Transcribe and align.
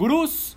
Gurús, 0.00 0.56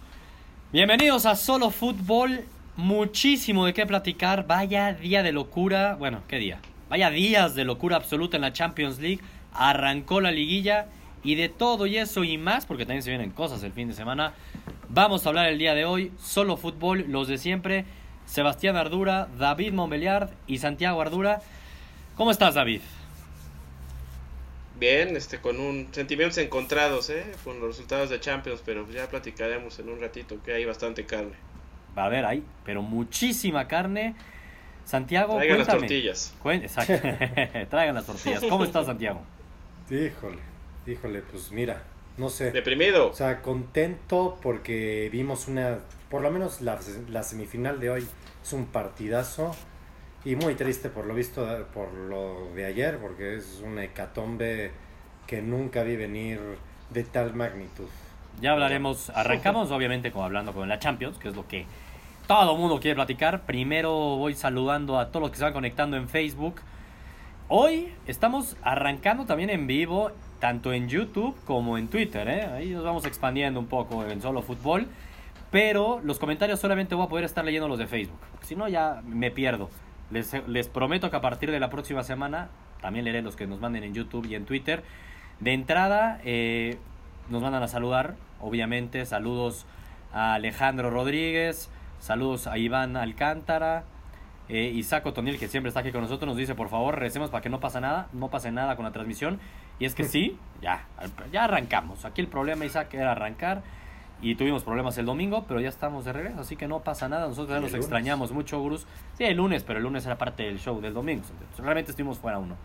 bienvenidos 0.71 1.25
a 1.25 1.35
Solo 1.35 1.69
Fútbol. 1.69 2.45
Muchísimo 2.77 3.65
de 3.65 3.73
qué 3.73 3.85
platicar. 3.85 4.47
Vaya 4.47 4.93
día 4.93 5.21
de 5.21 5.33
locura. 5.33 5.95
Bueno, 5.95 6.21
¿qué 6.29 6.37
día? 6.37 6.59
Vaya 6.89 7.09
días 7.09 7.53
de 7.53 7.65
locura 7.65 7.97
absoluta 7.97 8.37
en 8.37 8.41
la 8.43 8.53
Champions 8.53 8.99
League. 8.99 9.19
Arrancó 9.51 10.21
la 10.21 10.31
liguilla 10.31 10.85
y 11.25 11.35
de 11.35 11.49
todo 11.49 11.87
y 11.87 11.97
eso 11.97 12.23
y 12.23 12.37
más, 12.37 12.65
porque 12.65 12.85
también 12.85 13.03
se 13.03 13.09
vienen 13.09 13.31
cosas 13.31 13.61
el 13.63 13.73
fin 13.73 13.89
de 13.89 13.95
semana. 13.95 14.31
Vamos 14.87 15.25
a 15.25 15.29
hablar 15.29 15.49
el 15.49 15.59
día 15.59 15.73
de 15.73 15.83
hoy. 15.83 16.13
Solo 16.21 16.55
fútbol, 16.55 17.07
los 17.09 17.27
de 17.27 17.37
siempre. 17.37 17.83
Sebastián 18.25 18.77
Ardura, 18.77 19.27
David 19.37 19.73
Montbeliard 19.73 20.29
y 20.47 20.59
Santiago 20.59 21.01
Ardura. 21.01 21.41
¿Cómo 22.15 22.31
estás, 22.31 22.53
David? 22.53 22.79
Bien, 24.79 25.15
este, 25.15 25.39
con 25.39 25.59
un 25.59 25.87
sentimientos 25.91 26.37
encontrados, 26.39 27.09
¿eh? 27.09 27.23
Con 27.43 27.59
los 27.59 27.69
resultados 27.69 28.09
de 28.09 28.19
Champions, 28.19 28.61
pero 28.65 28.89
ya 28.89 29.07
platicaremos 29.07 29.77
en 29.79 29.89
un 29.89 29.99
ratito 30.01 30.41
que 30.43 30.53
hay 30.53 30.65
bastante 30.65 31.05
carne. 31.05 31.33
Va 31.97 32.05
a 32.05 32.09
ver, 32.09 32.25
hay, 32.25 32.43
pero 32.65 32.81
muchísima 32.81 33.67
carne. 33.67 34.15
Santiago, 34.85 35.35
Traigan 35.35 35.59
las 35.59 35.67
tortillas. 35.67 36.35
Cuen- 36.43 36.63
Exacto. 36.63 36.93
Traigan 37.69 37.95
las 37.95 38.05
tortillas. 38.05 38.43
¿Cómo 38.49 38.63
estás, 38.63 38.87
Santiago? 38.87 39.21
Híjole, 39.89 40.39
híjole, 40.87 41.21
pues 41.21 41.51
mira, 41.51 41.83
no 42.17 42.29
sé. 42.29 42.51
Deprimido. 42.51 43.09
O 43.09 43.13
sea, 43.13 43.41
contento 43.41 44.37
porque 44.41 45.07
vimos 45.11 45.47
una, 45.47 45.79
por 46.09 46.21
lo 46.21 46.31
menos 46.31 46.61
la, 46.61 46.79
la 47.09 47.23
semifinal 47.23 47.79
de 47.79 47.91
hoy 47.91 48.07
es 48.43 48.53
un 48.53 48.65
partidazo 48.65 49.55
y 50.25 50.35
muy 50.35 50.55
triste 50.55 50.89
por 50.89 51.05
lo 51.05 51.13
visto 51.13 51.45
por 51.73 51.93
lo 51.93 52.49
de 52.55 52.65
ayer 52.65 52.97
porque 52.99 53.35
es 53.35 53.61
una 53.65 53.83
hecatombe 53.83 54.71
que 55.27 55.41
nunca 55.41 55.83
vi 55.83 55.95
venir 55.95 56.39
de 56.89 57.03
tal 57.03 57.33
magnitud. 57.33 57.87
Ya 58.41 58.51
hablaremos, 58.51 59.09
arrancamos 59.11 59.71
obviamente 59.71 60.11
como 60.11 60.25
hablando 60.25 60.53
con 60.53 60.67
la 60.67 60.79
Champions, 60.79 61.17
que 61.17 61.29
es 61.29 61.35
lo 61.35 61.47
que 61.47 61.65
todo 62.27 62.53
el 62.53 62.57
mundo 62.57 62.79
quiere 62.79 62.95
platicar. 62.95 63.41
Primero 63.41 63.91
voy 64.17 64.33
saludando 64.33 64.99
a 64.99 65.09
todos 65.09 65.21
los 65.21 65.31
que 65.31 65.37
se 65.37 65.43
van 65.43 65.53
conectando 65.53 65.97
en 65.97 66.09
Facebook. 66.09 66.61
Hoy 67.47 67.93
estamos 68.07 68.57
arrancando 68.63 69.25
también 69.25 69.49
en 69.49 69.67
vivo, 69.67 70.11
tanto 70.39 70.73
en 70.73 70.87
YouTube 70.87 71.35
como 71.45 71.77
en 71.77 71.89
Twitter. 71.89 72.27
¿eh? 72.27 72.45
Ahí 72.45 72.69
nos 72.69 72.83
vamos 72.83 73.05
expandiendo 73.05 73.59
un 73.59 73.67
poco 73.67 74.05
en 74.05 74.21
solo 74.21 74.41
fútbol. 74.41 74.87
Pero 75.51 76.01
los 76.03 76.17
comentarios 76.17 76.59
solamente 76.59 76.95
voy 76.95 77.05
a 77.05 77.09
poder 77.09 77.25
estar 77.25 77.45
leyendo 77.45 77.67
los 77.67 77.77
de 77.77 77.85
Facebook. 77.85 78.19
Si 78.41 78.55
no, 78.55 78.67
ya 78.67 79.01
me 79.05 79.29
pierdo. 79.29 79.69
Les, 80.13 80.47
les 80.47 80.67
prometo 80.67 81.09
que 81.09 81.15
a 81.15 81.21
partir 81.21 81.51
de 81.51 81.59
la 81.59 81.69
próxima 81.69 82.03
semana 82.03 82.49
también 82.81 83.05
leeré 83.05 83.21
los 83.21 83.35
que 83.35 83.47
nos 83.47 83.59
manden 83.59 83.83
en 83.83 83.93
YouTube 83.93 84.25
y 84.27 84.35
en 84.35 84.45
Twitter. 84.45 84.83
De 85.39 85.53
entrada, 85.53 86.19
eh, 86.23 86.77
nos 87.29 87.41
mandan 87.41 87.63
a 87.63 87.67
saludar, 87.67 88.15
obviamente. 88.39 89.05
Saludos 89.05 89.65
a 90.13 90.35
Alejandro 90.35 90.89
Rodríguez, 90.89 91.69
saludos 91.99 92.45
a 92.45 92.57
Iván 92.57 92.95
Alcántara. 92.95 93.85
Eh, 94.49 94.71
Isaac 94.75 95.05
Otoniel, 95.05 95.39
que 95.39 95.47
siempre 95.47 95.69
está 95.69 95.79
aquí 95.79 95.91
con 95.91 96.01
nosotros, 96.01 96.27
nos 96.27 96.37
dice, 96.37 96.53
por 96.53 96.69
favor, 96.69 96.99
recemos 96.99 97.29
para 97.29 97.41
que 97.41 97.49
no 97.49 97.59
pase 97.61 97.79
nada, 97.79 98.09
no 98.11 98.29
pase 98.29 98.51
nada 98.51 98.75
con 98.75 98.85
la 98.85 98.91
transmisión. 98.91 99.39
Y 99.79 99.85
es 99.85 99.95
que 99.95 100.03
sí, 100.03 100.37
ya, 100.61 100.85
ya 101.31 101.45
arrancamos. 101.45 102.05
Aquí 102.05 102.21
el 102.21 102.27
problema, 102.27 102.65
Isaac, 102.65 102.93
era 102.93 103.13
arrancar. 103.13 103.63
Y 104.23 104.35
tuvimos 104.35 104.63
problemas 104.63 104.97
el 104.97 105.05
domingo, 105.05 105.43
pero 105.47 105.59
ya 105.59 105.67
estamos 105.67 106.05
de 106.05 106.13
regreso, 106.13 106.39
así 106.39 106.55
que 106.55 106.65
no 106.65 106.79
pasa 106.79 107.09
nada. 107.09 107.27
Nosotros 107.27 107.49
ya 107.49 107.55
¿Y 107.55 107.57
el 107.57 107.61
nos 107.63 107.71
lunes? 107.73 107.85
extrañamos 107.85 108.31
mucho, 108.31 108.57
Gurus. 108.59 108.87
Sí, 109.17 109.25
el 109.25 109.35
lunes, 109.35 109.63
pero 109.63 109.79
el 109.79 109.83
lunes 109.83 110.05
era 110.05 110.17
parte 110.17 110.43
del 110.43 110.59
show 110.59 110.79
del 110.79 110.93
domingo. 110.93 111.23
Realmente 111.57 111.91
estuvimos 111.91 112.19
fuera 112.19 112.39
uno. 112.39 112.55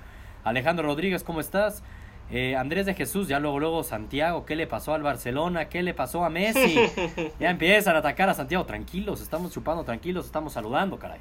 Alejandro 0.44 0.86
Rodríguez, 0.86 1.24
¿cómo 1.24 1.40
estás? 1.40 1.82
Eh, 2.30 2.54
Andrés 2.54 2.86
de 2.86 2.94
Jesús, 2.94 3.26
ya 3.26 3.40
luego, 3.40 3.58
luego 3.58 3.82
Santiago, 3.82 4.46
¿qué 4.46 4.54
le 4.54 4.68
pasó 4.68 4.94
al 4.94 5.02
Barcelona? 5.02 5.68
¿Qué 5.68 5.82
le 5.82 5.94
pasó 5.94 6.24
a 6.24 6.30
Messi? 6.30 6.78
Ya 7.40 7.50
empiezan 7.50 7.96
a 7.96 8.00
atacar 8.00 8.28
a 8.28 8.34
Santiago, 8.34 8.64
tranquilos, 8.64 9.20
estamos 9.20 9.52
chupando 9.52 9.82
tranquilos, 9.82 10.26
estamos 10.26 10.52
saludando, 10.52 10.98
caray. 10.98 11.20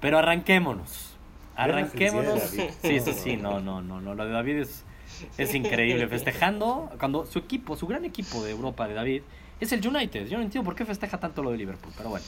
Pero 0.00 0.18
arranquémonos. 0.18 1.16
Arranquémonos. 1.56 2.40
Sí, 2.42 3.00
sí, 3.00 3.12
sí, 3.12 3.36
no, 3.36 3.60
no, 3.60 3.82
no, 3.82 4.00
no, 4.00 4.14
lo 4.14 4.24
de 4.24 4.32
David 4.32 4.56
es, 4.58 4.84
es 5.38 5.54
increíble. 5.54 6.06
Festejando 6.08 6.90
cuando 6.98 7.26
su 7.26 7.38
equipo, 7.38 7.76
su 7.76 7.86
gran 7.86 8.04
equipo 8.04 8.42
de 8.42 8.50
Europa 8.50 8.88
de 8.88 8.94
David 8.94 9.22
es 9.60 9.72
el 9.72 9.86
United. 9.86 10.26
Yo 10.26 10.38
no 10.38 10.44
entiendo 10.44 10.64
por 10.64 10.74
qué 10.74 10.84
festeja 10.84 11.18
tanto 11.18 11.42
lo 11.42 11.50
de 11.50 11.58
Liverpool, 11.58 11.92
pero 11.96 12.10
bueno. 12.10 12.24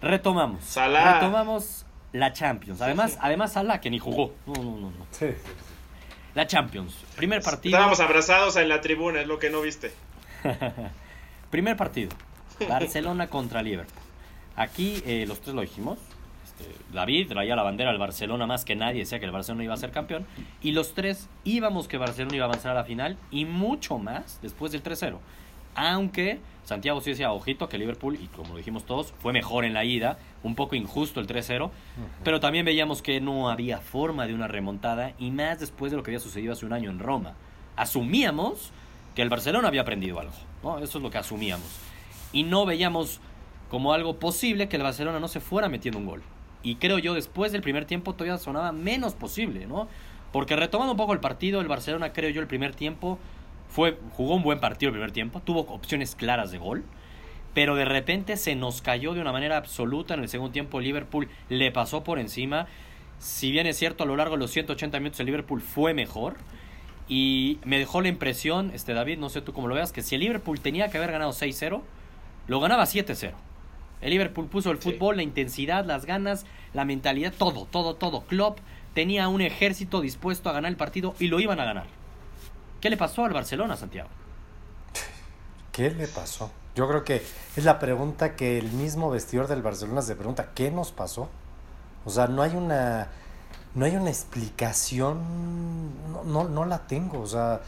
Retomamos. 0.00 0.64
Salah. 0.64 1.14
Retomamos 1.14 1.86
la 2.12 2.32
Champions. 2.32 2.80
Además, 2.80 3.18
además 3.20 3.52
Salah 3.52 3.80
que 3.80 3.90
ni 3.90 3.98
jugó. 3.98 4.34
No, 4.46 4.54
no, 4.54 4.76
no, 4.78 4.90
no. 4.90 5.06
Sí, 5.10 5.26
La 6.34 6.46
Champions. 6.46 6.94
Primer 7.16 7.42
partido. 7.42 7.76
Estábamos 7.76 8.00
abrazados 8.00 8.56
en 8.56 8.68
la 8.68 8.80
tribuna, 8.80 9.20
es 9.20 9.26
lo 9.26 9.38
que 9.38 9.50
no 9.50 9.60
viste. 9.60 9.92
Primer 11.50 11.76
partido. 11.76 12.10
Barcelona 12.68 13.28
contra 13.28 13.62
Liverpool. 13.62 14.02
Aquí 14.56 15.02
eh, 15.06 15.24
los 15.26 15.40
tres 15.40 15.54
lo 15.54 15.62
dijimos. 15.62 15.98
David 16.92 17.28
traía 17.28 17.56
la 17.56 17.62
bandera 17.62 17.90
al 17.90 17.98
Barcelona 17.98 18.46
más 18.46 18.64
que 18.64 18.76
nadie, 18.76 19.00
decía 19.00 19.18
que 19.18 19.26
el 19.26 19.32
Barcelona 19.32 19.64
iba 19.64 19.74
a 19.74 19.78
ser 19.78 19.90
campeón. 19.90 20.26
Y 20.62 20.72
los 20.72 20.94
tres 20.94 21.28
íbamos 21.44 21.88
que 21.88 21.98
Barcelona 21.98 22.36
iba 22.36 22.44
a 22.44 22.48
avanzar 22.48 22.72
a 22.72 22.74
la 22.74 22.84
final 22.84 23.16
y 23.30 23.44
mucho 23.44 23.98
más 23.98 24.38
después 24.42 24.72
del 24.72 24.82
3-0. 24.82 25.18
Aunque 25.74 26.38
Santiago 26.64 27.00
sí 27.00 27.10
decía, 27.10 27.32
ojito, 27.32 27.68
que 27.68 27.78
Liverpool, 27.78 28.18
y 28.20 28.26
como 28.26 28.50
lo 28.50 28.56
dijimos 28.56 28.84
todos, 28.84 29.12
fue 29.18 29.32
mejor 29.32 29.64
en 29.64 29.74
la 29.74 29.84
ida. 29.84 30.18
Un 30.42 30.54
poco 30.54 30.76
injusto 30.76 31.20
el 31.20 31.26
3-0. 31.26 31.70
Pero 32.24 32.40
también 32.40 32.64
veíamos 32.64 33.02
que 33.02 33.20
no 33.20 33.48
había 33.48 33.78
forma 33.78 34.26
de 34.26 34.34
una 34.34 34.48
remontada. 34.48 35.12
Y 35.18 35.30
más 35.30 35.60
después 35.60 35.90
de 35.90 35.96
lo 35.96 36.02
que 36.02 36.10
había 36.10 36.20
sucedido 36.20 36.52
hace 36.52 36.66
un 36.66 36.72
año 36.72 36.90
en 36.90 36.98
Roma. 36.98 37.34
Asumíamos 37.76 38.72
que 39.14 39.22
el 39.22 39.30
Barcelona 39.30 39.68
había 39.68 39.80
aprendido 39.80 40.20
algo. 40.20 40.34
¿no? 40.62 40.78
Eso 40.78 40.98
es 40.98 41.02
lo 41.02 41.10
que 41.10 41.18
asumíamos. 41.18 41.66
Y 42.32 42.44
no 42.44 42.66
veíamos 42.66 43.20
como 43.70 43.92
algo 43.94 44.18
posible 44.18 44.68
que 44.68 44.76
el 44.76 44.82
Barcelona 44.82 45.20
no 45.20 45.28
se 45.28 45.40
fuera 45.40 45.68
metiendo 45.68 45.98
un 45.98 46.06
gol. 46.06 46.22
Y 46.62 46.76
creo 46.76 46.98
yo, 46.98 47.14
después 47.14 47.52
del 47.52 47.62
primer 47.62 47.84
tiempo 47.84 48.14
todavía 48.14 48.38
sonaba 48.38 48.72
menos 48.72 49.14
posible, 49.14 49.66
¿no? 49.66 49.88
Porque 50.32 50.56
retomando 50.56 50.92
un 50.92 50.96
poco 50.96 51.12
el 51.12 51.20
partido, 51.20 51.60
el 51.60 51.68
Barcelona, 51.68 52.12
creo 52.12 52.30
yo, 52.30 52.40
el 52.40 52.46
primer 52.46 52.74
tiempo 52.74 53.18
fue, 53.68 53.98
jugó 54.12 54.36
un 54.36 54.42
buen 54.42 54.60
partido 54.60 54.88
el 54.88 54.94
primer 54.94 55.12
tiempo, 55.12 55.40
tuvo 55.40 55.60
opciones 55.60 56.14
claras 56.14 56.50
de 56.50 56.58
gol, 56.58 56.84
pero 57.54 57.74
de 57.74 57.84
repente 57.84 58.36
se 58.36 58.54
nos 58.54 58.80
cayó 58.80 59.14
de 59.14 59.20
una 59.20 59.32
manera 59.32 59.56
absoluta 59.56 60.14
en 60.14 60.20
el 60.20 60.28
segundo 60.28 60.52
tiempo. 60.52 60.80
Liverpool 60.80 61.28
le 61.48 61.70
pasó 61.70 62.02
por 62.02 62.18
encima. 62.18 62.66
Si 63.18 63.50
bien 63.50 63.66
es 63.66 63.76
cierto, 63.76 64.04
a 64.04 64.06
lo 64.06 64.16
largo 64.16 64.36
de 64.36 64.40
los 64.40 64.50
180 64.50 64.98
minutos 64.98 65.20
el 65.20 65.26
Liverpool 65.26 65.60
fue 65.60 65.92
mejor. 65.92 66.36
Y 67.08 67.58
me 67.64 67.78
dejó 67.78 68.00
la 68.00 68.08
impresión, 68.08 68.70
este 68.72 68.94
David, 68.94 69.18
no 69.18 69.28
sé 69.28 69.42
tú 69.42 69.52
cómo 69.52 69.68
lo 69.68 69.74
veas, 69.74 69.92
que 69.92 70.02
si 70.02 70.14
el 70.14 70.22
Liverpool 70.22 70.60
tenía 70.60 70.88
que 70.88 70.96
haber 70.96 71.12
ganado 71.12 71.32
6-0, 71.32 71.82
lo 72.46 72.60
ganaba 72.60 72.84
7-0. 72.84 73.32
El 74.02 74.10
Liverpool 74.10 74.46
puso 74.48 74.70
el 74.70 74.80
Sí. 74.80 74.92
fútbol, 74.92 75.16
la 75.16 75.22
intensidad, 75.22 75.84
las 75.84 76.04
ganas, 76.04 76.44
la 76.74 76.84
mentalidad, 76.84 77.32
todo, 77.36 77.66
todo, 77.66 77.94
todo. 77.94 78.22
Klopp 78.22 78.58
tenía 78.94 79.28
un 79.28 79.40
ejército 79.40 80.00
dispuesto 80.00 80.50
a 80.50 80.52
ganar 80.52 80.70
el 80.70 80.76
partido 80.76 81.14
y 81.18 81.28
lo 81.28 81.40
iban 81.40 81.60
a 81.60 81.64
ganar. 81.64 81.86
¿Qué 82.80 82.90
le 82.90 82.96
pasó 82.96 83.24
al 83.24 83.32
Barcelona, 83.32 83.76
Santiago? 83.76 84.08
¿Qué 85.70 85.90
le 85.90 86.06
pasó? 86.08 86.50
Yo 86.74 86.88
creo 86.88 87.04
que 87.04 87.22
es 87.56 87.64
la 87.64 87.78
pregunta 87.78 88.34
que 88.34 88.58
el 88.58 88.70
mismo 88.72 89.10
vestidor 89.10 89.46
del 89.46 89.62
Barcelona 89.62 90.02
se 90.02 90.16
pregunta, 90.16 90.50
¿qué 90.54 90.70
nos 90.70 90.90
pasó? 90.92 91.28
O 92.04 92.10
sea, 92.10 92.26
no 92.26 92.42
hay 92.42 92.54
una 92.56 93.08
no 93.74 93.86
hay 93.86 93.96
una 93.96 94.10
explicación, 94.10 95.22
no, 96.12 96.24
no, 96.24 96.48
no 96.48 96.64
la 96.66 96.86
tengo, 96.86 97.20
o 97.20 97.26
sea, 97.26 97.62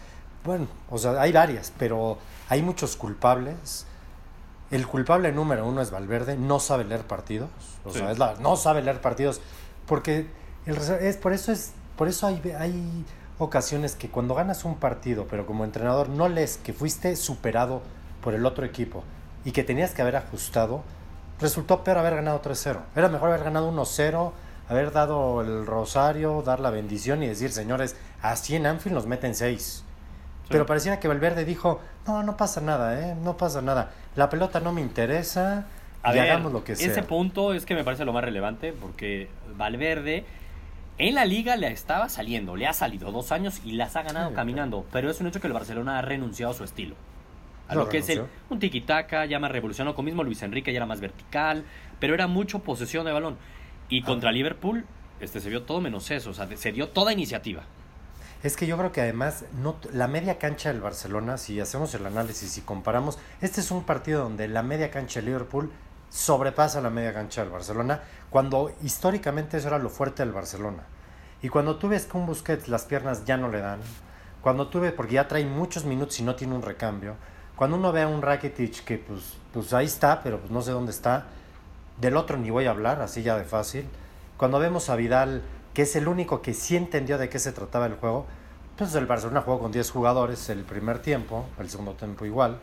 bueno, 0.44 0.66
o 0.90 0.98
sea, 0.98 1.12
hay 1.20 1.32
varias, 1.32 1.72
pero 1.78 2.18
hay 2.50 2.60
muchos 2.60 2.96
culpables. 2.96 3.86
El 4.74 4.88
culpable 4.88 5.30
número 5.30 5.64
uno 5.68 5.80
es 5.82 5.92
Valverde, 5.92 6.36
no 6.36 6.58
sabe 6.58 6.82
leer 6.84 7.02
partidos, 7.02 7.48
o 7.84 7.90
Sí. 7.92 8.00
sea, 8.00 8.10
es 8.10 8.18
la- 8.18 8.34
no 8.40 8.56
sabe 8.56 8.82
leer 8.82 9.00
partidos, 9.00 9.40
porque 9.86 10.26
el, 10.66 10.76
es 10.76 11.16
por 11.16 11.32
eso 11.32 11.52
es 11.52 11.70
por 11.96 12.08
eso 12.08 12.26
hay, 12.26 12.42
hay 12.58 13.04
ocasiones 13.38 13.94
que 13.94 14.10
cuando 14.10 14.34
ganas 14.34 14.64
un 14.64 14.74
partido, 14.74 15.26
pero 15.30 15.46
como 15.46 15.62
entrenador 15.64 16.08
no 16.08 16.28
lees 16.28 16.56
que 16.56 16.72
fuiste 16.72 17.14
superado 17.14 17.82
por 18.20 18.34
el 18.34 18.44
otro 18.46 18.64
equipo 18.66 19.04
y 19.44 19.52
que 19.52 19.62
tenías 19.62 19.92
que 19.92 20.02
haber 20.02 20.16
ajustado, 20.16 20.82
resultó 21.40 21.84
peor 21.84 21.98
haber 21.98 22.16
ganado 22.16 22.40
3-0. 22.40 22.80
Era 22.96 23.08
mejor 23.08 23.28
haber 23.28 23.44
ganado 23.44 23.68
1-0, 23.70 24.32
haber 24.68 24.90
dado 24.90 25.40
el 25.42 25.66
rosario, 25.66 26.42
dar 26.42 26.58
la 26.58 26.70
bendición 26.70 27.22
y 27.22 27.28
decir, 27.28 27.52
señores, 27.52 27.94
así 28.22 28.56
en 28.56 28.66
Anfield 28.66 28.96
nos 28.96 29.06
meten 29.06 29.36
6. 29.36 29.84
Pero 30.48 30.66
pareciera 30.66 31.00
que 31.00 31.08
Valverde 31.08 31.44
dijo, 31.44 31.80
no, 32.06 32.22
no 32.22 32.36
pasa 32.36 32.60
nada, 32.60 33.00
¿eh? 33.00 33.14
no 33.22 33.36
pasa 33.36 33.62
nada. 33.62 33.92
La 34.16 34.28
pelota 34.30 34.60
no 34.60 34.72
me 34.72 34.80
interesa 34.80 35.66
A 36.02 36.12
y 36.12 36.18
ver, 36.18 36.30
hagamos 36.30 36.52
lo 36.52 36.64
que 36.64 36.76
sea. 36.76 36.90
ese 36.90 37.02
punto 37.02 37.54
es 37.54 37.64
que 37.64 37.74
me 37.74 37.82
parece 37.84 38.04
lo 38.04 38.12
más 38.12 38.22
relevante 38.24 38.72
porque 38.72 39.28
Valverde 39.56 40.24
en 40.98 41.14
la 41.14 41.24
liga 41.24 41.56
le 41.56 41.68
estaba 41.68 42.08
saliendo, 42.08 42.56
le 42.56 42.66
ha 42.66 42.72
salido 42.72 43.10
dos 43.10 43.32
años 43.32 43.60
y 43.64 43.72
las 43.72 43.96
ha 43.96 44.02
ganado 44.02 44.28
Sí, 44.30 44.34
caminando, 44.36 44.84
pero 44.92 45.10
es 45.10 45.20
un 45.20 45.26
hecho 45.26 45.40
que 45.40 45.46
el 45.48 45.52
Barcelona 45.52 45.98
ha 45.98 46.02
renunciado 46.02 46.52
a 46.52 46.54
su 46.54 46.62
estilo. 46.62 46.94
A 47.66 47.74
Lo 47.74 47.88
que 47.88 47.98
es 47.98 48.08
el, 48.10 48.24
un 48.50 48.60
tiki-taka, 48.60 49.24
ya 49.24 49.38
más 49.38 49.50
revolucionó, 49.50 49.94
con 49.94 50.04
mismo 50.04 50.22
Luis 50.22 50.42
Enrique 50.42 50.70
ya 50.72 50.76
era 50.76 50.86
más 50.86 51.00
vertical, 51.00 51.64
pero 51.98 52.12
era 52.14 52.26
mucho 52.26 52.58
posesión 52.58 53.06
de 53.06 53.12
balón. 53.12 53.38
Y 53.88 54.02
Ah. 54.02 54.06
contra 54.06 54.30
Liverpool 54.30 54.84
este, 55.20 55.40
se 55.40 55.48
vio 55.48 55.62
todo 55.62 55.80
menos 55.80 56.10
eso, 56.10 56.30
o 56.30 56.34
sea, 56.34 56.46
se 56.54 56.72
dio 56.72 56.90
toda 56.90 57.12
iniciativa. 57.12 57.62
Es 58.44 58.58
que 58.58 58.66
yo 58.66 58.76
creo 58.76 58.92
que 58.92 59.00
además 59.00 59.46
la 59.90 60.06
media 60.06 60.38
cancha 60.38 60.70
del 60.70 60.82
Barcelona, 60.82 61.38
si 61.38 61.58
hacemos 61.60 61.94
el 61.94 62.04
análisis 62.04 62.58
y 62.58 62.60
comparamos, 62.60 63.18
este 63.40 63.62
es 63.62 63.70
un 63.70 63.84
partido 63.84 64.22
donde 64.22 64.48
la 64.48 64.62
media 64.62 64.90
cancha 64.90 65.20
del 65.20 65.30
Liverpool 65.30 65.72
sobrepasa 66.10 66.82
la 66.82 66.90
media 66.90 67.14
cancha 67.14 67.40
del 67.40 67.50
Barcelona, 67.50 68.02
cuando 68.28 68.70
históricamente 68.82 69.56
eso 69.56 69.68
era 69.68 69.78
lo 69.78 69.88
fuerte 69.88 70.22
del 70.22 70.34
Barcelona. 70.34 70.82
Y 71.40 71.48
cuando 71.48 71.76
tú 71.76 71.88
ves 71.88 72.04
que 72.04 72.18
un 72.18 72.26
Busquets 72.26 72.68
las 72.68 72.84
piernas 72.84 73.24
ya 73.24 73.38
no 73.38 73.48
le 73.48 73.60
dan, 73.60 73.80
cuando 74.42 74.68
tú 74.68 74.80
ves, 74.80 74.92
porque 74.92 75.14
ya 75.14 75.26
trae 75.26 75.46
muchos 75.46 75.86
minutos 75.86 76.20
y 76.20 76.22
no 76.22 76.34
tiene 76.34 76.54
un 76.54 76.60
recambio, 76.60 77.14
cuando 77.56 77.78
uno 77.78 77.92
ve 77.92 78.02
a 78.02 78.08
un 78.08 78.20
Rakitic 78.20 78.84
que 78.84 78.98
pues, 78.98 79.38
pues 79.54 79.72
ahí 79.72 79.86
está, 79.86 80.22
pero 80.22 80.38
pues 80.38 80.50
no 80.50 80.60
sé 80.60 80.72
dónde 80.72 80.92
está, 80.92 81.28
del 81.98 82.14
otro 82.14 82.36
ni 82.36 82.50
voy 82.50 82.66
a 82.66 82.72
hablar, 82.72 83.00
así 83.00 83.22
ya 83.22 83.38
de 83.38 83.44
fácil. 83.44 83.86
Cuando 84.36 84.58
vemos 84.58 84.90
a 84.90 84.96
Vidal, 84.96 85.40
que 85.74 85.82
es 85.82 85.96
el 85.96 86.08
único 86.08 86.40
que 86.40 86.54
sí 86.54 86.76
entendió 86.76 87.18
de 87.18 87.28
qué 87.28 87.38
se 87.38 87.52
trataba 87.52 87.86
el 87.86 87.94
juego, 87.94 88.26
pues 88.78 88.94
el 88.94 89.06
Barcelona 89.06 89.42
jugó 89.42 89.58
con 89.58 89.72
10 89.72 89.90
jugadores 89.90 90.48
el 90.48 90.60
primer 90.64 91.00
tiempo, 91.00 91.46
el 91.58 91.68
segundo 91.68 91.92
tiempo 91.92 92.24
igual. 92.24 92.58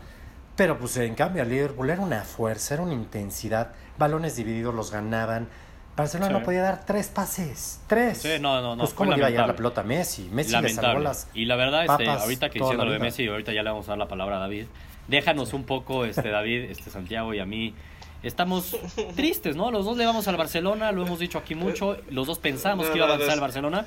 Pero 0.55 0.77
pues 0.77 0.97
en 0.97 1.15
cambio 1.15 1.43
el 1.43 1.49
Liverpool 1.49 1.89
era 1.89 2.01
una 2.01 2.23
fuerza, 2.23 2.73
era 2.75 2.83
una 2.83 2.93
intensidad, 2.93 3.71
balones 3.97 4.35
divididos 4.35 4.73
los 4.73 4.91
ganaban. 4.91 5.47
Barcelona 5.95 6.27
Sí. 6.27 6.33
no 6.33 6.43
podía 6.43 6.61
dar 6.61 6.85
tres 6.85 7.09
pases, 7.09 7.81
tres. 7.87 8.19
Sí, 8.19 8.29
no, 8.39 8.61
no, 8.61 8.75
no, 8.75 8.83
Pues 8.83 8.93
cómo 8.93 9.15
iba 9.15 9.27
a 9.27 9.29
llegar 9.29 9.47
la 9.47 9.55
pelota 9.55 9.83
Messi. 9.83 10.29
Messi 10.31 10.55
le 10.61 10.69
salvó 10.69 10.99
las 10.99 11.27
Y 11.33 11.45
la 11.45 11.55
verdad, 11.57 11.81
este, 11.81 12.05
papas 12.05 12.23
ahorita 12.23 12.49
que 12.49 12.59
diciendo 12.59 12.85
lo 12.85 12.91
de. 12.91 12.99
Messi, 12.99 13.27
ahorita 13.27 13.51
ya 13.53 13.61
le 13.63 13.69
vamos 13.69 13.87
a 13.87 13.91
dar 13.91 13.97
la 13.97 14.07
palabra 14.07 14.37
a 14.37 14.39
David. 14.39 14.65
Déjanos 15.07 15.53
un 15.53 15.65
poco, 15.65 16.05
este 16.05 16.29
David, 16.29 16.69
este 16.69 16.89
Santiago 16.89 17.33
y 17.33 17.39
a 17.39 17.45
mí. 17.45 17.75
Estamos 18.23 18.75
tristes, 19.15 19.55
¿no? 19.55 19.71
Los 19.71 19.85
dos 19.85 19.97
le 19.97 20.05
vamos 20.05 20.27
al 20.27 20.37
Barcelona, 20.37 20.91
lo 20.91 21.05
hemos 21.05 21.19
dicho 21.19 21.37
aquí 21.37 21.55
mucho. 21.55 21.97
Los 22.09 22.27
dos 22.27 22.39
pensamos 22.39 22.87
que 22.89 22.97
iba 22.97 23.05
a 23.07 23.09
avanzar 23.09 23.33
el 23.33 23.39
Barcelona. 23.41 23.85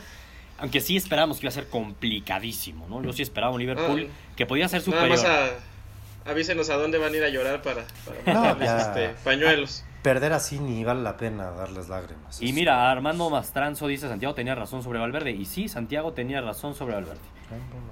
Aunque 0.58 0.80
sí 0.80 0.96
esperábamos 0.96 1.38
que 1.38 1.46
iba 1.46 1.50
a 1.50 1.54
ser 1.54 1.68
complicadísimo, 1.68 2.86
¿no? 2.88 3.02
Yo 3.02 3.12
sí 3.12 3.22
esperaba 3.22 3.52
un 3.52 3.60
Liverpool 3.60 4.08
Ah, 4.10 4.34
que 4.36 4.46
podía 4.46 4.68
ser 4.68 4.80
Nada 4.86 5.00
superior. 5.02 5.10
más 5.10 5.24
a, 5.24 6.30
avísenos 6.30 6.70
a 6.70 6.76
dónde 6.76 6.98
van 6.98 7.12
a 7.12 7.16
ir 7.16 7.24
a 7.24 7.28
llorar 7.28 7.60
para, 7.62 7.84
para 8.04 8.34
No, 8.34 8.40
mandarles, 8.46 8.68
ya. 8.68 8.78
este, 8.78 9.08
pañuelos. 9.24 9.84
Perder 10.02 10.32
así 10.32 10.58
ni 10.58 10.84
vale 10.84 11.02
la 11.02 11.16
pena 11.16 11.50
darles 11.50 11.88
lágrimas. 11.88 12.40
Y 12.40 12.52
mira, 12.52 12.90
Armando 12.90 13.28
Mastranzo 13.30 13.86
dice 13.88 14.08
Santiago 14.08 14.34
tenía 14.34 14.54
razón 14.54 14.82
sobre 14.82 14.98
Valverde. 15.00 15.32
Y 15.32 15.44
sí, 15.46 15.66
Santiago 15.68 16.12
tenía 16.12 16.40
razón 16.40 16.74
sobre 16.74 16.94
Valverde. 16.94 17.18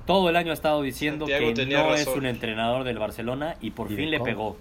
Todo 0.06 0.28
el 0.28 0.36
año 0.36 0.50
ha 0.50 0.54
estado 0.54 0.82
diciendo 0.82 1.26
Santiago 1.26 1.54
que 1.54 1.66
no 1.66 1.94
es 1.94 2.06
un 2.06 2.26
entrenador 2.26 2.84
del 2.84 2.98
Barcelona 2.98 3.56
y 3.60 3.70
por 3.70 3.88
¿Y 3.90 3.96
de 3.96 4.00
fin 4.02 4.10
le 4.10 4.18
cómo? 4.18 4.24
pegó. 4.26 4.56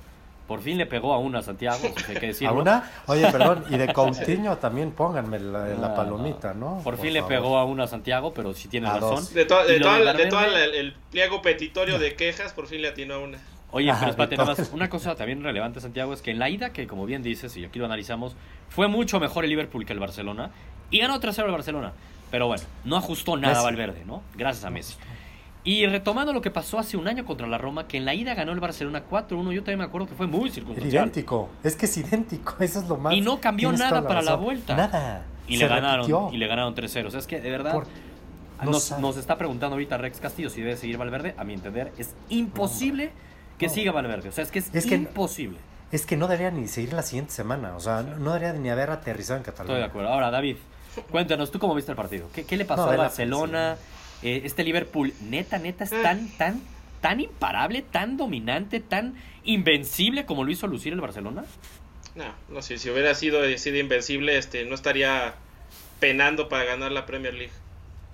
Por 0.52 0.62
fin 0.62 0.78
le 0.78 0.86
pegó 0.86 1.14
a 1.14 1.18
una 1.18 1.40
a 1.40 1.42
Santiago, 1.42 1.80
si 2.06 2.12
hay 2.12 2.18
que 2.18 2.26
¿A 2.26 2.30
decirlo. 2.30 2.56
una? 2.62 2.92
Oye, 3.08 3.26
perdón, 3.32 3.64
y 3.70 3.78
de 3.78 3.88
Coutinho 3.94 4.58
también 4.58 4.92
pónganme 4.92 5.40
la, 5.40 5.66
la 5.68 5.88
Ah, 5.88 5.96
palomita, 5.96 6.54
¿no? 6.54 6.82
Por, 6.84 6.98
fin 6.98 7.14
le 7.14 7.22
favor. 7.22 7.36
pegó 7.36 7.58
a 7.58 7.64
una 7.64 7.86
a 7.86 7.88
Santiago, 7.88 8.34
pero 8.34 8.54
sí 8.54 8.68
tiene 8.68 8.88
A 8.90 8.96
razón. 8.96 9.16
dos. 9.16 9.34
De, 9.34 9.46
la- 9.46 10.28
todo 10.30 10.42
el, 10.46 10.76
el 10.76 10.94
pliego 11.10 11.42
petitorio 11.42 12.00
de 12.00 12.16
quejas, 12.16 12.52
por 12.52 12.68
fin 12.68 12.82
le 12.82 12.90
atinó 12.90 13.14
a 13.14 13.20
una. 13.20 13.38
Oye, 13.72 13.90
Ah, 13.90 13.96
pero 13.98 14.12
espérate, 14.12 14.32
de 14.36 14.38
nada 14.44 14.56
más. 14.58 14.72
Una 14.74 14.90
cosa 14.90 15.16
también 15.16 15.42
relevante, 15.42 15.80
Santiago, 15.80 16.12
es 16.12 16.22
que 16.22 16.32
en 16.32 16.40
la 16.40 16.50
ida, 16.50 16.74
que 16.74 16.86
como 16.86 17.06
bien 17.06 17.24
dices, 17.24 17.56
y 17.56 17.64
aquí 17.64 17.80
lo 17.80 17.86
analizamos, 17.86 18.36
fue 18.68 18.90
mucho 18.90 19.22
mejor 19.22 19.46
el 19.46 19.50
Liverpool 19.52 19.86
que 19.86 19.94
el 19.94 20.00
Barcelona. 20.00 20.52
Y 20.90 21.00
ganó 21.00 21.22
3-0 21.22 21.46
el 21.46 21.52
Barcelona. 21.52 21.94
Pero 22.30 22.48
bueno, 22.48 22.64
no 22.84 22.98
ajustó 22.98 23.38
nada 23.38 23.54
Messi. 23.54 23.64
Valverde, 23.66 24.04
¿no? 24.06 24.22
Gracias 24.36 24.66
a 24.66 24.70
Messi. 24.70 24.96
Y 25.64 25.86
retomando 25.86 26.34
lo 26.34 26.42
que 26.42 26.50
pasó 26.50 26.80
hace 26.80 26.98
un 26.98 27.08
año 27.08 27.24
contra 27.24 27.46
la 27.48 27.58
Roma, 27.60 27.88
que 27.88 27.98
en 27.98 28.06
la 28.06 28.16
ida 28.16 28.34
ganó 28.34 28.52
el 28.52 28.60
Barcelona 28.60 29.04
4-1, 29.10 29.52
yo 29.54 29.62
también 29.62 29.80
me 29.80 29.86
acuerdo 29.86 30.08
que 30.08 30.16
fue 30.16 30.26
muy 30.26 30.50
Es 30.50 30.56
circunstancial. 30.56 31.04
idéntico, 31.04 31.50
es 31.64 31.76
que 31.76 31.86
es 31.86 31.98
idéntico, 31.98 32.56
eso 32.60 32.80
es 32.80 32.88
lo 32.88 32.98
más. 32.98 33.14
Y 33.14 33.22
no 33.22 33.40
cambió 33.40 33.72
nada 33.72 34.08
para 34.08 34.22
la 34.24 34.36
vuelta. 34.36 34.76
Nada. 34.76 35.24
Y 35.48 35.58
Se 35.58 35.64
le 35.64 35.70
ganaron, 35.70 36.08
repitió. 36.08 36.30
y 36.34 36.38
le 36.38 36.48
ganaron 36.48 36.74
3-0. 36.76 37.06
O 37.08 37.12
sea, 37.12 37.20
es 37.20 37.28
que 37.28 37.40
de 37.42 37.50
verdad 37.52 37.74
Por- 37.74 37.88
no 38.64 38.72
nos, 38.72 38.92
nos 39.00 39.18
está 39.18 39.38
preguntando 39.38 39.76
ahorita 39.76 39.98
Rex 39.98 40.20
Castillo 40.20 40.50
si 40.50 40.62
debe 40.62 40.78
seguir 40.78 40.98
Valverde. 40.98 41.36
A 41.38 41.44
mi 41.44 41.54
entender, 41.54 41.92
es 41.98 42.14
imposible 42.30 43.12
que 43.60 43.68
No. 43.68 43.74
siga 43.74 43.92
Valverde. 43.92 44.30
O 44.30 44.32
sea, 44.32 44.44
es 44.44 44.52
que 44.52 44.60
es, 44.60 44.74
Es 44.74 44.86
que- 44.86 44.96
imposible. 44.96 45.58
Es 45.92 46.06
que 46.06 46.16
no 46.16 46.28
debería 46.28 46.52
ni 46.52 46.68
seguir 46.70 46.94
la 46.94 47.04
siguiente 47.04 47.34
semana, 47.34 47.76
o 47.76 47.80
sea, 47.82 48.02
no 48.02 48.34
debería 48.34 48.54
ni 48.54 48.70
haber 48.70 48.92
aterrizado 48.92 49.38
en 49.38 49.44
Cataluña. 49.44 49.74
Estoy 49.74 49.80
de 49.82 49.86
acuerdo. 49.90 50.10
Ahora, 50.10 50.32
David, 50.32 50.56
cuéntanos, 51.12 51.52
¿tú 51.52 51.60
cómo 51.60 51.76
viste 51.76 51.92
el 51.92 51.98
partido? 51.98 52.28
¿Qué, 52.34 52.46
qué 52.46 52.56
le 52.56 52.64
pasó 52.66 52.86
No, 52.86 52.92
a 52.92 52.96
la 52.96 53.04
Barcelona? 53.04 53.76
Eh, 54.24 54.42
este 54.46 54.64
Liverpool, 54.64 55.14
neta, 55.22 55.58
neta, 55.58 55.84
es 55.84 55.94
Ah. 55.94 56.02
tan, 56.04 56.28
tan, 56.38 56.62
tan 57.02 57.20
imparable, 57.20 57.82
tan 57.82 58.18
dominante, 58.18 58.80
tan 58.80 59.16
invencible 59.44 60.26
como 60.26 60.44
lo 60.44 60.52
hizo 60.52 60.68
lucir 60.68 60.94
el 60.94 61.02
Barcelona. 61.02 61.46
No, 62.16 62.26
no 62.50 62.62
sé, 62.62 62.78
si 62.78 62.90
hubiera 62.90 63.16
sido, 63.16 63.42
sido 63.58 63.78
invencible, 63.78 64.38
este, 64.38 64.66
no 64.66 64.76
estaría 64.76 65.34
penando 66.00 66.50
para 66.50 66.66
ganar 66.66 66.92
la 66.92 67.06
Premier 67.06 67.34
League. 67.34 67.54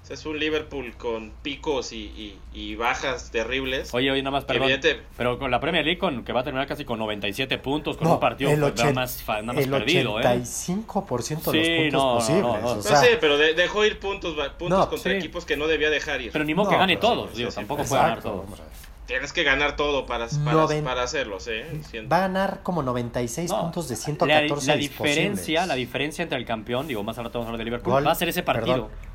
Es 0.10 0.26
un 0.26 0.40
Liverpool 0.40 0.94
con 0.98 1.32
picos 1.42 1.92
y, 1.92 1.98
y- 1.98 2.40
y 2.54 2.76
bajas 2.76 3.30
terribles. 3.30 3.94
Oye, 3.94 4.10
oye, 4.12 4.22
nada 4.22 4.32
más, 4.32 4.46
perdón. 4.46 4.70
Evidente- 4.70 5.02
Pero 5.18 5.38
con 5.38 5.52
la 5.52 5.60
Premier 5.60 5.84
League, 5.84 6.00
con, 6.00 6.24
que 6.24 6.32
va 6.32 6.42
a 6.42 6.44
terminar 6.44 6.66
casi 6.68 6.86
con 6.86 6.98
97 7.00 7.58
puntos, 7.58 7.98
con 7.98 8.08
No, 8.08 8.14
un 8.16 8.20
partido 8.20 8.50
el, 8.52 8.60
nada 8.62 8.94
más, 8.94 9.24
nada 9.28 9.44
más 9.44 9.58
el 9.58 9.70
perdido, 9.70 10.20
¿eh? 10.20 10.24
85% 10.24 11.52
de 11.52 11.58
los 11.58 11.68
Sí, 11.68 11.76
puntos 11.78 11.94
no, 12.04 12.14
posibles. 12.16 12.42
no, 12.44 12.58
no. 12.62 12.68
o 12.72 12.76
No 12.76 12.82
sea, 12.82 12.98
sé, 12.98 13.18
pero 13.20 13.38
de- 13.38 13.54
dejó 13.54 13.84
ir 13.86 14.00
puntos, 14.00 14.34
puntos 14.58 14.80
No, 14.80 14.90
contra 14.90 15.12
sí. 15.12 15.18
equipos 15.18 15.46
que 15.46 15.58
no 15.58 15.68
debía 15.68 15.90
dejar 15.90 16.22
ir. 16.22 16.32
Pero 16.32 16.46
ni 16.46 16.54
modo 16.54 16.70
que 16.70 16.78
gane 16.78 16.98
todos, 16.98 17.36
digo, 17.36 17.50
sí, 17.52 17.56
sí, 17.56 17.60
tampoco 17.62 17.84
puede 17.84 18.02
ganar 18.02 18.18
exacto, 18.18 18.30
todos. 18.32 18.46
hombre. 18.46 18.62
Tienes 19.08 19.32
que 19.32 19.44
ganar 19.44 19.78
todo 19.78 20.06
para, 20.06 20.28
para, 20.28 20.52
Noven- 20.54 20.84
para 20.84 21.04
hacerlos, 21.04 21.48
¿eh? 21.48 21.66
Siento. 21.90 22.10
Va 22.10 22.18
a 22.18 22.22
ganar 22.22 22.60
como 22.62 22.84
96 22.84 23.50
No, 23.50 23.62
puntos 23.62 23.88
de 23.88 23.96
la, 23.96 24.02
114 24.02 24.68
la 24.68 24.76
diferencia, 24.76 25.30
posibles. 25.62 25.68
la 25.68 25.76
diferencia 25.76 26.24
entre 26.24 26.38
el 26.38 26.46
campeón, 26.46 26.88
digo, 26.88 27.04
más 27.04 27.16
rato 27.16 27.30
vamos 27.40 27.46
a 27.46 27.50
hablar 27.50 27.58
de 27.60 27.64
Liverpool, 27.66 27.94
Gol, 27.94 28.06
va 28.08 28.12
a 28.12 28.16
ser 28.16 28.28
ese 28.30 28.44
partido. 28.44 28.88
perdón. 28.90 29.07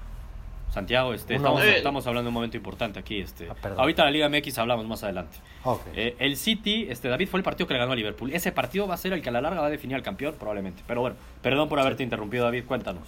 Santiago, 0.72 1.12
este, 1.12 1.34
estamos, 1.36 1.62
estamos 1.64 2.06
hablando 2.06 2.26
de 2.26 2.28
un 2.28 2.34
momento 2.34 2.56
importante 2.56 2.98
aquí. 2.98 3.20
Este. 3.20 3.48
Ah. 3.50 3.74
Ahorita 3.76 4.04
la 4.04 4.10
Liga 4.10 4.28
MX 4.28 4.56
hablamos 4.58 4.86
más 4.86 5.02
adelante. 5.04 5.36
Ok. 5.64 5.82
Eh, 5.94 6.16
el 6.18 6.36
City, 6.36 6.86
este 6.88 7.08
David 7.08 7.28
fue 7.28 7.38
el 7.38 7.44
partido 7.44 7.66
que 7.66 7.74
le 7.74 7.80
ganó 7.80 7.92
a 7.92 7.96
Liverpool. 7.96 8.32
Ese 8.32 8.52
partido 8.52 8.86
va 8.88 8.94
a 8.94 8.96
ser 8.96 9.12
el 9.12 9.20
que 9.22 9.28
a 9.28 9.32
la 9.32 9.40
larga 9.42 9.60
va 9.60 9.66
a 9.66 9.70
definir 9.70 9.96
al 9.96 10.02
campeón, 10.02 10.34
probablemente. 10.38 10.82
Pero 10.86 11.02
bueno, 11.02 11.16
perdón 11.42 11.68
por 11.68 11.78
haberte 11.78 12.02
interrumpido, 12.02 12.44
David, 12.44 12.64
cuéntanos. 12.64 13.06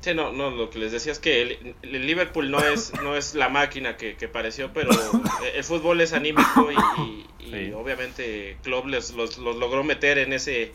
Sí, 0.00 0.14
no, 0.14 0.30
no, 0.30 0.50
lo 0.50 0.70
que 0.70 0.78
les 0.78 0.92
decía 0.92 1.10
es 1.10 1.18
que 1.18 1.42
el, 1.42 1.74
el 1.82 2.06
Liverpool 2.06 2.50
no 2.50 2.60
es, 2.60 2.92
no 3.02 3.16
es 3.16 3.34
la 3.34 3.48
máquina 3.48 3.96
que, 3.96 4.14
que 4.16 4.28
pareció, 4.28 4.70
pero 4.72 4.90
el 5.56 5.64
fútbol 5.64 6.00
es 6.00 6.12
anímico 6.12 6.68
y, 6.70 7.00
y- 7.02 7.26
y 7.40 7.50
Sí. 7.50 7.72
obviamente 7.72 8.56
Klopp 8.64 8.86
les, 8.86 9.12
los, 9.14 9.38
los 9.38 9.54
logró 9.56 9.82
meter 9.84 10.18
en 10.18 10.32
ese, 10.32 10.72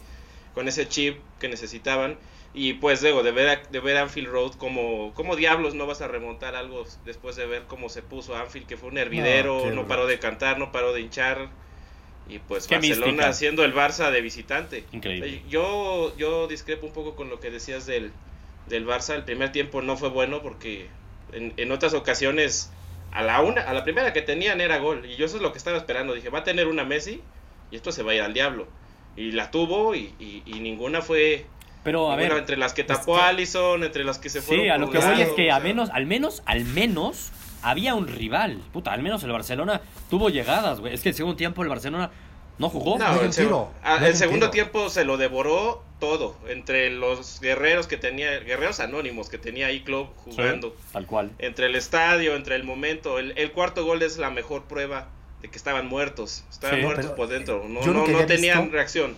con 0.54 0.68
ese 0.68 0.88
chip 0.88 1.18
que 1.40 1.48
necesitaban. 1.50 2.18
Y 2.54 2.74
pues 2.74 3.02
luego 3.02 3.24
de 3.24 3.32
ver, 3.32 3.48
a- 3.50 3.56
de 3.70 3.80
ver 3.80 3.96
Anfield 3.98 4.28
Road, 4.28 4.54
como, 4.56 5.14
como 5.14 5.36
diablos 5.38 5.74
no 5.74 5.88
vas 5.88 6.02
a 6.02 6.08
remontar 6.10 6.56
algo 6.56 6.86
después 7.06 7.36
de 7.38 7.46
ver 7.46 7.64
cómo 7.68 7.88
se 7.88 8.02
puso 8.02 8.36
Anfield, 8.36 8.68
que 8.68 8.76
fue 8.76 8.90
un 8.90 8.98
hervidero, 8.98 9.68
No, 9.68 9.72
no, 9.84 9.88
paró 9.88 10.06
de 10.06 10.20
cantar, 10.20 10.60
no 10.60 10.72
paró 10.72 10.92
de 10.94 11.00
hinchar. 11.02 11.50
Y 12.28 12.40
pues 12.40 12.68
Qué 12.68 12.76
Barcelona 12.76 13.06
mística. 13.08 13.30
haciendo 13.30 13.64
el 13.64 13.74
Barça 13.74 14.12
de 14.12 14.22
visitante. 14.22 14.84
Increíble. 14.92 15.42
Yo, 15.50 16.16
yo 16.18 16.48
discrepo 16.48 16.86
un 16.86 16.94
poco 16.94 17.16
con 17.16 17.30
lo 17.30 17.40
que 17.40 17.52
decías 17.52 17.86
del, 17.86 18.12
del 18.68 18.86
Barça. 18.86 19.16
El 19.16 19.24
primer 19.24 19.52
tiempo 19.52 19.82
no 19.82 19.96
fue 19.98 20.10
bueno 20.10 20.42
porque 20.42 20.88
en, 21.34 21.54
en 21.58 21.72
otras 21.72 21.94
ocasiones 21.94 22.70
a 23.14 23.24
la 23.24 23.42
una, 23.42 23.62
a 23.62 23.74
la 23.74 23.84
primera 23.84 24.12
que 24.14 24.22
tenían 24.22 24.60
era 24.62 24.78
gol. 24.78 25.06
Y 25.06 25.16
yo 25.16 25.26
eso 25.26 25.38
es 25.38 25.42
lo 25.42 25.52
que 25.54 25.58
estaba 25.58 25.78
esperando. 25.78 26.14
Dije, 26.14 26.30
va 26.30 26.40
a 26.40 26.44
tener 26.44 26.68
una 26.68 26.84
Messi 26.84 27.22
y 27.72 27.76
esto 27.78 27.92
se 27.94 28.04
va 28.04 28.12
a 28.12 28.16
ir 28.16 28.22
al 28.22 28.34
diablo. 28.34 28.68
Y 29.18 29.32
la 29.32 29.52
tuvo 29.52 29.96
y, 29.96 30.14
y- 30.20 30.44
y 30.46 30.60
ninguna 30.60 31.02
fue 31.02 31.46
Pero 31.84 32.12
a 32.12 32.16
ver, 32.16 32.32
entre 32.34 32.58
las 32.58 32.74
que 32.74 32.82
es 32.82 32.88
tapó 32.88 33.16
que- 33.16 33.22
Allison, 33.22 33.84
entre 33.84 34.04
las 34.04 34.20
que 34.20 34.30
se 34.30 34.42
fueron. 34.42 34.66
sí, 34.66 34.70
a 34.70 34.78
lo 34.78 34.90
que 34.92 35.00
voy 35.00 35.22
es 35.22 35.30
que 35.30 35.50
o 35.50 35.54
a 35.54 35.58
sea, 35.58 35.60
menos, 35.60 35.90
al 35.92 36.06
menos, 36.06 36.44
al 36.46 36.64
menos 36.66 37.32
había 37.64 37.96
un 37.96 38.08
rival. 38.08 38.62
Puta, 38.72 38.92
al 38.94 39.02
menos 39.02 39.24
el 39.24 39.32
Barcelona 39.32 39.82
tuvo 40.10 40.30
llegadas, 40.30 40.80
güey. 40.80 40.94
Es 40.94 41.02
que 41.02 41.10
el 41.10 41.16
segundo 41.16 41.36
tiempo 41.36 41.64
el 41.64 41.70
Barcelona 41.70 42.12
no 42.60 42.70
jugó. 42.70 43.00
No, 43.00 43.14
No 43.16 43.22
el, 43.22 43.30
seg- 43.32 43.46
tiro, 43.46 43.72
ah, 43.84 43.98
no 44.00 44.06
el 44.06 44.12
un 44.12 44.18
segundo 44.18 44.50
tiro. 44.52 44.66
tiempo 44.70 44.90
se 44.90 45.06
lo 45.06 45.18
devoró 45.18 45.84
todo. 46.00 46.36
Entre 46.48 46.92
los 46.92 47.40
guerreros 47.42 47.88
que 47.88 47.98
tenía, 47.98 48.40
guerreros 48.40 48.80
anónimos 48.80 49.30
que 49.30 49.38
tenía 49.40 49.68
ahí 49.68 49.82
Club 49.82 50.08
Sí, 50.26 50.32
jugando. 50.36 50.76
tal 50.94 51.06
cual. 51.08 51.32
entre 51.40 51.66
el 51.68 51.76
estadio, 51.76 52.36
entre 52.36 52.56
el 52.56 52.64
momento. 52.64 53.18
El, 53.18 53.34
el 53.38 53.52
cuarto 53.52 53.84
gol 53.86 54.02
es 54.04 54.18
la 54.18 54.30
mejor 54.30 54.66
prueba 54.66 55.10
de 55.42 55.50
que 55.50 55.58
estaban 55.58 55.88
muertos. 55.88 56.44
Estaban 56.52 56.78
Sí. 56.80 56.86
muertos 56.86 57.06
por 57.12 57.28
dentro. 57.28 57.64
No, 57.68 57.82
yo 57.84 57.94
no, 57.94 58.00
no 58.06 58.06
había 58.14 58.28
tenían 58.28 58.60
visto- 58.62 58.74
reacción. 58.76 59.16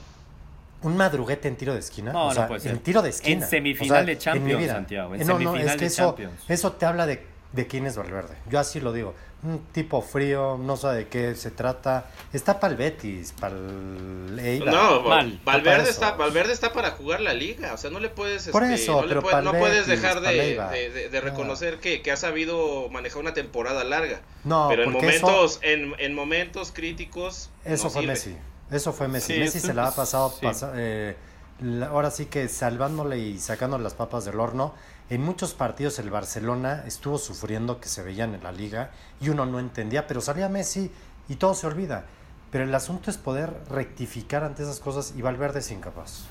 Un 0.83 0.97
madruguete 0.97 1.47
en 1.47 1.55
tiro 1.55 1.73
de 1.73 1.79
esquina. 1.79 2.11
No, 2.13 2.25
o 2.25 2.29
no 2.29 2.33
sea, 2.35 2.47
puede 2.47 2.59
ser. 2.61 2.71
En 2.71 2.79
tiro 2.79 3.01
de 3.01 3.09
esquina. 3.09 3.43
En 3.45 3.49
semifinal 3.49 4.05
de 4.05 4.11
en 4.13 4.17
mi 4.17 4.23
Champions, 4.23 4.59
vida. 4.61 4.73
Santiago, 4.73 5.15
en 5.15 5.21
Eh, 5.21 5.25
no, 5.25 5.33
no, 5.33 5.39
semifinal 5.39 5.67
es 5.67 5.73
que 5.73 5.79
de 5.79 5.85
eso, 5.87 6.05
Champions. 6.07 6.41
eso 6.47 6.71
te 6.73 6.85
habla 6.85 7.05
de, 7.05 7.25
de 7.53 7.67
quién 7.67 7.85
es 7.85 7.97
Valverde. 7.97 8.35
Yo 8.49 8.59
así 8.59 8.79
lo 8.79 8.91
digo. 8.93 9.13
Un 9.45 9.59
tipo 9.73 10.01
frío, 10.01 10.57
no 10.57 10.77
sabe 10.77 10.99
de 10.99 11.07
qué 11.09 11.35
se 11.35 11.51
trata. 11.51 12.05
Está 12.31 12.61
para 12.61 12.71
el 12.71 12.77
Betis, 12.77 13.33
para 13.37 13.53
el 13.53 14.39
Eibar. 14.39 14.73
No, 14.73 15.01
Mal. 15.01 15.37
Valverde 15.43 15.89
está, 15.89 16.11
Valverde 16.13 16.53
está 16.53 16.71
para 16.71 16.91
jugar 16.91 17.19
la 17.19 17.33
liga. 17.33 17.73
O 17.73 17.77
sea, 17.77 17.89
no 17.89 17.99
le 17.99 18.07
puedes. 18.07 18.47
Por 18.47 18.63
este, 18.63 18.75
eso, 18.75 18.93
no, 18.93 19.01
le 19.01 19.07
pero 19.09 19.21
puede- 19.21 19.41
no 19.43 19.51
pa'l 19.51 19.59
puedes 19.59 19.85
dejar 19.87 20.21
de, 20.21 20.51
Eibar. 20.51 20.71
de- 20.71 20.89
de- 20.91 21.09
de 21.09 21.19
No. 21.19 21.25
reconocer 21.25 21.79
que, 21.79 22.01
que 22.01 22.11
ha 22.13 22.15
sabido 22.15 22.87
manejar 22.89 23.19
una 23.19 23.33
temporada 23.33 23.83
larga. 23.83 24.21
No, 24.45 24.67
pero 24.69 24.83
en 24.83 24.91
momentos, 24.93 25.59
en, 25.61 25.93
en 25.99 26.13
momentos 26.15 26.71
críticos. 26.71 27.49
Eso 27.65 27.83
no 27.85 27.89
fue 27.89 28.01
sirve. 28.03 28.13
Messi. 28.13 28.35
Eso 28.73 28.91
fue 28.93 29.07
Messi. 29.07 29.33
Sí, 29.33 29.39
Messi 29.39 29.59
se 29.59 29.73
la 29.73 29.87
ha 29.87 29.91
pasado, 29.95 30.29
sí. 30.29 30.45
pasa- 30.45 30.71
eh, 30.75 31.15
la- 31.61 31.87
ahora 31.87 32.09
sí 32.11 32.25
que 32.25 32.47
salvándole 32.47 33.19
y 33.19 33.37
sacando 33.39 33.77
las 33.77 33.93
papas 33.93 34.25
del 34.25 34.39
horno 34.39 34.73
en 35.09 35.21
muchos 35.21 35.53
partidos 35.53 35.99
el 35.99 36.09
Barcelona 36.09 36.83
estuvo 36.87 37.17
sufriendo 37.17 37.79
que 37.79 37.87
se 37.87 38.01
veían 38.03 38.33
en 38.33 38.43
la 38.43 38.51
liga 38.51 38.91
y 39.21 39.29
uno 39.29 39.45
no 39.45 39.59
entendía, 39.59 40.07
pero 40.07 40.21
salía 40.21 40.49
Messi 40.49 40.91
y 41.29 41.35
todo 41.35 41.53
se 41.53 41.67
olvida. 41.67 42.05
Pero 42.51 42.63
el 42.63 42.73
asunto 42.75 43.09
es 43.11 43.17
poder 43.17 43.53
rectificar 43.69 44.43
ante 44.43 44.63
esas 44.63 44.79
cosas 44.79 45.13
y 45.17 45.21
Valverde 45.21 45.59
es 45.59 45.71
incapaz. 45.71 46.25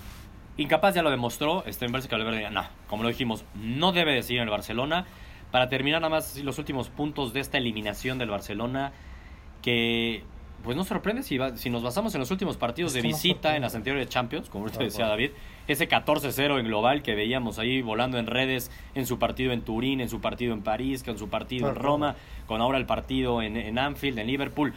Incapaz 0.56 0.94
ya 0.94 1.02
lo 1.02 1.11
demostró, 1.11 1.64
este, 1.66 1.87
me 1.87 1.92
parece 1.92 2.08
que 2.08 2.14
Valverde, 2.16 2.50
no, 2.50 2.64
como 2.88 3.02
lo 3.02 3.08
dijimos, 3.08 3.44
no 3.54 3.92
debe 3.92 4.14
de 4.14 4.22
seguir 4.22 4.38
en 4.38 4.44
el 4.44 4.50
Barcelona. 4.50 5.06
Para 5.50 5.68
terminar 5.68 6.00
nada 6.00 6.11
más 6.11 6.37
los 6.38 6.58
últimos 6.58 6.88
puntos 6.88 7.32
de 7.32 7.40
esta 7.40 7.58
eliminación 7.58 8.18
del 8.18 8.30
Barcelona, 8.30 8.92
que 9.62 10.25
pues 10.62 10.76
no 10.76 10.85
sorprende 10.85 11.23
si, 11.23 11.38
va- 11.38 11.57
si 11.57 11.71
nos 11.71 11.83
basamos 11.83 12.14
en 12.14 12.21
los 12.21 12.31
últimos 12.31 12.57
partidos 12.57 12.90
Es 12.95 13.02
de 13.02 13.09
no 13.09 13.14
visita 13.14 13.57
en 13.57 13.62
las 13.62 13.75
anteriores 13.75 14.09
Champions, 14.09 14.49
como 14.49 14.64
ahorita 14.64 14.78
Tal 14.78 14.88
decía. 14.88 15.07
David, 15.07 15.31
ese 15.69 15.88
14-0 15.88 16.59
en 16.61 16.66
global 16.66 17.02
que 17.02 17.14
veíamos 17.14 17.59
ahí 17.59 17.83
volando 17.83 18.19
en 18.19 18.26
redes, 18.26 18.71
en 18.95 19.07
su 19.07 19.19
partido 19.19 19.52
en 19.52 19.62
Turín, 19.62 20.00
en 20.00 20.09
su 20.09 20.21
partido 20.21 20.54
en 20.54 20.62
París, 20.62 21.02
con 21.02 21.19
su 21.19 21.28
partido 21.28 21.69
en 21.69 21.75
Roma, 21.76 22.16
con 22.47 22.61
ahora 22.61 22.78
el 22.78 22.87
partido 22.87 23.42
en, 23.42 23.57
en 23.57 23.78
Anfield, 23.78 24.19
en 24.19 24.26
Liverpool. 24.26 24.73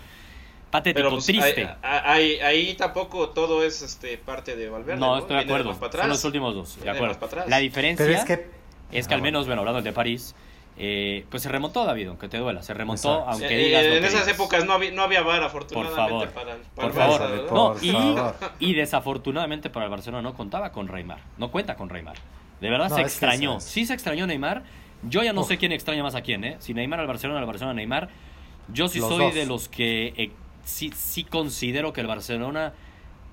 Patético, 0.72 1.00
Pero 1.00 1.10
pues, 1.12 1.26
triste. 1.26 1.70
ahí, 1.82 2.02
ahí, 2.04 2.40
ahí 2.40 2.74
tampoco 2.74 3.30
todo 3.30 3.64
es 3.64 3.82
este 3.82 4.18
parte 4.18 4.56
de 4.58 4.68
Valverde. 4.70 5.00
no, 5.00 5.18
estoy 5.18 5.38
de 5.38 5.44
acuerdo. 5.44 5.74
Son 5.74 6.10
los 6.10 6.24
últimos 6.26 6.54
dos. 6.54 6.80
De 6.82 6.90
acuerdo. 6.90 7.18
La 7.48 7.60
diferencia 7.60 8.06
Pero 8.06 8.18
es 8.18 8.26
que... 8.26 8.50
es 8.92 9.08
que 9.08 9.14
Ah, 9.14 9.18
al 9.18 9.22
menos, 9.24 9.46
bueno, 9.46 9.62
hablando 9.62 9.82
de 9.82 9.94
París, 9.94 10.36
eh, 10.78 11.26
pues 11.30 11.44
se 11.44 11.50
remontó, 11.50 11.86
David, 11.86 12.08
aunque 12.10 12.28
te 12.28 12.38
duela. 12.38 12.62
Se 12.62 12.74
remontó, 12.74 13.10
Exacto. 13.20 13.32
aunque 13.32 13.62
Eh, 13.62 13.66
digas. 13.68 13.86
lo 13.86 13.94
en 13.94 14.02
que 14.02 14.08
esas 14.08 14.26
digas. 14.26 14.36
épocas 14.40 14.66
no 14.66 14.74
había, 14.74 14.92
no 14.92 15.02
había 15.04 15.22
VAR, 15.22 15.44
afortunadamente. 15.44 16.28
favor, 16.28 16.30
para, 16.30 16.58
para 16.58 16.58
Por 16.76 16.86
el 16.86 16.92
favor. 16.92 17.54
No, 17.54 17.74
Por 17.74 17.84
y, 17.84 17.92
favor. 17.92 18.36
y 18.60 18.74
desafortunadamente 18.74 19.70
para 19.70 19.86
el 19.86 19.92
Barcelona 19.92 20.22
no 20.22 20.34
contaba 20.34 20.72
con 20.72 20.88
Neymar. 20.88 21.20
No 21.38 21.50
cuenta 21.52 21.76
con 21.76 21.88
Neymar. 21.88 22.16
De 22.62 22.70
verdad 22.70 22.90
No, 22.90 22.96
se 22.96 23.02
es 23.02 23.08
que 23.08 23.12
extrañó. 23.14 23.58
es- 23.58 23.64
Sí 23.64 23.86
se 23.86 23.94
extrañó 23.94 24.28
Neymar. 24.28 24.64
Yo 25.04 25.24
ya 25.24 25.34
no 25.34 25.42
Uf. 25.42 25.48
sé 25.48 25.58
quién 25.58 25.72
extraña 25.72 26.04
más 26.04 26.16
a 26.16 26.22
quién, 26.22 26.44
¿eh? 26.44 26.56
Si 26.60 26.74
Neymar 26.74 27.00
al 27.00 27.08
Barcelona, 27.08 27.40
al 27.40 27.46
Barcelona 27.46 27.74
Neymar. 27.76 28.10
Yo 28.70 28.88
sí 28.88 29.00
Los 29.00 29.10
soy 29.10 29.18
dos. 29.26 29.34
de 29.36 29.46
los 29.46 29.70
que 29.70 30.08
eh, 30.18 30.32
sí, 30.64 30.92
sí 30.96 31.24
considero 31.24 31.94
que 31.94 32.02
el 32.02 32.08
Barcelona, 32.08 32.74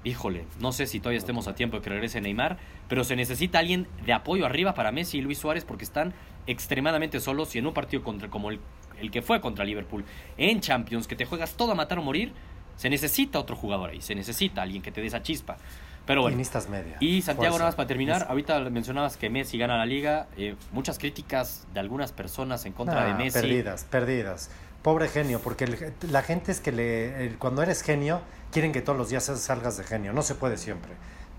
híjole, 0.05 0.45
no 0.61 0.73
sé 0.73 0.87
si 0.87 0.99
todavía 1.01 1.19
estemos 1.19 1.49
a 1.49 1.55
tiempo 1.55 1.77
de 1.79 1.83
que 1.83 1.91
regrese 1.91 2.21
Neymar, 2.21 2.59
pero 2.89 3.05
se 3.05 3.17
necesita 3.17 3.59
alguien 3.61 3.87
de 4.05 4.13
apoyo 4.13 4.45
arriba 4.45 4.75
para 4.75 4.93
Messi 4.93 5.19
y 5.19 5.21
Luis 5.23 5.39
Suárez 5.39 5.65
porque 5.65 5.85
están 5.85 6.13
extremadamente 6.47 7.21
solos 7.21 7.55
y 7.55 7.59
en 7.59 7.67
un 7.67 7.75
partido 7.75 8.03
contra 8.03 8.29
como 8.29 8.51
el, 8.51 8.61
el 9.01 9.11
que 9.11 9.23
fue 9.23 9.41
contra 9.41 9.65
Liverpool 9.65 10.05
en 10.37 10.61
Champions, 10.61 11.07
que 11.07 11.17
te 11.17 11.25
juegas 11.25 11.55
todo 11.55 11.73
a 11.73 11.75
matar 11.75 11.99
o 11.99 12.03
morir, 12.03 12.33
se 12.77 12.89
necesita 12.91 13.39
otro 13.39 13.57
jugador 13.57 13.91
ahí, 13.91 14.01
se 14.01 14.15
necesita 14.15 14.63
alguien 14.63 14.83
que 14.83 14.91
te 14.93 15.01
dé 15.01 15.07
esa 15.07 15.23
chispa. 15.23 15.57
Pero 16.05 16.23
bueno, 16.23 16.37
media. 16.69 16.97
y 16.99 17.23
Santiago, 17.23 17.53
Fuerza. 17.53 17.59
nada 17.59 17.69
más 17.69 17.75
para 17.77 17.87
terminar, 17.87 18.27
ahorita 18.29 18.59
mencionabas 18.71 19.17
que 19.17 19.31
Messi 19.31 19.57
gana 19.57 19.77
la 19.79 19.87
liga, 19.87 20.27
eh, 20.37 20.57
muchas 20.73 20.99
críticas 20.99 21.65
de 21.73 21.79
algunas 21.79 22.11
personas 22.11 22.65
en 22.67 22.73
contra 22.73 23.05
de 23.05 23.15
Messi. 23.15 23.39
Perdidas, 23.41 23.85
perdidas. 23.85 24.51
Pobre 24.83 25.07
genio, 25.09 25.39
porque 25.41 25.63
el- 25.65 25.93
la 26.11 26.23
gente 26.23 26.51
es 26.51 26.59
que 26.61 26.73
le, 26.73 27.27
el- 27.27 27.39
cuando 27.39 27.63
eres 27.63 27.83
genio, 27.83 28.21
quieren 28.51 28.73
que 28.73 28.83
todos 28.83 28.99
los 28.99 29.11
días 29.11 29.25
salgas 29.27 29.77
de 29.77 29.85
genio. 29.85 30.13
No 30.13 30.23
se 30.23 30.35
puede 30.35 30.57
siempre. 30.57 30.91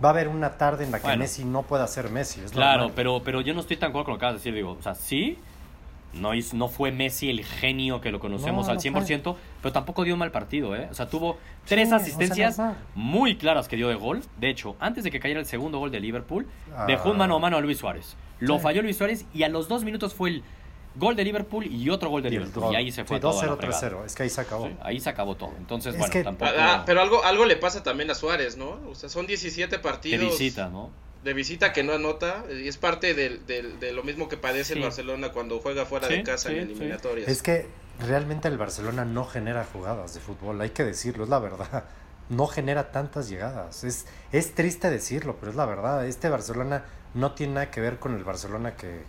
Va 0.04 0.10
a 0.10 0.12
haber 0.12 0.28
una 0.28 0.58
tarde 0.58 0.84
en 0.84 0.92
la 0.92 1.00
que 1.00 1.04
Bueno. 1.08 1.20
Messi 1.20 1.46
no 1.46 1.64
pueda 1.64 1.88
ser 1.88 2.10
Messi. 2.10 2.42
Es 2.42 2.52
Claro, 2.52 2.80
normal. 2.80 2.94
pero, 2.96 3.22
pero 3.24 3.42
yo 3.42 3.54
no 3.54 3.62
estoy 3.62 3.78
tan 3.78 3.90
acuerdo 3.90 4.06
con 4.06 4.14
lo 4.16 4.20
que 4.20 4.26
acabas 4.26 4.34
de 4.36 4.40
decir. 4.50 4.54
Digo, 4.56 4.78
o 4.78 4.82
sea, 4.82 4.96
sí, 4.96 5.38
no, 6.14 6.32
no 6.54 6.68
fue 6.68 6.92
Messi 6.92 7.30
el 7.30 7.44
genio 7.44 8.02
que 8.02 8.12
lo 8.12 8.20
conocemos 8.20 8.66
No, 8.68 8.72
al 8.72 8.78
no 8.78 8.82
100%, 8.82 9.36
pero 9.62 9.72
tampoco 9.72 10.04
dio 10.04 10.14
un 10.14 10.20
mal 10.20 10.32
partido, 10.32 10.76
¿eh? 10.76 10.88
O 10.92 10.94
sea, 10.94 11.08
tuvo 11.08 11.38
tres 11.66 11.88
Sí, 11.90 11.96
o 11.96 11.98
sea, 11.98 12.06
asistencias 12.06 12.62
muy 12.96 13.36
claras 13.38 13.68
que 13.68 13.76
dio 13.78 13.88
de 13.88 13.96
gol. 13.96 14.22
De 14.38 14.50
hecho, 14.50 14.76
antes 14.80 15.04
de 15.04 15.12
que 15.12 15.20
cayera 15.20 15.40
el 15.40 15.46
segundo 15.46 15.80
gol 15.80 15.90
de 15.92 16.00
Liverpool, 16.00 16.48
Ah. 16.76 16.86
dejó 16.86 17.12
un 17.12 17.18
mano 17.18 17.36
a 17.36 17.40
mano 17.40 17.58
a 17.58 17.62
Luis 17.62 17.78
Suárez. 17.80 18.16
Lo 18.40 18.58
Sí. 18.58 18.64
falló 18.64 18.82
Luis 18.82 18.98
Suárez 18.98 19.26
y 19.34 19.44
a 19.44 19.50
los 19.50 19.68
dos 19.68 19.84
minutos 19.84 20.14
fue 20.14 20.30
el 20.30 20.44
gol 20.96 21.16
de 21.16 21.24
Liverpool 21.24 21.66
y 21.66 21.90
otro 21.90 22.10
gol 22.10 22.22
de 22.24 22.30
Y 22.30 22.32
Liverpool. 22.32 22.64
gol. 22.66 22.74
Y 22.74 22.76
ahí 22.78 22.92
se 22.92 23.04
fue 23.06 23.18
Sí, 23.18 23.22
todo 23.22 23.40
a 23.40 23.46
la 23.46 23.52
2-0, 23.54 23.58
fregada. 23.58 23.80
3-0. 24.02 24.06
Es 24.06 24.16
que 24.16 24.24
ahí 24.24 24.30
se 24.30 24.42
acabó. 24.42 24.68
Sí, 24.68 24.76
ahí 24.82 25.00
se 25.00 25.10
acabó 25.10 25.36
todo. 25.36 25.54
Entonces, 25.58 25.94
Es 25.94 26.00
bueno, 26.00 26.12
que- 26.12 26.24
tampoco... 26.24 26.52
Ah, 26.58 26.84
pero 26.86 27.02
algo, 27.02 27.24
algo 27.24 27.46
le 27.46 27.56
pasa 27.58 27.82
también 27.84 28.10
a 28.12 28.16
Suárez, 28.16 28.58
¿no? 28.58 28.80
O 28.90 28.96
sea, 28.96 29.10
son 29.10 29.26
17 29.28 29.78
de 29.78 29.82
partidos 29.82 30.32
visita, 30.38 30.70
¿no? 30.70 30.92
de 31.24 31.34
visita 31.34 31.72
que 31.72 31.84
no 31.84 31.94
anota. 31.94 32.44
Y 32.52 32.68
es 32.68 32.78
parte 32.78 33.14
de 33.14 33.92
lo 33.94 34.04
mismo 34.04 34.28
que 34.28 34.36
padece 34.38 34.74
el. 34.74 34.82
Barcelona 34.82 35.32
cuando 35.32 35.60
juega 35.60 35.86
fuera 35.86 36.08
Sí, 36.10 36.16
de 36.16 36.24
casa 36.24 36.50
sí, 36.50 36.56
en 36.58 36.68
sí. 36.68 36.74
eliminatorias. 36.74 37.30
Es 37.30 37.42
que 37.42 37.66
realmente 38.06 38.48
el 38.50 38.58
Barcelona 38.58 39.06
no 39.06 39.24
genera 39.26 39.64
jugadas 39.72 40.14
de 40.14 40.20
fútbol, 40.20 40.60
hay 40.60 40.72
que 40.72 40.84
decirlo, 40.84 41.24
es 41.24 41.30
la 41.30 41.40
verdad. 41.40 41.86
No 42.30 42.48
genera 42.48 42.90
tantas 42.94 43.28
llegadas. 43.30 43.84
Es, 43.84 44.06
es 44.32 44.56
triste 44.56 44.90
decirlo, 44.90 45.36
pero 45.40 45.52
es 45.52 45.58
la 45.58 45.66
verdad. 45.66 46.08
Este 46.08 46.30
Barcelona 46.30 46.86
no 47.14 47.34
tiene 47.34 47.54
nada 47.56 47.70
que 47.70 47.82
ver 47.82 48.00
con 48.00 48.16
el 48.16 48.24
Barcelona 48.24 48.76
que... 48.78 49.04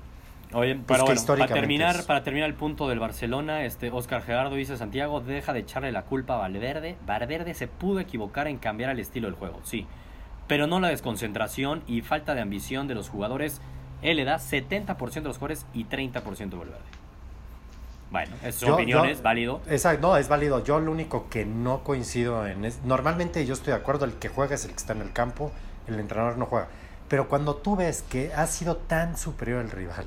Oye, 0.55 0.75
Pues 0.77 0.85
pero 1.01 1.05
bueno, 1.07 1.21
para 1.27 1.47
terminar, 1.49 1.97
es. 1.97 2.03
para 2.03 2.23
terminar 2.23 2.49
el 2.49 2.55
punto 2.55 2.89
del 2.89 3.01
Barcelona, 3.01 3.65
este 3.65 3.91
Oscar 3.91 4.23
Gerardo 4.23 4.55
dice 4.55 4.77
Santiago, 4.77 5.21
deja 5.21 5.53
de 5.53 5.61
echarle 5.61 5.91
la 5.93 6.03
culpa 6.03 6.35
a 6.35 6.39
Valverde. 6.39 6.97
Valverde 7.07 7.55
se 7.55 7.67
pudo 7.67 7.99
equivocar 8.01 8.47
en 8.47 8.59
cambiar 8.59 8.91
el 8.91 9.01
estilo 9.01 9.27
del 9.27 9.37
juego, 9.37 9.61
sí. 9.65 9.87
Pero 10.47 10.67
no 10.67 10.79
la 10.79 10.89
desconcentración 10.89 11.83
y 11.87 12.03
falta 12.03 12.35
de 12.35 12.41
ambición 12.43 12.87
de 12.87 12.95
los 12.95 13.09
jugadores. 13.09 13.61
Él 14.03 14.17
le 14.19 14.25
da 14.25 14.39
70% 14.39 14.97
de 15.23 15.29
los 15.29 15.39
jugadores 15.39 15.67
y 15.75 15.85
30% 15.87 16.55
a 16.55 16.59
Valverde. 16.59 16.79
Bueno, 18.11 18.37
esas 18.43 18.55
son 18.57 18.69
Yo- 18.69 18.75
opiniones, 18.75 19.17
yo- 19.19 19.23
válido. 19.25 19.61
Exacto, 19.69 20.07
no, 20.07 20.17
es 20.17 20.29
válido. 20.29 20.63
Yo 20.63 20.79
lo 20.79 20.93
único 20.93 21.29
que 21.31 21.45
no 21.45 21.83
coincido 21.83 22.47
en 22.47 22.65
es... 22.65 22.81
Normalmente 22.85 23.45
yo 23.45 23.55
estoy 23.55 23.73
de 23.73 23.79
acuerdo, 23.79 24.05
el 24.05 24.13
que 24.13 24.29
juega 24.29 24.55
es 24.55 24.65
el 24.65 24.71
que 24.71 24.77
está 24.77 24.93
en 24.93 25.01
el 25.01 25.13
campo, 25.13 25.51
el 25.89 25.99
entrenador 25.99 26.39
no 26.39 26.47
juega. 26.47 26.69
Pero 27.09 27.29
cuando 27.29 27.57
tú 27.57 27.75
ves 27.75 28.03
que 28.03 28.33
ha 28.35 28.47
sido 28.47 28.77
tan 28.77 29.17
superior 29.17 29.61
al 29.61 29.71
rival 29.71 30.07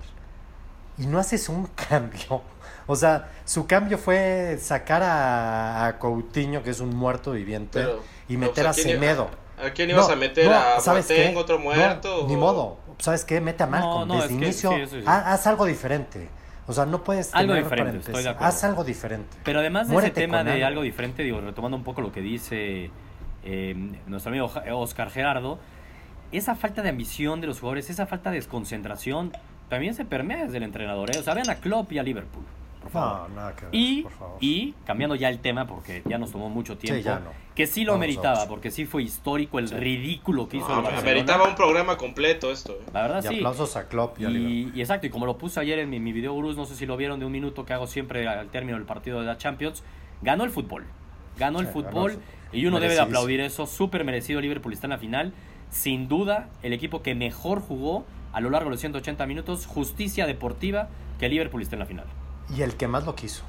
y 0.97 1.05
no 1.07 1.19
haces 1.19 1.49
un 1.49 1.67
cambio, 1.89 2.41
o 2.87 2.95
sea, 2.95 3.29
su 3.45 3.67
cambio 3.67 3.97
fue 3.97 4.57
sacar 4.61 5.03
a, 5.03 5.85
a 5.87 5.99
Coutinho, 5.99 6.63
que 6.63 6.69
es 6.71 6.79
un 6.79 6.95
muerto 6.95 7.31
viviente, 7.33 7.79
Pero, 7.81 8.01
y 8.29 8.35
o 8.35 8.39
meter 8.39 8.63
sea, 8.63 8.71
a 8.71 8.73
¿quién 8.73 8.89
iba- 8.89 8.99
Semedo. 8.99 9.29
¿A 9.59 9.69
quién 9.71 9.89
ibas 9.89 10.07
No, 10.07 10.13
a 10.13 10.15
meter? 10.15 10.45
no, 10.45 10.55
¿A 10.55 10.79
¿sabes 10.79 11.07
Boateng, 11.07 11.31
qué? 11.33 11.37
otro 11.37 11.57
No, 11.57 11.63
muerto? 11.63 12.25
ni 12.27 12.35
modo. 12.37 12.77
¿Sabes 12.99 13.25
qué? 13.25 13.41
Mete 13.41 13.63
a 13.63 13.67
Malcolm 13.67 14.07
no, 14.07 14.15
desde 14.15 14.27
que 14.29 14.33
inicio. 14.33 14.71
sí, 14.71 14.85
sí. 14.87 15.03
Haz 15.05 15.47
algo 15.47 15.65
diferente. 15.65 16.29
O 16.67 16.73
sea, 16.73 16.85
no 16.85 17.03
puedes 17.03 17.33
Algo 17.33 17.53
tener 17.53 17.63
diferente, 17.63 17.97
estoy 17.99 18.23
de. 18.23 18.29
Haz 18.39 18.63
algo 18.63 18.83
diferente. 18.83 19.35
Pero 19.43 19.59
además 19.59 19.87
de 19.87 19.93
Muérete 19.93 20.19
ese 20.19 20.27
tema 20.27 20.43
de 20.43 20.51
algo. 20.53 20.65
algo 20.67 20.81
diferente, 20.83 21.23
digo, 21.23 21.39
retomando 21.41 21.75
un 21.77 21.83
poco 21.83 22.01
lo 22.01 22.11
que 22.11 22.21
dice 22.21 22.91
eh, 23.43 23.75
nuestro 24.05 24.31
amigo 24.31 24.51
Oscar 24.73 25.09
Gerardo, 25.09 25.59
esa 26.31 26.55
falta 26.55 26.81
de 26.83 26.89
ambición 26.89 27.39
de 27.41 27.47
los 27.47 27.59
jugadores, 27.59 27.89
esa 27.89 28.05
falta 28.05 28.29
de 28.31 28.35
desconcentración, 28.35 29.31
también 29.69 29.93
se 29.93 30.05
permea 30.05 30.45
desde 30.45 30.57
el 30.57 30.63
entrenador. 30.63 31.09
¿eh? 31.15 31.19
O 31.19 31.23
sea, 31.23 31.33
vean 31.33 31.49
a 31.49 31.55
Klopp 31.55 31.91
y 31.91 31.99
a 31.99 32.03
Liverpool, 32.03 32.43
por 32.81 32.91
favor. 32.91 33.29
No, 33.29 33.35
nada 33.35 33.55
que 33.55 33.65
ver, 33.65 33.75
Y, 33.75 34.01
por 34.03 34.11
favor. 34.13 34.37
y 34.39 34.73
cambiando 34.85 35.15
ya 35.15 35.29
el 35.29 35.39
tema, 35.39 35.67
porque 35.67 36.03
ya 36.05 36.17
nos 36.17 36.31
tomó 36.31 36.49
mucho 36.49 36.77
tiempo, 36.77 37.01
ya 37.03 37.19
no. 37.19 37.31
que 37.53 37.67
sí 37.67 37.83
lo 37.83 37.93
Vamos, 37.93 37.99
meritaba, 38.01 38.33
vamos. 38.35 38.47
porque 38.49 38.71
sí 38.71 38.85
fue 38.85 39.03
histórico 39.03 39.59
el 39.59 39.69
ridículo 39.69 40.47
que 40.47 40.57
hizo 40.57 40.67
No, 40.69 40.77
el 40.77 40.83
Barcelona. 40.83 41.11
ameritaba 41.11 41.47
un 41.49 41.55
programa 41.55 41.97
completo 41.97 42.51
esto. 42.51 42.73
¿eh? 42.73 42.85
La 42.93 43.01
verdad 43.03 43.23
y 43.25 43.27
sí. 43.27 43.35
aplausos 43.35 43.75
a 43.75 43.87
Klopp 43.87 44.19
y, 44.19 44.25
a 44.25 44.29
Liverpool. 44.29 44.73
Y, 44.75 44.77
y 44.77 44.81
exacto, 44.81 45.07
y 45.07 45.09
como 45.09 45.25
lo 45.25 45.37
puse 45.37 45.59
ayer 45.59 45.79
en 45.79 45.89
mi, 45.89 45.99
mi 45.99 46.13
video 46.13 46.33
Gurús, 46.33 46.55
no 46.55 46.65
sé 46.65 46.75
si 46.75 46.85
lo 46.85 46.95
vieron 46.97 47.19
de 47.19 47.25
un 47.25 47.31
minuto 47.31 47.65
que 47.65 47.73
hago 47.73 47.87
siempre 47.87 48.27
al 48.27 48.47
término 48.49 48.77
del 48.77 48.85
partido 48.85 49.19
de 49.19 49.25
la 49.25 49.37
Champions, 49.37 49.83
ganó 50.21 50.43
el 50.43 50.49
fútbol. 50.51 50.85
Ganó 51.37 51.59
el 51.59 51.67
Sí, 51.67 51.73
ganó 51.75 51.89
fútbol 51.91 52.11
el 52.53 52.59
y 52.59 52.65
uno 52.65 52.79
debe 52.79 52.93
de 52.93 53.01
aplaudir 53.01 53.41
eso, 53.41 53.67
súper 53.67 54.03
merecido 54.05 54.39
Liverpool 54.39 54.71
está 54.73 54.87
en 54.87 54.91
la 54.91 54.97
final. 54.97 55.33
Sin 55.69 56.07
duda, 56.07 56.47
el 56.63 56.71
equipo 56.71 57.01
que 57.03 57.13
mejor 57.13 57.59
jugó 57.59 58.05
a 58.37 58.39
lo 58.39 58.51
largo 58.51 58.69
de 58.69 58.75
los 58.75 58.81
180 58.81 59.25
minutos, 59.25 59.65
justicia 59.65 60.27
deportiva, 60.27 60.89
que 61.19 61.27
Liverpool 61.27 61.63
está 61.63 61.75
en 61.75 61.79
la 61.79 61.85
final. 61.87 62.05
Y 62.55 62.61
el 62.61 62.75
que 62.75 62.87
más 62.87 63.03
lo 63.03 63.15
quiso. 63.15 63.41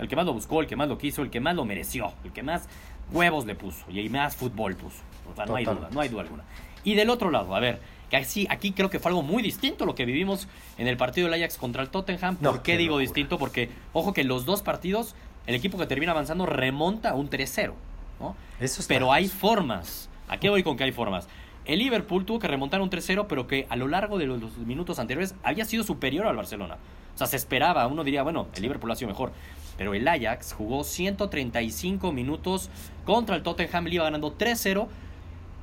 El 0.00 0.08
que 0.08 0.16
más 0.16 0.26
lo 0.26 0.32
buscó, 0.32 0.60
el 0.60 0.66
que 0.66 0.74
más 0.74 0.88
lo 0.88 0.98
quiso, 0.98 1.22
el 1.22 1.30
que 1.30 1.38
más 1.38 1.54
lo 1.54 1.64
mereció, 1.64 2.12
el 2.24 2.32
que 2.32 2.42
más 2.42 2.64
huevos 3.12 3.46
le 3.46 3.54
puso 3.54 3.88
y 3.88 4.08
más 4.08 4.34
fútbol 4.34 4.74
puso. 4.74 4.96
O 5.30 5.36
sea, 5.36 5.46
no 5.46 5.54
hay 5.54 5.64
duda, 5.64 5.88
no 5.92 6.00
hay 6.00 6.08
duda 6.08 6.22
alguna. 6.22 6.42
Y 6.82 6.94
del 6.96 7.08
otro 7.10 7.30
lado, 7.30 7.54
a 7.54 7.60
ver, 7.60 7.80
que 8.10 8.16
así, 8.16 8.48
aquí 8.50 8.72
creo 8.72 8.90
que 8.90 8.98
fue 8.98 9.10
algo 9.10 9.22
muy 9.22 9.44
distinto 9.44 9.86
lo 9.86 9.94
que 9.94 10.04
vivimos 10.06 10.48
en 10.76 10.88
el 10.88 10.96
partido 10.96 11.28
del 11.30 11.40
Ajax 11.40 11.56
contra 11.56 11.80
el 11.80 11.90
Tottenham. 11.90 12.34
¿Por 12.34 12.42
No, 12.42 12.52
qué 12.64 12.72
qué 12.72 12.78
digo 12.78 12.94
locura. 12.96 13.02
distinto? 13.02 13.38
Porque, 13.38 13.70
ojo 13.92 14.12
que 14.12 14.24
los 14.24 14.44
dos 14.44 14.62
partidos, 14.62 15.14
el 15.46 15.54
equipo 15.54 15.78
que 15.78 15.86
termina 15.86 16.10
avanzando 16.10 16.46
remonta 16.46 17.10
a 17.10 17.14
un 17.14 17.30
3-0. 17.30 17.74
¿no? 18.18 18.34
Eso 18.58 18.82
Pero 18.88 19.12
hay 19.12 19.28
formas. 19.28 20.08
¿A 20.26 20.38
qué 20.38 20.50
voy 20.50 20.64
con 20.64 20.76
que 20.76 20.82
hay 20.82 20.92
formas? 20.92 21.28
El 21.64 21.78
Liverpool 21.78 22.24
tuvo 22.24 22.38
que 22.40 22.48
remontar 22.48 22.80
un 22.80 22.90
3-0, 22.90 23.26
pero 23.28 23.46
que 23.46 23.66
a 23.68 23.76
lo 23.76 23.86
largo 23.86 24.18
de 24.18 24.26
los, 24.26 24.56
minutos 24.58 24.98
anteriores 24.98 25.34
había 25.42 25.64
sido 25.64 25.84
superior 25.84 26.26
al 26.26 26.36
Barcelona. 26.36 26.76
O 27.14 27.18
sea, 27.18 27.26
se 27.26 27.36
esperaba, 27.36 27.86
uno 27.86 28.02
diría, 28.02 28.22
bueno, 28.22 28.48
el 28.54 28.62
Liverpool 28.62 28.90
ha 28.90 28.96
sido 28.96 29.08
mejor. 29.08 29.32
Pero 29.76 29.94
el 29.94 30.06
Ajax 30.06 30.52
jugó 30.52 30.82
135 30.82 32.12
minutos 32.12 32.68
contra 33.04 33.36
el 33.36 33.42
Tottenham, 33.42 33.84
le 33.84 33.94
iba 33.94 34.04
ganando 34.04 34.36
3-0. 34.36 34.88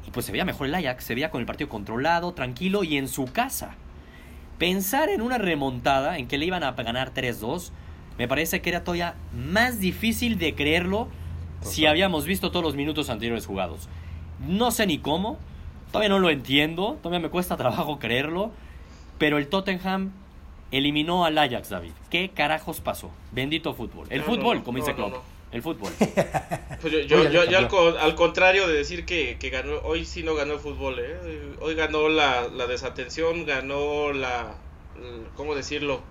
Y 0.07 0.11
pues 0.11 0.25
se 0.25 0.31
veía 0.31 0.45
mejor 0.45 0.67
el 0.67 0.75
Ajax, 0.75 1.03
se 1.03 1.15
veía 1.15 1.31
con 1.31 1.41
el 1.41 1.45
partido 1.45 1.69
controlado, 1.69 2.33
tranquilo 2.33 2.83
y 2.83 2.97
en 2.97 3.07
su 3.07 3.25
casa. 3.25 3.75
Pensar 4.57 5.09
en 5.09 5.21
una 5.21 5.37
remontada 5.37 6.17
en 6.17 6.27
que 6.27 6.37
le 6.37 6.45
iban 6.45 6.63
a 6.63 6.71
ganar 6.71 7.13
3-2, 7.13 7.71
me 8.17 8.27
parece 8.27 8.61
que 8.61 8.69
era 8.69 8.83
todavía 8.83 9.15
más 9.33 9.79
difícil 9.79 10.37
de 10.37 10.55
creerlo 10.55 11.07
si 11.61 11.85
habíamos 11.85 12.25
visto 12.25 12.51
todos 12.51 12.63
los 12.63 12.75
minutos 12.75 13.09
anteriores 13.09 13.45
jugados. 13.45 13.89
No 14.45 14.71
sé 14.71 14.87
ni 14.87 14.97
cómo, 14.97 15.37
todavía 15.91 16.09
no 16.09 16.19
lo 16.19 16.29
entiendo, 16.29 16.97
todavía 17.01 17.19
me 17.19 17.29
cuesta 17.29 17.57
trabajo 17.57 17.99
creerlo, 17.99 18.51
pero 19.17 19.37
el 19.37 19.47
Tottenham 19.47 20.11
eliminó 20.71 21.25
al 21.25 21.37
Ajax, 21.37 21.69
David. 21.69 21.91
¿Qué 22.09 22.29
carajos 22.29 22.79
pasó? 22.81 23.11
Bendito 23.31 23.73
fútbol. 23.73 24.07
El 24.09 24.19
No, 24.19 24.25
fútbol, 24.25 24.57
no, 24.59 24.63
como 24.63 24.77
no, 24.77 24.83
dice 24.83 24.91
no, 24.91 24.97
Klopp. 24.97 25.11
no. 25.13 25.39
El 25.51 25.61
fútbol. 25.63 25.91
Pues 26.81 26.93
yo, 26.93 26.99
yo, 27.01 27.29
yo- 27.29 27.43
yo 27.45 27.57
al, 27.99 28.15
contrario 28.15 28.65
de 28.67 28.73
decir 28.73 29.05
que, 29.05 29.37
que 29.37 29.49
ganó, 29.49 29.79
hoy 29.83 30.05
sí 30.05 30.23
no 30.23 30.33
ganó 30.35 30.53
el 30.53 30.59
fútbol, 30.59 30.99
¿eh? 30.99 31.51
Hoy 31.59 31.75
ganó 31.75 32.07
la, 32.07 32.47
la 32.47 32.67
desatención, 32.67 33.45
ganó 33.45 34.13
la, 34.13 34.53
¿cómo 35.35 35.55
decirlo? 35.55 36.01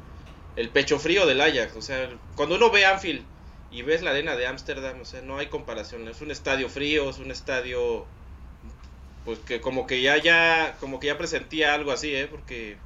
El 0.56 0.68
pecho 0.70 0.98
frío 0.98 1.24
del 1.24 1.40
Ajax. 1.40 1.74
O 1.76 1.80
sea, 1.82 2.10
cuando 2.34 2.56
uno 2.56 2.70
ve 2.70 2.84
Anfield 2.84 3.22
y 3.70 3.80
ves 3.82 4.02
la 4.02 4.10
arena 4.10 4.34
de 4.36 4.46
Ámsterdam, 4.46 5.00
o 5.00 5.04
sea, 5.06 5.22
no 5.22 5.38
hay 5.38 5.46
comparación. 5.46 6.06
Es 6.08 6.20
un 6.20 6.30
estadio 6.32 6.68
frío, 6.68 7.08
es 7.08 7.18
un 7.18 7.30
estadio, 7.30 8.04
pues 9.28 9.40
que 9.40 9.60
como 9.60 9.86
que 9.86 10.00
ya, 10.00 10.16
ya, 10.16 10.74
como 10.80 10.98
que 11.00 11.08
ya 11.08 11.18
presentía 11.18 11.74
algo 11.74 11.92
así, 11.92 12.14
¿eh? 12.14 12.26
Porque, 12.30 12.78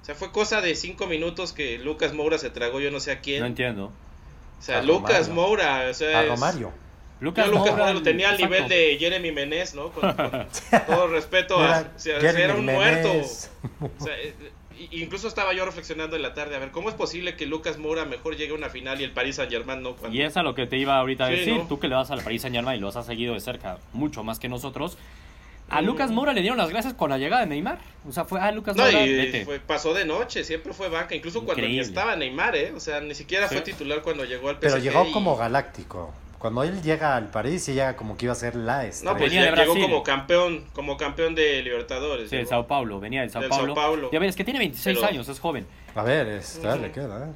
o 0.00 0.04
sea, 0.04 0.14
fue 0.14 0.32
cosa 0.32 0.62
de 0.62 0.74
cinco 0.74 1.06
minutos 1.06 1.52
que 1.52 1.76
Lucas 1.78 2.14
Moura 2.14 2.38
se 2.38 2.48
tragó 2.48 2.80
yo 2.80 2.90
no 2.90 2.98
sé 2.98 3.12
a 3.12 3.20
quién. 3.20 3.40
No 3.40 3.46
entiendo. 3.46 3.92
o 4.58 4.62
sea, 4.62 4.78
A 4.78 4.82
Lucas 4.82 5.28
Romario. 5.28 5.34
Moura, 5.34 5.86
o 5.90 5.94
sea, 5.94 6.18
A 6.20 6.22
es- 6.22 6.28
Romario. 6.30 6.72
Lucas 7.20 7.44
yo 7.44 7.50
Lucas 7.52 7.66
Moura, 7.72 7.76
Moura 7.84 7.92
lo 7.94 8.02
tenía 8.02 8.30
al 8.30 8.38
nivel 8.38 8.66
de 8.68 8.96
Jeremy 8.98 9.30
Menez, 9.32 9.74
¿no? 9.74 9.90
Con, 9.90 10.12
con 10.14 10.46
todo 10.86 11.06
respeto 11.08 11.60
a... 11.60 11.80
Era 11.80 11.92
o 11.94 11.98
sea, 11.98 12.16
era 12.18 12.54
un 12.54 12.64
Menez. 12.64 12.74
muerto. 13.02 13.90
O 14.00 14.04
sea, 14.04 14.14
i- 14.22 14.88
incluso 15.02 15.28
estaba 15.28 15.52
yo 15.52 15.64
reflexionando 15.64 16.16
en 16.16 16.22
la 16.22 16.32
tarde, 16.34 16.56
a 16.56 16.58
ver, 16.58 16.70
¿cómo 16.72 16.88
es 16.88 16.94
posible 16.96 17.36
que 17.36 17.46
Lucas 17.46 17.78
Moura 17.78 18.06
mejor 18.06 18.36
llegue 18.36 18.52
a 18.52 18.54
una 18.56 18.70
final 18.70 19.00
y 19.00 19.04
el 19.04 19.12
Paris 19.12 19.36
Saint 19.36 19.52
Germain 19.52 19.82
no? 19.82 19.94
Cuando... 19.94 20.16
Y 20.16 20.22
es 20.22 20.36
a 20.36 20.42
lo 20.42 20.54
que 20.56 20.66
te 20.66 20.78
iba 20.78 20.96
ahorita 20.98 21.26
a 21.26 21.28
Sí, 21.28 21.34
decir. 21.36 21.56
¿no? 21.58 21.68
Tú 21.68 21.78
que 21.78 21.86
le 21.86 21.94
vas 21.94 22.10
a 22.10 22.16
la 22.16 22.24
Paris 22.24 22.42
Saint 22.42 22.56
Germain 22.56 22.78
y 22.78 22.80
los 22.80 22.96
has 22.96 23.06
seguido 23.06 23.34
de 23.34 23.40
cerca 23.40 23.78
mucho 23.92 24.24
más 24.24 24.40
que 24.40 24.48
nosotros. 24.48 24.96
A. 25.68 25.80
Lucas 25.80 26.10
Moura 26.10 26.32
le 26.34 26.40
dieron 26.42 26.58
las 26.58 26.68
gracias 26.68 26.92
con 26.94 27.08
la 27.10 27.16
llegada 27.18 27.42
de 27.42 27.48
Neymar. 27.48 27.78
O 28.06 28.12
sea, 28.12 28.24
fue, 28.26 28.40
ah, 28.40 28.52
Lucas 28.52 28.76
No, 28.76 28.82
Moura, 28.84 29.06
y 29.06 29.16
vete. 29.16 29.44
fue- 29.46 29.58
pasó 29.60 29.94
de 29.94 30.04
noche, 30.04 30.44
siempre 30.44 30.72
fue 30.74 30.88
banca, 30.90 31.14
incluso 31.14 31.44
cuando 31.44 31.62
ni 31.62 31.68
Increíble. 31.68 31.88
estaba 31.88 32.14
Neymar, 32.16 32.54
¿eh? 32.56 32.72
O 32.76 32.80
sea, 32.80 33.00
ni 33.00 33.14
siquiera 33.14 33.48
Sí. 33.48 33.54
fue 33.54 33.62
titular 33.62 34.02
cuando 34.02 34.24
llegó 34.24 34.50
al 34.50 34.56
PSG. 34.58 34.60
Pero 34.60 34.78
llegó 34.78 35.06
y- 35.08 35.12
como 35.12 35.36
galáctico. 35.36 36.12
Cuando 36.38 36.64
él 36.64 36.82
llega 36.82 37.14
al 37.16 37.30
París, 37.30 37.62
sí 37.64 37.72
llega 37.72 37.94
como 37.96 38.16
que 38.16 38.26
iba 38.26 38.32
a 38.32 38.36
ser 38.36 38.56
la 38.56 38.84
estrella. 38.84 39.12
No, 39.12 39.18
pues 39.18 39.30
Venía 39.32 39.50
de 39.50 39.56
llegó 39.56 39.74
como 39.74 40.02
campeón, 40.02 40.64
como 40.72 40.96
campeón 40.96 41.34
de 41.36 41.62
Libertadores. 41.62 42.28
Sí, 42.30 42.36
de. 42.36 42.46
Sao 42.46 42.66
Paulo, 42.66 42.98
venía 42.98 43.20
del 43.20 43.30
Sao 43.30 43.40
Del 43.40 43.48
Paulo. 43.50 43.74
Sao 43.74 43.82
Paulo. 43.82 44.10
Ya 44.12 44.18
ves, 44.18 44.34
que 44.34 44.42
tiene 44.44 44.58
26 44.58 44.98
Pero- 44.98 45.08
años, 45.08 45.28
es 45.28 45.38
joven. 45.38 45.66
A 45.94 46.02
ver, 46.02 46.26
es, 46.26 46.60
Ujú. 46.62 46.78
le 46.80 46.90
queda, 46.90 47.28
¿eh? 47.28 47.32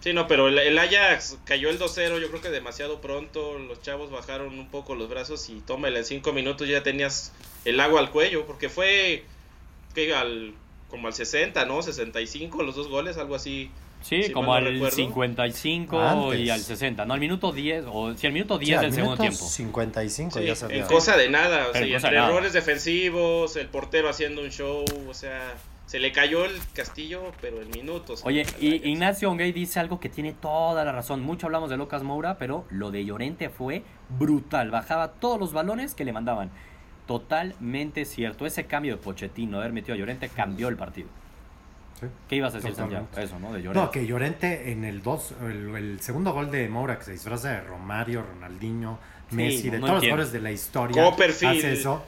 Sí, 0.00 0.12
no, 0.14 0.26
pero 0.26 0.48
el, 0.48 0.58
el 0.58 0.78
Ajax 0.78 1.36
cayó 1.44 1.68
el 1.68 1.78
2-0, 1.78 2.20
yo 2.20 2.28
creo 2.30 2.40
que 2.40 2.48
demasiado 2.50 3.00
pronto, 3.02 3.58
los 3.58 3.82
chavos 3.82 4.10
bajaron 4.10 4.58
un 4.58 4.68
poco 4.70 4.94
los 4.94 5.08
brazos 5.10 5.48
y 5.50 5.60
tómala 5.60 5.98
en 5.98 6.04
5 6.06 6.32
minutos 6.32 6.66
ya 6.68 6.82
tenías 6.82 7.32
el 7.66 7.78
agua 7.80 8.00
al 8.00 8.10
cuello, 8.10 8.46
porque 8.46 8.68
fue 8.70 9.24
que 9.94 10.14
al 10.14 10.54
como 10.88 11.06
al 11.06 11.12
60, 11.14 11.66
¿no? 11.66 11.82
65 11.82 12.62
los 12.62 12.74
dos 12.74 12.88
goles, 12.88 13.16
algo 13.18 13.34
así. 13.34 13.70
Sí, 14.02 14.22
Si 14.24 14.32
como 14.32 14.54
al 14.54 14.64
recuerdo. 14.64 14.96
55 14.96 16.00
Antes. 16.00 16.40
y 16.40 16.48
al 16.50 16.60
60. 16.60 17.04
No, 17.04 17.12
al 17.14 17.20
minuto 17.20 17.52
10, 17.52 17.84
o 17.92 18.14
si 18.16 18.26
al 18.26 18.32
minuto 18.32 18.58
Sí, 18.58 18.64
10 18.64 18.78
al 18.78 18.84
del 18.86 18.94
segundo 18.94 19.16
tiempo. 19.18 19.36
55 19.46 20.38
Sí, 20.40 20.46
ya 20.46 20.56
se 20.56 20.66
en 20.74 20.86
cosa 20.86 21.16
de 21.18 21.28
nada, 21.28 21.68
o 21.68 21.72
sea, 21.72 21.82
entre 21.82 22.00
de 22.10 22.16
nada. 22.16 22.28
errores 22.30 22.52
defensivos, 22.54 23.54
el 23.56 23.68
portero 23.68 24.08
haciendo 24.08 24.40
un 24.40 24.50
show, 24.50 24.84
o 25.06 25.12
sea, 25.14 25.54
se 25.90 25.98
le 25.98 26.12
cayó 26.12 26.44
el 26.44 26.52
castillo, 26.72 27.32
pero 27.40 27.60
en 27.62 27.68
minutos. 27.70 28.22
Oye, 28.24 28.46
y. 28.60 28.88
Ignacio 28.88 29.28
Ongay 29.28 29.50
dice 29.50 29.80
algo 29.80 29.98
que 29.98 30.08
tiene 30.08 30.32
toda 30.32 30.84
la 30.84 30.92
razón. 30.92 31.20
Mucho 31.20 31.46
hablamos 31.46 31.68
de 31.68 31.76
Lucas 31.76 32.04
Moura, 32.04 32.38
pero 32.38 32.64
lo 32.70 32.92
de 32.92 33.04
Llorente 33.04 33.48
fue 33.48 33.82
brutal. 34.08 34.70
Bajaba 34.70 35.14
todos 35.14 35.40
los 35.40 35.52
balones 35.52 35.96
que 35.96 36.04
le 36.04 36.12
mandaban. 36.12 36.50
Totalmente 37.08 38.04
cierto. 38.04 38.46
Ese 38.46 38.66
cambio 38.66 38.96
de 38.96 39.02
Pochettino, 39.02 39.58
haber 39.58 39.72
metido 39.72 39.94
a 39.94 39.98
Llorente, 39.98 40.28
cambió 40.28 40.68
el 40.68 40.76
partido. 40.76 41.08
Sí. 41.98 42.06
¿Qué 42.28 42.36
ibas 42.36 42.54
a 42.54 42.58
decir. 42.58 42.72
Santiago? 42.76 43.08
Eso, 43.16 43.40
¿no? 43.40 43.52
De 43.52 43.60
Llorente. 43.60 43.80
No, 43.80 43.90
que 43.90 44.06
Llorente 44.06 44.70
en 44.70 44.84
el 44.84 45.02
dos, 45.02 45.34
el, 45.42 45.74
el 45.74 46.00
segundo 46.00 46.32
gol 46.32 46.52
de 46.52 46.68
Moura 46.68 46.98
que 46.98 47.04
se 47.04 47.12
disfraza 47.12 47.48
de 47.50 47.60
Romario, 47.62 48.22
Ronaldinho, 48.22 48.98
Sí, 49.28 49.36
Messi, 49.36 49.66
no- 49.66 49.72
de 49.72 49.78
no 49.80 49.86
todos 49.86 49.96
entiendo. 49.96 50.16
los 50.18 50.28
jugadores 50.28 50.32
de 50.32 50.40
la 50.40 50.50
historia, 50.52 51.04
Copperfield. 51.04 51.58
hace 51.58 51.72
eso. 51.72 52.02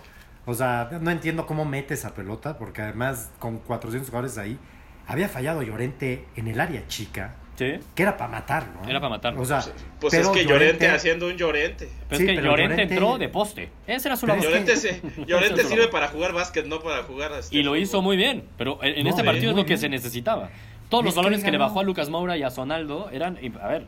O 0.46 0.54
sea, 0.54 0.88
no 1.00 1.10
entiendo 1.10 1.46
cómo 1.46 1.64
mete 1.64 1.94
esa 1.94 2.14
pelota, 2.14 2.58
porque 2.58 2.82
además 2.82 3.30
con 3.38 3.58
400 3.58 4.08
jugadores 4.10 4.38
ahí, 4.38 4.58
había 5.06 5.28
fallado 5.28 5.62
Llorente 5.62 6.24
en 6.36 6.48
el 6.48 6.60
área 6.60 6.86
chica, 6.88 7.36
Sí. 7.56 7.74
que 7.94 8.02
era 8.02 8.16
para 8.16 8.30
matarlo. 8.30 8.80
¿eh? 8.80 8.90
Era 8.90 9.00
pa' 9.00 9.08
matarlo. 9.08 9.40
O 9.40 9.44
sea, 9.44 9.60
Pues 10.00 10.10
pero 10.10 10.24
es 10.24 10.28
que 10.30 10.44
Llorente, 10.44 10.86
Llorente- 10.86 10.90
haciendo 10.90 11.26
un 11.28 11.36
Llorente. 11.36 11.88
Pero 12.08 12.18
Sí, 12.18 12.24
es 12.24 12.30
que 12.30 12.36
pero 12.36 12.50
Llorente, 12.50 12.74
Llorente- 12.76 12.94
entró 12.94 13.18
de 13.18 13.28
poste. 13.28 13.68
Esa 13.86 14.08
era 14.08 14.16
su 14.16 14.26
labor. 14.26 14.42
Llorente, 14.42 14.76
se- 14.76 15.00
Llorente 15.26 15.64
sirve 15.64 15.88
para 15.88 16.08
jugar 16.08 16.32
básquet, 16.32 16.66
no 16.66 16.80
para 16.80 17.02
jugar 17.04 17.30
este 17.38 17.56
Y 17.56 17.62
lo 17.62 17.76
hizo 17.76 18.00
muy 18.02 18.16
bien. 18.16 18.44
Pero 18.58 18.82
en 18.82 18.96
en 18.98 19.04
No, 19.04 19.10
este 19.10 19.22
partido 19.22 19.50
es 19.50 19.56
lo 19.56 19.62
que 19.64 19.68
bien. 19.68 19.78
se 19.80 19.88
necesitaba. 19.90 20.50
Todos 20.88 21.04
los 21.04 21.14
balones 21.14 21.42
que, 21.44 21.50
le 21.52 21.58
bajó 21.58 21.80
a 21.80 21.84
Lucas 21.84 22.08
Moura 22.10 22.36
y 22.36 22.42
a 22.42 22.50
Sonaldo 22.50 23.10
eran. 23.10 23.38
A 23.62 23.68
ver. 23.68 23.86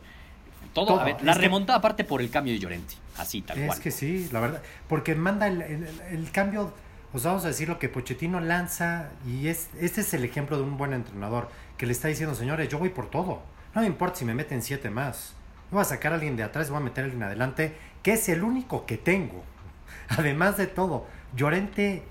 Todo, 0.75 0.85
Todo. 0.87 0.99
a 0.99 1.03
ver, 1.05 1.23
la 1.23 1.31
Es 1.31 1.37
que- 1.37 1.41
remontada 1.43 1.79
aparte 1.79 2.03
por 2.03 2.21
el 2.21 2.29
cambio 2.29 2.53
de 2.53 2.59
Llorente. 2.59 2.93
Así, 3.17 3.41
tal 3.41 3.57
Es 3.57 3.65
cual. 3.65 3.79
que 3.79 3.89
sí, 3.89 4.29
la 4.31 4.39
verdad. 4.41 4.61
Porque 4.87 5.15
manda 5.15 5.47
el, 5.47 5.61
el- 5.63 5.87
el 6.11 6.31
cambio, 6.31 6.71
os 7.13 7.23
vamos 7.23 7.43
a 7.45 7.47
decir 7.47 7.67
lo 7.67 7.79
que 7.79 7.89
Pochettino 7.89 8.39
lanza 8.41 9.09
y 9.25 9.47
es 9.47 9.69
este 9.79 10.01
es 10.01 10.13
el 10.13 10.23
ejemplo 10.23 10.57
de 10.57 10.63
un 10.63 10.77
buen 10.77 10.93
entrenador 10.93 11.49
que 11.77 11.85
le 11.87 11.93
está 11.93 12.09
diciendo, 12.09 12.35
señores, 12.35 12.69
yo 12.69 12.77
voy 12.77 12.89
por 12.89 13.09
todo. 13.09 13.41
No 13.73 13.81
me 13.81 13.87
importa 13.87 14.17
si 14.19 14.25
me 14.25 14.35
meten 14.35 14.61
siete 14.61 14.89
más. 14.91 15.33
Voy 15.71 15.81
a 15.81 15.85
sacar 15.85 16.11
a 16.11 16.15
alguien 16.15 16.35
de 16.35 16.43
atrás, 16.43 16.69
voy 16.69 16.77
a 16.77 16.81
meter 16.83 17.03
a 17.03 17.05
alguien 17.05 17.23
adelante, 17.23 17.75
que 18.03 18.13
es 18.13 18.29
el 18.29 18.43
único 18.43 18.85
que 18.85 18.97
tengo. 18.97 19.43
Además 20.09 20.57
de 20.57 20.67
todo, 20.67 21.07
Llorente, 21.35 22.03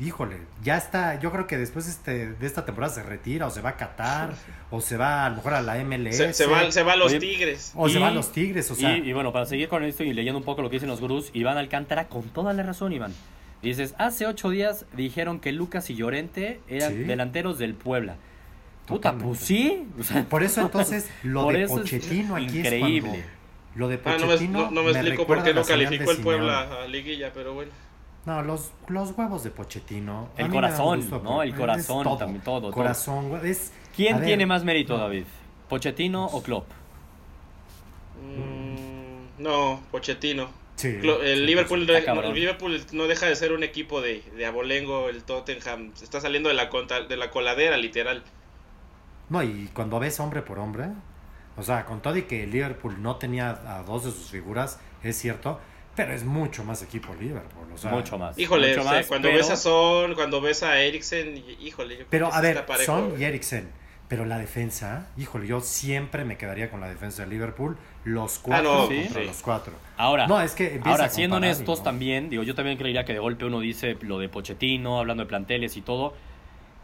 híjole, 0.00 0.38
ya 0.64 0.76
está, 0.76 1.20
yo 1.20 1.30
creo 1.30 1.46
que 1.46 1.56
después 1.58 1.86
este, 1.86 2.32
de 2.32 2.46
esta 2.46 2.64
temporada 2.64 2.92
se 2.92 3.02
retira 3.02 3.46
o 3.46 3.50
se 3.50 3.60
va 3.60 3.70
a 3.70 3.76
Qatar 3.76 4.34
o 4.70 4.80
se 4.80 4.96
va 4.96 5.26
a 5.26 5.30
lo 5.30 5.36
mejor 5.36 5.54
a 5.54 5.62
la 5.62 5.76
MLS. 5.84 6.16
Se, 6.16 6.32
se 6.32 6.46
va, 6.46 6.70
se 6.72 6.82
va 6.82 6.94
a 6.94 6.96
los 6.96 7.08
Oye, 7.12 7.20
Tigres. 7.20 7.72
O 7.76 7.88
se 7.88 7.98
va 7.98 8.08
a 8.08 8.10
los 8.10 8.32
Tigres, 8.32 8.70
o 8.70 8.74
sea, 8.74 8.96
y, 8.96 9.08
y 9.08 9.12
bueno, 9.12 9.32
para 9.32 9.46
seguir 9.46 9.68
con 9.68 9.84
esto 9.84 10.02
y 10.04 10.12
leyendo 10.12 10.38
un 10.38 10.44
poco 10.44 10.62
lo 10.62 10.70
que 10.70 10.76
dicen 10.76 10.88
los 10.88 11.00
gurús, 11.00 11.30
Iván 11.34 11.56
Alcántara, 11.58 12.08
con 12.08 12.22
toda 12.30 12.52
la 12.52 12.62
razón, 12.62 12.92
Iván. 12.92 13.12
Dices, 13.62 13.94
hace 13.98 14.26
ocho 14.26 14.50
días 14.50 14.86
dijeron 14.96 15.38
que 15.38 15.52
Lucas 15.52 15.88
y 15.88 15.94
Llorente 15.94 16.60
eran 16.68 16.92
Sí. 16.94 16.98
delanteros 17.04 17.58
del 17.58 17.74
Puebla. 17.74 18.16
Puta, 18.86 19.12
pues 19.16 19.38
sí. 19.38 19.86
O 20.00 20.02
sea, 20.02 20.24
Por 20.24 20.42
eso 20.42 20.60
entonces 20.62 21.08
lo 21.22 21.44
Por 21.44 21.54
de 21.54 21.62
eso 21.62 21.74
es 21.76 21.80
Pochettino 21.82 22.34
aquí 22.34 22.58
increíble. 22.58 22.96
es 22.98 23.02
cuando 23.04 23.18
lo 23.76 23.88
de 23.88 24.00
Ah, 24.04 24.16
no 24.18 24.26
me, 24.26 24.32
Pochettino 24.32 24.58
no, 24.64 24.70
no 24.72 24.82
me 24.82 24.90
explico 24.90 25.26
por 25.28 25.44
qué 25.44 25.54
no 25.54 25.62
calificó 25.62 26.10
el 26.10 26.18
Puebla 26.18 26.82
a 26.82 26.88
liguilla, 26.88 27.30
pero 27.32 27.54
bueno. 27.54 27.70
No, 28.24 28.42
los, 28.42 28.70
los 28.88 29.10
huevos 29.18 29.42
de 29.42 29.50
Pochettino. 29.50 30.28
El 30.36 30.48
corazón, 30.50 31.00
gusto, 31.00 31.20
¿no? 31.22 31.42
El 31.42 31.54
corazón 31.56 32.04
todo. 32.04 32.16
también, 32.18 32.42
todo, 32.42 32.60
todo. 32.60 32.72
Corazón, 32.72 33.28
güey, 33.30 33.50
es 33.50 33.72
¿Quién 33.96 34.16
ver, 34.18 34.26
tiene 34.26 34.46
más 34.46 34.62
mérito, 34.64 34.96
no. 34.96 35.00
David? 35.04 35.24
¿Pochettino 35.68 36.26
o 36.26 36.42
Klopp? 36.42 36.66
Mm, 38.20 39.42
no, 39.42 39.80
Pochettino. 39.90 40.48
Sí, 40.76 40.88
El 40.88 41.46
sí, 41.46 41.46
Liverpool, 41.46 41.82
Está 41.88 42.04
cabrón. 42.04 42.30
el 42.30 42.34
Liverpool 42.34 42.80
no 42.92 43.04
deja 43.06 43.26
de 43.26 43.36
ser 43.36 43.52
un 43.52 43.62
equipo 43.62 44.00
de, 44.00 44.22
de 44.36 44.46
abolengo, 44.46 45.08
el 45.08 45.22
Tottenham 45.24 45.92
se 45.94 46.04
está 46.04 46.20
saliendo 46.20 46.48
de 46.48 46.54
la, 46.54 46.70
de 47.08 47.16
la 47.16 47.30
coladera, 47.30 47.76
literal. 47.76 48.22
No, 49.28 49.42
y 49.42 49.68
cuando 49.74 49.98
ves 49.98 50.18
hombre 50.20 50.42
por 50.42 50.58
hombre, 50.58 50.86
o 51.56 51.62
sea, 51.62 51.84
con 51.84 52.00
todo 52.00 52.16
y 52.16 52.22
que 52.22 52.46
Liverpool 52.46 53.02
no 53.02 53.16
tenía 53.16 53.50
a 53.50 53.82
dos 53.82 54.04
de 54.04 54.10
sus 54.10 54.30
figuras, 54.30 54.80
es 55.02 55.16
cierto, 55.18 55.60
pero 55.94 56.12
es 56.14 56.24
mucho 56.24 56.64
más 56.64 56.82
equipo 56.82 57.14
Liverpool. 57.14 57.66
O 57.74 57.78
sea, 57.78 57.90
mucho 57.90 58.18
más. 58.18 58.38
Híjole, 58.38 58.68
mucho 58.68 58.80
o 58.80 58.84
sea, 58.84 58.92
más, 58.92 59.06
cuando 59.06 59.28
pero- 59.28 59.38
ves 59.38 59.50
a 59.50 59.56
Son, 59.56 60.14
cuando 60.14 60.40
ves 60.40 60.62
a 60.62 60.80
Eriksen, 60.80 61.42
híjole. 61.60 61.98
yo 61.98 62.06
creo 62.06 62.10
Pero 62.10 62.30
que 62.30 62.36
a 62.36 62.40
ver, 62.40 62.64
Son 62.84 63.14
y 63.20 63.24
Eriksen. 63.24 63.70
Pero 64.08 64.26
la 64.26 64.36
defensa, 64.36 65.06
híjole, 65.16 65.46
yo 65.46 65.60
siempre 65.62 66.26
me 66.26 66.36
quedaría 66.36 66.70
con 66.70 66.82
la 66.82 66.88
defensa 66.88 67.22
de 67.24 67.30
Liverpool. 67.30 67.78
Los 68.04 68.38
cuatro 68.40 68.72
no, 68.82 68.86
contra 68.88 69.20
sí. 69.22 69.26
los 69.26 69.40
cuatro. 69.40 69.72
Ahora, 69.96 70.26
No, 70.26 70.38
es 70.40 70.52
que 70.54 70.80
ahora 70.84 71.08
siendo 71.08 71.36
honestos 71.36 71.78
¿no? 71.78 71.84
también, 71.84 72.28
digo, 72.28 72.42
yo 72.42 72.54
también 72.54 72.76
creería 72.76 73.06
que 73.06 73.14
de 73.14 73.20
golpe 73.20 73.46
uno 73.46 73.60
dice 73.60 73.96
lo 74.02 74.18
de 74.18 74.28
Pochettino, 74.28 74.98
hablando 74.98 75.22
de 75.22 75.28
planteles 75.30 75.78
y 75.78 75.80
todo, 75.80 76.12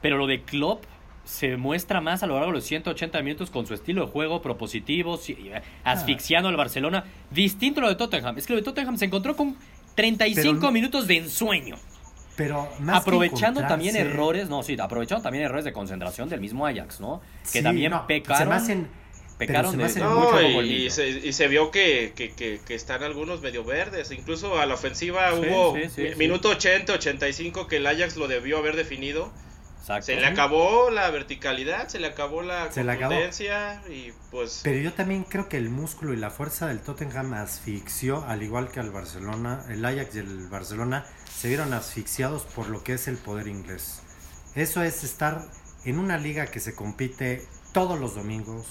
pero 0.00 0.16
lo 0.16 0.26
de 0.26 0.40
Klopp 0.42 0.84
se 1.28 1.58
muestra 1.58 2.00
más 2.00 2.22
a 2.22 2.26
lo 2.26 2.34
largo 2.34 2.48
de 2.52 2.54
los 2.54 2.64
180 2.64 3.20
minutos 3.22 3.50
con 3.50 3.66
su 3.66 3.74
estilo 3.74 4.06
de 4.06 4.10
juego 4.12 4.40
propositivo, 4.40 5.18
si- 5.18 5.32
eh, 5.34 5.60
asfixiando 5.84 6.48
al 6.48 6.56
Barcelona, 6.56 7.04
distinto 7.30 7.80
a 7.80 7.82
lo 7.82 7.88
de 7.90 7.96
Tottenham. 7.96 8.38
Es 8.38 8.46
que 8.46 8.54
lo 8.54 8.58
de 8.58 8.62
Tottenham 8.64 8.96
se 8.96 9.04
encontró 9.04 9.36
con 9.36 9.56
35 9.94 10.58
Pero- 10.60 10.72
minutos 10.72 11.06
de 11.06 11.16
ensueño, 11.18 11.76
Pero 12.36 12.68
más 12.80 12.94
que 12.94 13.10
aprovechando 13.10 13.60
también 13.66 13.94
errores, 13.96 14.48
no, 14.48 14.62
sí, 14.62 14.76
aprovechando 14.80 15.22
también 15.22 15.44
errores 15.44 15.64
de 15.64 15.72
concentración 15.72 16.28
del 16.28 16.40
mismo 16.40 16.66
Ajax, 16.66 16.98
¿no? 17.00 17.20
Que 17.52 17.58
Sí, 17.58 17.62
también 17.62 17.90
no, 17.90 18.00
se 18.00 18.06
pecaron, 18.06 18.48
me 18.48 18.54
hacen- 18.54 18.88
pecaron 19.38 19.72
se 19.72 19.76
de, 19.76 20.06
de 20.06 20.08
mucho 20.08 20.62
y, 20.62 20.88
se, 20.90 21.08
y 21.10 21.32
se 21.32 21.46
vio 21.48 21.70
que, 21.70 22.12
que, 22.16 22.30
que, 22.30 22.58
que 22.66 22.74
están 22.74 23.02
algunos 23.02 23.40
medio 23.42 23.64
verdes. 23.64 24.10
Incluso 24.12 24.58
a 24.58 24.66
la 24.66 24.74
ofensiva 24.74 25.30
Sí, 25.32 25.40
hubo 25.48 25.74
sí, 25.76 25.82
sí, 25.94 26.02
mi- 26.02 26.08
sí. 26.10 26.14
minuto 26.16 26.48
80, 26.48 26.92
85 26.94 27.66
que 27.66 27.76
el 27.76 27.86
Ajax 27.86 28.16
lo 28.16 28.28
debió 28.28 28.58
haber 28.58 28.76
definido. 28.76 29.30
Exacto. 29.80 30.06
Se 30.06 30.16
le 30.16 30.26
acabó 30.26 30.90
la 30.90 31.10
verticalidad, 31.10 31.88
se 31.88 31.98
le 31.98 32.08
acabó 32.08 32.42
la 32.42 32.70
Se 32.70 32.80
acabó. 32.80 33.14
y 33.88 34.12
pues... 34.30 34.60
Pero 34.62 34.80
yo 34.80 34.92
también 34.92 35.24
creo 35.24 35.48
que 35.48 35.56
el 35.56 35.70
músculo 35.70 36.12
y 36.12 36.16
la 36.16 36.30
fuerza 36.30 36.66
del 36.66 36.80
Tottenham 36.80 37.32
asfixió, 37.34 38.24
al 38.26 38.42
igual 38.42 38.68
que 38.70 38.80
al 38.80 38.90
Barcelona, 38.90 39.64
el 39.68 39.84
Ajax 39.84 40.14
y 40.16 40.18
el 40.18 40.48
Barcelona 40.48 41.06
se 41.34 41.48
vieron 41.48 41.72
asfixiados 41.72 42.44
por 42.44 42.68
lo 42.68 42.82
que 42.82 42.94
es 42.94 43.08
el 43.08 43.16
poder 43.16 43.46
inglés. 43.46 44.02
Eso 44.54 44.82
es 44.82 45.04
estar 45.04 45.42
en 45.84 45.98
una 45.98 46.18
liga 46.18 46.46
que 46.46 46.60
se 46.60 46.74
compite 46.74 47.46
todos 47.72 47.98
los 47.98 48.14
domingos. 48.14 48.66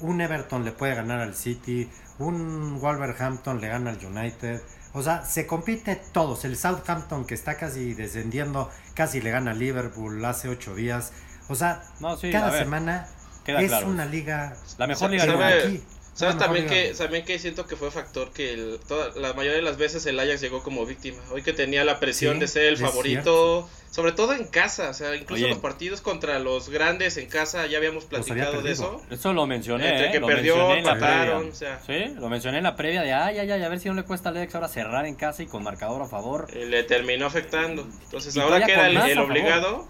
Un 0.00 0.20
Everton 0.20 0.64
le 0.64 0.72
puede 0.72 0.94
ganar 0.94 1.20
al 1.20 1.34
City, 1.34 1.88
un 2.18 2.80
Wolverhampton 2.80 3.60
le 3.60 3.68
gana 3.68 3.90
al 3.90 4.04
United. 4.04 4.60
O 4.94 5.02
sea, 5.02 5.24
se 5.24 5.46
compite 5.46 5.96
todos. 6.12 6.44
El 6.44 6.56
Southampton 6.56 7.24
que 7.26 7.34
está 7.34 7.56
casi 7.56 7.94
descendiendo, 7.94 8.70
casi 8.94 9.20
le 9.20 9.30
gana 9.30 9.50
al 9.52 9.58
Liverpool 9.58 10.24
hace 10.24 10.48
ocho 10.48 10.74
días. 10.74 11.12
O 11.48 11.54
sea, 11.54 11.82
No, 12.00 12.16
sí, 12.16 12.28
a 12.28 12.32
cada 12.32 12.58
semana 12.58 13.08
es 13.46 13.68
claro. 13.68 13.88
una 13.88 14.04
liga. 14.06 14.56
La 14.76 14.86
mejor 14.86 15.10
liga 15.10 15.26
mundo. 15.26 15.44
aquí. 15.44 15.82
¿Sabes 16.18 16.36
también 16.36 16.66
que, 16.66 16.94
también 16.98 17.24
que 17.24 17.38
siento 17.38 17.66
que 17.66 17.76
fue 17.76 17.92
factor 17.92 18.32
que 18.32 18.52
el- 18.52 18.80
toda, 18.88 19.10
la 19.14 19.34
mayoría 19.34 19.56
de 19.58 19.62
las 19.62 19.76
veces 19.76 20.04
el 20.06 20.18
Ajax 20.18 20.40
llegó 20.40 20.64
como 20.64 20.84
víctima? 20.84 21.18
Hoy 21.30 21.42
que 21.42 21.52
tenía 21.52 21.84
la 21.84 22.00
presión 22.00 22.34
Sí, 22.34 22.40
de 22.40 22.48
ser 22.48 22.64
el 22.64 22.76
favorito, 22.76 23.70
sobre 23.92 24.10
todo 24.10 24.32
en 24.32 24.44
casa, 24.48 24.90
o 24.90 24.94
sea, 24.94 25.14
incluso 25.14 25.44
Oye. 25.44 25.50
los 25.50 25.58
partidos 25.60 26.00
contra 26.00 26.40
los 26.40 26.70
grandes 26.70 27.16
en 27.18 27.28
casa 27.28 27.66
ya 27.66 27.78
habíamos 27.78 28.04
había 28.06 28.18
platicado 28.20 28.62
de 28.62 28.72
eso. 28.72 29.00
Eso 29.10 29.32
lo 29.32 29.46
mencioné, 29.46 29.90
Entre 29.90 30.08
¿eh? 30.08 30.10
que 30.12 30.18
lo 30.18 30.26
perdió, 30.26 30.56
mencioné 30.56 30.78
en 30.80 30.84
la 30.86 30.92
empataron, 30.94 31.36
previa. 31.50 31.52
o 31.52 31.54
sea. 31.54 31.80
Sí, 31.86 32.14
lo 32.16 32.28
mencioné 32.28 32.58
en 32.58 32.64
la 32.64 32.74
previa 32.74 33.02
de, 33.02 33.12
ay, 33.12 33.38
ay, 33.38 33.50
ay, 33.52 33.62
a 33.62 33.68
ver 33.68 33.78
si 33.78 33.88
no 33.88 33.94
le 33.94 34.02
cuesta 34.02 34.30
al 34.30 34.36
Ajax 34.38 34.54
ahora 34.56 34.66
cerrar 34.68 35.06
en 35.06 35.14
casa 35.14 35.44
y 35.44 35.46
con 35.46 35.62
marcador 35.62 36.02
a 36.02 36.06
favor. 36.06 36.48
Eh, 36.52 36.66
le 36.66 36.82
terminó 36.82 37.26
afectando. 37.26 37.86
Entonces 38.02 38.34
Y 38.34 38.40
ahora 38.40 38.66
queda 38.66 38.88
el, 38.88 38.96
el 38.96 39.18
obligado. 39.20 39.86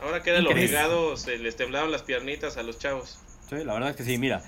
Ahora 0.00 0.22
queda 0.22 0.38
el 0.38 0.46
obligado, 0.46 1.16
se 1.16 1.36
les 1.38 1.56
temblaron 1.56 1.90
las 1.90 2.02
piernitas 2.02 2.56
a 2.58 2.62
los 2.62 2.78
chavos. 2.78 3.18
Sí, 3.50 3.56
la 3.64 3.74
verdad 3.74 3.90
es 3.90 3.96
que 3.96 4.04
sí, 4.04 4.18
mira. 4.18 4.42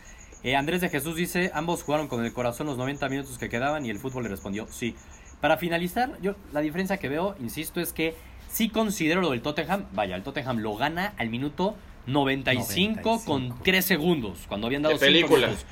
Eh, 0.51 0.57
Andrés 0.57 0.81
de 0.81 0.89
Jesús 0.89 1.17
dice, 1.17 1.51
ambos 1.55 1.83
jugaron 1.83 2.09
con 2.09 2.25
el 2.25 2.33
corazón 2.33 2.67
los 2.67 2.77
90 2.79 3.09
minutos 3.09 3.37
que 3.39 3.49
quedaban 3.49 3.85
y 3.85 3.91
el 3.91 3.99
fútbol 3.99 4.23
le 4.25 4.29
respondió, 4.31 4.67
sí. 4.71 4.95
Para 5.41 5.57
finalizar, 5.59 6.19
yo 6.23 6.35
la 6.53 6.61
diferencia 6.61 6.97
que 6.97 7.09
veo, 7.09 7.35
insisto, 7.41 7.81
es 7.81 7.93
que 7.93 8.15
sí 8.51 8.69
considero 8.69 9.21
lo 9.21 9.31
del 9.31 9.43
Tottenham, 9.43 9.85
vaya, 9.93 10.17
el 10.17 10.23
Tottenham 10.23 10.59
lo 10.59 10.77
gana 10.77 11.13
al 11.19 11.29
minuto 11.29 11.77
95, 12.07 13.03
con 13.25 13.49
95. 13.49 13.61
3 13.65 13.85
segundos, 13.85 14.39
cuando 14.49 14.67
habían 14.67 14.83
dado 14.83 14.95
De 14.95 14.99
5 15.01 15.07
película. 15.13 15.47
minutos. 15.49 15.67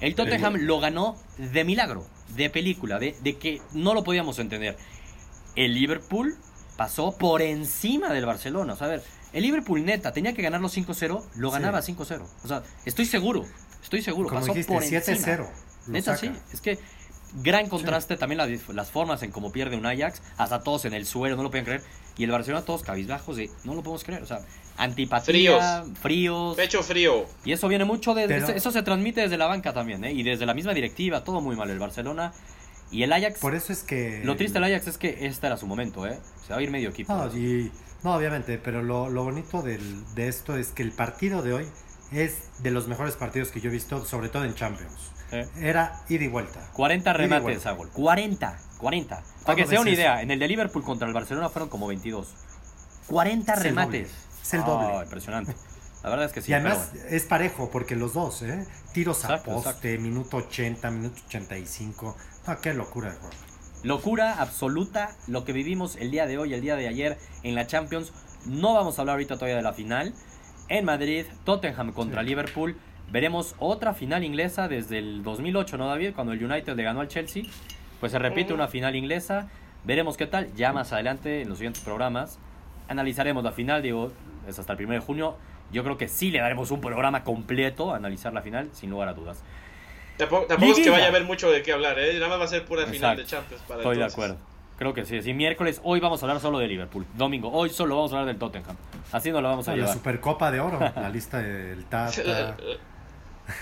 El 0.00 0.14
Tottenham 0.14 0.54
lo 0.60 0.80
ganó 0.80 1.16
de 1.36 1.64
milagro, 1.64 2.06
de 2.36 2.48
película, 2.48 2.98
de, 2.98 3.14
de 3.22 3.36
que 3.36 3.60
no 3.72 3.92
lo 3.92 4.02
podíamos 4.04 4.38
entender. 4.38 4.78
El 5.56 5.74
Liverpool 5.74 6.36
pasó 6.76 7.18
por 7.18 7.42
encima 7.42 8.10
del 8.12 8.24
Barcelona. 8.24 8.72
O 8.72 8.76
sea, 8.76 8.86
a 8.86 8.90
ver, 8.90 9.02
el 9.34 9.42
Liverpool 9.42 9.84
neta 9.84 10.12
tenía 10.12 10.32
que 10.32 10.40
ganarlo 10.40 10.68
5-0, 10.70 11.22
lo 11.36 11.48
Sí. 11.50 11.52
ganaba 11.52 11.82
5-0. 11.82 12.26
O 12.44 12.48
sea, 12.48 12.62
estoy 12.86 13.04
seguro, 13.04 13.44
estoy 13.82 14.02
seguro. 14.02 14.28
Como 14.28 14.40
pasó 14.40 14.52
dijiste, 14.52 14.72
por 14.72 14.82
encima. 14.82 15.00
7-0. 15.00 15.38
lo 15.86 15.92
Neta, 15.92 16.16
saca. 16.16 16.32
sí. 16.34 16.40
Es 16.52 16.60
que 16.60 16.78
gran 17.42 17.68
contraste 17.68 18.16
también 18.16 18.40
las 18.74 18.90
formas 18.90 19.22
en 19.22 19.30
cómo 19.30 19.52
pierde 19.52 19.76
un 19.76 19.86
Ajax. 19.86 20.22
Hasta 20.36 20.62
todos 20.62 20.84
en 20.84 20.94
el 20.94 21.06
suelo, 21.06 21.36
no 21.36 21.42
lo 21.42 21.50
pueden 21.50 21.64
creer. 21.64 21.82
Y 22.16 22.24
el 22.24 22.30
Barcelona 22.30 22.64
todos 22.64 22.82
cabizbajos 22.82 23.36
de 23.36 23.50
no 23.64 23.74
lo 23.74 23.82
podemos 23.82 24.04
creer. 24.04 24.22
O 24.22 24.26
sea, 24.26 24.40
antipatía, 24.76 25.84
fríos. 26.00 26.56
Pecho 26.56 26.82
frío. 26.82 27.26
Y 27.44 27.52
eso 27.52 27.68
viene 27.68 27.84
mucho 27.84 28.14
de. 28.14 28.26
Pero- 28.26 28.44
eso, 28.46 28.52
eso 28.54 28.70
se 28.70 28.82
transmite 28.82 29.20
desde 29.22 29.36
la 29.38 29.46
banca 29.46 29.72
también, 29.72 30.04
¿eh? 30.04 30.12
Y 30.12 30.22
desde 30.22 30.46
la 30.46 30.54
misma 30.54 30.74
directiva, 30.74 31.24
todo 31.24 31.40
muy 31.40 31.56
mal. 31.56 31.70
El 31.70 31.78
Barcelona 31.78 32.32
y 32.90 33.02
el 33.04 33.12
Ajax. 33.12 33.38
Por 33.40 33.54
eso 33.54 33.72
es 33.72 33.82
que. 33.82 34.22
Lo 34.24 34.36
triste 34.36 34.54
del 34.60 34.64
Ajax 34.64 34.88
es 34.88 34.98
que 34.98 35.26
este 35.26 35.46
era 35.46 35.56
su 35.56 35.66
momento, 35.66 36.06
¿eh? 36.06 36.18
Se 36.46 36.52
va 36.52 36.58
a 36.58 36.62
ir 36.62 36.70
medio 36.70 36.90
equipo. 36.90 37.12
No, 37.14 37.26
y- 37.36 37.70
no, 38.02 38.14
obviamente, 38.14 38.58
pero 38.58 38.82
lo, 38.82 39.08
lo 39.08 39.24
bonito 39.24 39.62
del- 39.62 40.04
de 40.14 40.28
esto 40.28 40.56
es 40.56 40.68
que 40.68 40.82
el 40.82 40.92
partido 40.92 41.42
de 41.42 41.52
hoy 41.52 41.66
es 42.12 42.62
de 42.62 42.70
los 42.70 42.88
mejores 42.88 43.14
partidos 43.16 43.50
que 43.50 43.60
yo 43.60 43.70
he 43.70 43.72
visto, 43.72 44.04
sobre 44.04 44.28
todo 44.28 44.44
en 44.44 44.54
Champions. 44.54 45.10
¿eh? 45.32 45.48
Era 45.60 46.02
ida 46.08 46.24
y 46.24 46.28
vuelta. 46.28 46.60
40 46.72 47.10
Ida 47.10 47.18
y 47.18 47.28
remates 47.28 47.66
a 47.66 47.72
gol. 47.72 47.88
40, 47.90 48.58
40. 48.78 49.16
Para 49.16 49.24
¿Cuándo 49.44 49.56
que 49.56 49.64
se 49.66 49.70
den 49.72 49.80
una 49.80 49.90
idea, 49.90 50.22
en 50.22 50.30
el 50.30 50.38
de 50.38 50.48
Liverpool 50.48 50.82
contra 50.82 51.06
el 51.06 51.14
Barcelona 51.14 51.48
fueron 51.48 51.68
como 51.68 51.86
22. 51.86 52.34
40 53.06 53.52
Es 53.52 53.58
el 53.58 53.64
remates. 53.64 54.10
Es 54.42 54.54
el 54.54 54.60
Ah, 54.60 54.64
doble. 54.66 55.04
impresionante. 55.04 55.54
La 56.02 56.08
verdad 56.10 56.26
es 56.26 56.32
que 56.32 56.40
sí. 56.40 56.50
y 56.50 56.54
además 56.54 56.90
bueno. 56.92 57.08
es 57.10 57.22
parejo, 57.24 57.70
porque 57.70 57.94
los 57.94 58.14
dos, 58.14 58.40
¿eh? 58.42 58.66
Tiros 58.92 59.22
a 59.24 59.34
Exacto, 59.34 59.62
poste, 59.62 59.98
minuto 59.98 60.38
80, 60.38 60.90
minuto 60.90 61.20
85. 61.28 62.16
No, 62.46 62.60
qué 62.60 62.72
locura 62.72 63.10
de 63.10 63.16
juego. 63.18 63.34
Locura 63.82 64.40
absoluta 64.40 65.14
lo 65.26 65.44
que 65.44 65.52
vivimos 65.52 65.96
el 65.96 66.10
día 66.10 66.26
de 66.26 66.38
hoy, 66.38 66.54
el 66.54 66.60
día 66.62 66.76
de 66.76 66.88
ayer 66.88 67.18
en 67.42 67.54
la 67.54 67.66
Champions. 67.66 68.12
No 68.46 68.72
vamos 68.74 68.98
a 68.98 69.02
hablar 69.02 69.14
ahorita 69.14 69.34
todavía 69.34 69.56
de 69.56 69.62
la 69.62 69.74
final. 69.74 70.14
En 70.70 70.84
Madrid, 70.84 71.26
Tottenham 71.44 71.92
contra 71.92 72.22
Sí. 72.22 72.28
Liverpool. 72.28 72.76
Veremos 73.10 73.56
otra 73.58 73.92
final 73.92 74.22
inglesa 74.22 74.68
desde 74.68 74.98
el 74.98 75.24
2008, 75.24 75.76
¿no, 75.76 75.88
David? 75.88 76.12
Cuando 76.14 76.32
el 76.32 76.42
United 76.44 76.76
le 76.76 76.82
ganó 76.84 77.00
al 77.00 77.08
Chelsea. 77.08 77.42
Pues 77.98 78.12
se 78.12 78.18
repite 78.20 78.52
Ujú. 78.52 78.54
una 78.54 78.68
final 78.68 78.94
inglesa. 78.94 79.48
Veremos 79.84 80.16
qué 80.16 80.26
tal. 80.26 80.54
Ya 80.54 80.72
más 80.72 80.92
adelante, 80.92 81.42
en 81.42 81.48
los 81.48 81.58
siguientes 81.58 81.82
programas, 81.82 82.38
analizaremos 82.88 83.42
la 83.42 83.50
final. 83.50 83.82
Digo, 83.82 84.12
es 84.46 84.58
hasta 84.60 84.74
el 84.74 84.84
1 84.84 84.94
de 84.94 85.00
junio. 85.00 85.36
Yo 85.72 85.82
creo 85.82 85.98
que 85.98 86.06
sí 86.06 86.30
le 86.30 86.38
daremos 86.38 86.70
un 86.70 86.80
programa 86.80 87.24
completo 87.24 87.92
a 87.92 87.96
analizar 87.96 88.32
la 88.32 88.42
final, 88.42 88.70
sin 88.72 88.90
lugar 88.90 89.08
a 89.08 89.14
dudas. 89.14 89.42
Tampoco, 90.16 90.46
tampoco 90.46 90.72
es 90.72 90.78
que 90.78 90.90
vaya 90.90 91.06
a 91.06 91.08
haber 91.08 91.24
mucho 91.24 91.50
de 91.50 91.62
qué 91.62 91.72
hablar, 91.72 91.98
¿eh? 91.98 92.14
Nada 92.14 92.28
más 92.28 92.40
va 92.40 92.44
a 92.44 92.48
ser 92.48 92.64
pura 92.64 92.86
final 92.86 93.16
de 93.16 93.24
Champions 93.24 93.62
para 93.66 93.80
Estoy 93.80 93.96
de 93.96 94.04
acuerdo. 94.04 94.36
Creo 94.80 94.94
que 94.94 95.04
sí. 95.04 95.20
Si 95.20 95.34
miércoles, 95.34 95.78
hoy 95.84 96.00
vamos 96.00 96.22
a 96.22 96.24
hablar 96.26 96.40
solo 96.40 96.58
de 96.58 96.66
Liverpool. 96.66 97.04
Domingo, 97.14 97.52
hoy 97.52 97.68
solo 97.68 97.96
vamos 97.96 98.14
a 98.14 98.16
hablar 98.16 98.28
del 98.28 98.38
Tottenham. 98.38 98.74
Así 99.12 99.30
nos 99.30 99.42
lo 99.42 99.48
vamos 99.50 99.68
a 99.68 99.72
la 99.72 99.76
llevar. 99.76 99.92
Supercopa 99.92 100.50
de 100.50 100.58
Oro, 100.58 100.78
la 100.96 101.10
lista 101.10 101.36
del 101.36 101.84
Tata. 101.84 102.56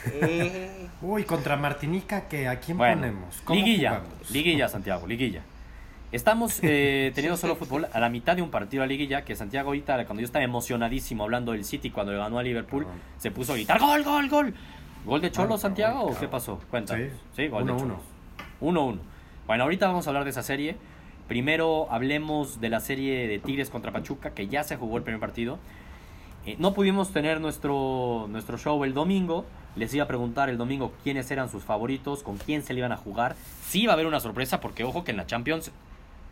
Mm, 0.06 0.86
Uy, 1.04 1.24
contra 1.24 1.56
Martinica, 1.56 2.28
que 2.28 2.46
¿a 2.46 2.60
quién 2.60 2.78
Bueno, 2.78 3.00
ponemos? 3.00 3.40
¿Cómo 3.42 3.58
liguilla. 3.58 3.96
jugamos? 3.96 4.30
Liguilla, 4.30 4.68
Santiago, 4.68 5.08
liguilla. 5.08 5.42
Estamos 6.12 6.60
eh, 6.62 7.10
teniendo 7.16 7.36
solo 7.36 7.56
fútbol 7.56 7.88
a 7.92 7.98
la 7.98 8.08
mitad 8.10 8.36
de 8.36 8.42
un 8.42 8.52
partido 8.52 8.84
a 8.84 8.86
liguilla 8.86 9.24
que 9.24 9.34
Santiago 9.34 9.70
ahorita, 9.70 9.96
cuando 10.06 10.20
yo 10.20 10.26
estaba 10.26 10.44
emocionadísimo 10.44 11.24
hablando 11.24 11.50
del 11.50 11.64
City 11.64 11.90
cuando 11.90 12.12
le 12.12 12.18
ganó 12.18 12.38
a 12.38 12.44
Liverpool, 12.44 12.84
Perdón. 12.84 13.00
se 13.16 13.32
puso 13.32 13.54
a 13.54 13.56
gritar 13.56 13.80
¡Gol, 13.80 14.04
gol, 14.04 14.28
gol! 14.28 14.54
¿Gol 15.04 15.20
de 15.20 15.32
Cholo, 15.32 15.58
Santiago, 15.58 16.02
o 16.02 16.16
qué 16.16 16.28
pasó? 16.28 16.60
Cuéntanos. 16.70 17.10
Sí, 17.34 17.48
gol 17.48 17.66
de 17.66 17.72
1-1. 17.72 17.78
Cholo. 17.78 18.00
1-1. 18.60 18.98
Bueno, 19.48 19.64
ahorita 19.64 19.88
vamos 19.88 20.06
a 20.06 20.10
hablar 20.10 20.22
de 20.22 20.30
esa 20.30 20.44
serie. 20.44 20.76
Primero 21.28 21.86
hablemos 21.90 22.58
de 22.58 22.70
la 22.70 22.80
serie 22.80 23.28
de 23.28 23.38
Tigres 23.38 23.68
contra 23.68 23.92
Pachuca, 23.92 24.30
que 24.30 24.48
ya 24.48 24.64
se 24.64 24.76
jugó 24.76 24.96
el 24.96 25.02
primer 25.02 25.20
partido. 25.20 25.58
Eh, 26.46 26.56
no 26.58 26.72
pudimos 26.72 27.12
tener 27.12 27.38
nuestro, 27.38 28.26
nuestro 28.30 28.56
show 28.56 28.82
el 28.84 28.94
domingo. 28.94 29.44
Les 29.76 29.92
iba 29.92 30.04
a 30.04 30.08
preguntar 30.08 30.48
el 30.48 30.56
domingo 30.56 30.94
quiénes 31.04 31.30
eran 31.30 31.50
sus 31.50 31.62
favoritos, 31.62 32.22
con 32.22 32.38
quién 32.38 32.62
se 32.62 32.72
le 32.72 32.80
iban 32.80 32.92
a 32.92 32.96
jugar. 32.96 33.36
Sí 33.62 33.84
va 33.84 33.92
a 33.92 33.94
haber 33.94 34.06
una 34.06 34.20
sorpresa, 34.20 34.60
porque 34.60 34.84
ojo 34.84 35.04
que 35.04 35.10
en 35.10 35.18
la 35.18 35.26
Champions 35.26 35.70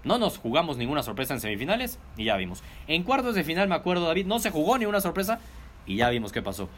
no 0.02 0.16
nos 0.16 0.38
jugamos 0.38 0.78
ninguna 0.78 1.02
sorpresa 1.02 1.34
en 1.34 1.40
semifinales 1.40 1.98
y 2.16 2.24
ya 2.24 2.36
vimos. 2.36 2.62
En 2.86 3.02
cuartos 3.02 3.34
de 3.34 3.44
final, 3.44 3.68
me 3.68 3.74
acuerdo, 3.74 4.06
David, 4.06 4.24
no 4.24 4.38
se 4.38 4.50
jugó 4.50 4.78
ni 4.78 4.86
una 4.86 5.02
sorpresa 5.02 5.40
y 5.84 5.96
ya 5.96 6.08
vimos 6.08 6.32
qué 6.32 6.40
pasó. 6.40 6.70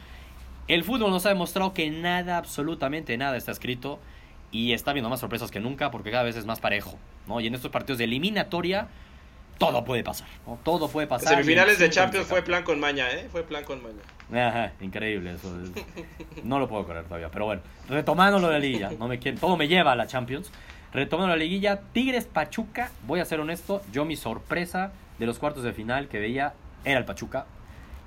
El 0.67 0.83
fútbol 0.83 1.11
nos 1.11 1.25
ha 1.25 1.29
demostrado 1.29 1.73
que 1.73 1.89
nada, 1.89 2.37
absolutamente 2.37 3.17
nada 3.17 3.37
está 3.37 3.51
escrito 3.53 3.99
y 4.51 4.73
está 4.73 4.93
viendo 4.93 5.09
más 5.09 5.19
sorpresas 5.19 5.51
que 5.51 5.59
nunca 5.59 5.91
porque 5.91 6.11
cada 6.11 6.23
vez 6.23 6.35
es 6.35 6.45
más 6.45 6.59
parejo. 6.59 6.97
¿no? 7.27 7.39
Y 7.39 7.47
en 7.47 7.55
estos 7.55 7.71
partidos 7.71 7.97
de 7.99 8.05
eliminatoria, 8.05 8.87
todo 9.57 9.83
puede 9.83 10.03
pasar. 10.03 10.27
¿no? 10.47 10.57
Todo 10.63 10.87
puede 10.89 11.07
pasar. 11.07 11.29
semifinales 11.29 11.77
de 11.79 11.89
Champions 11.89 12.27
fue 12.27 12.41
plan 12.41 12.63
con 12.63 12.79
maña, 12.79 13.09
¿eh? 13.11 13.27
Fue 13.31 13.43
plan 13.43 13.63
con 13.63 13.81
maña. 13.83 14.47
Ajá, 14.47 14.73
increíble 14.81 15.33
eso. 15.33 15.53
es- 15.61 16.43
No 16.43 16.59
lo 16.59 16.67
puedo 16.67 16.85
creer 16.85 17.03
todavía. 17.05 17.29
Pero 17.29 17.45
bueno, 17.45 17.61
retomando 17.89 18.39
lo 18.39 18.47
de 18.47 18.53
la 18.53 18.59
liguilla, 18.59 18.91
no 18.97 19.07
me 19.07 19.19
quieren, 19.19 19.39
todo 19.39 19.57
me 19.57 19.67
lleva 19.67 19.91
a 19.91 19.95
la 19.95 20.07
Champions. 20.07 20.51
Retomando 20.91 21.35
la 21.35 21.39
liguilla, 21.39 21.81
Tigres 21.93 22.25
Pachuca, 22.25 22.89
voy 23.05 23.19
a 23.19 23.25
ser 23.25 23.39
honesto, 23.39 23.83
yo 23.91 24.05
mi 24.05 24.15
sorpresa 24.15 24.91
de 25.19 25.25
los 25.27 25.37
cuartos 25.37 25.63
de 25.63 25.73
final 25.73 26.07
que 26.07 26.19
veía 26.19 26.53
era 26.85 26.97
el 26.97 27.05
Pachuca. 27.05 27.45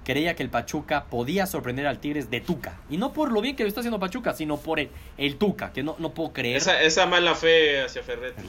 Creía 0.05 0.35
que 0.35 0.43
el 0.43 0.49
Pachuca 0.49 1.05
podía 1.05 1.47
sorprender 1.47 1.87
al 1.87 1.99
Tigres 1.99 2.29
de 2.29 2.41
Tuca. 2.41 2.81
Y 2.91 2.97
no 2.97 3.12
por 3.12 3.31
lo 3.31 3.41
bien 3.41 3.55
que 3.55 3.62
lo 3.62 3.69
está 3.69 3.81
haciendo 3.81 4.01
Pachuca, 4.01 4.33
sino 4.33 4.57
por 4.57 4.81
el, 4.81 4.91
el 5.17 5.37
Tuca, 5.37 5.73
que 5.73 5.83
no, 5.83 5.95
no 5.99 6.11
puedo 6.11 6.33
creer. 6.33 6.57
Esa, 6.57 6.83
esa 6.83 7.07
mala 7.07 7.35
fe 7.35 7.83
hacia 7.83 8.03
Ferretti. 8.03 8.43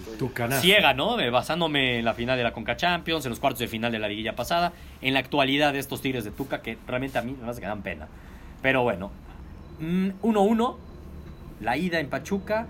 Ciega, 0.61 0.93
¿no? 0.93 1.19
Eh, 1.19 1.29
Basándome 1.29 1.99
en 1.99 2.05
la 2.05 2.13
final 2.15 2.37
de 2.37 2.43
la 2.43 2.53
Conca 2.53 2.75
Champions, 2.75 3.25
en 3.25 3.29
los 3.29 3.39
cuartos 3.39 3.59
de 3.59 3.67
final 3.67 3.91
de 3.91 3.99
la 3.99 4.07
liguilla 4.07 4.35
pasada, 4.35 4.73
en 5.01 5.13
la 5.13 5.19
actualidad 5.19 5.73
de 5.73 5.79
estos 5.79 6.01
Tigres 6.01 6.23
de 6.23 6.31
Tuca, 6.31 6.61
que 6.61 6.77
realmente 6.87 7.19
a 7.19 7.21
mí 7.21 7.35
me 7.39 7.49
hace 7.49 7.61
que 7.61 7.67
dan 7.67 7.83
pena. 7.83 8.07
Pero 8.63 8.81
bueno, 8.81 9.11
mm, 9.79 10.09
1-1, 10.23 10.77
la 11.61 11.77
ida 11.77 11.99
en 11.99 12.09
Pachuca, 12.09 12.67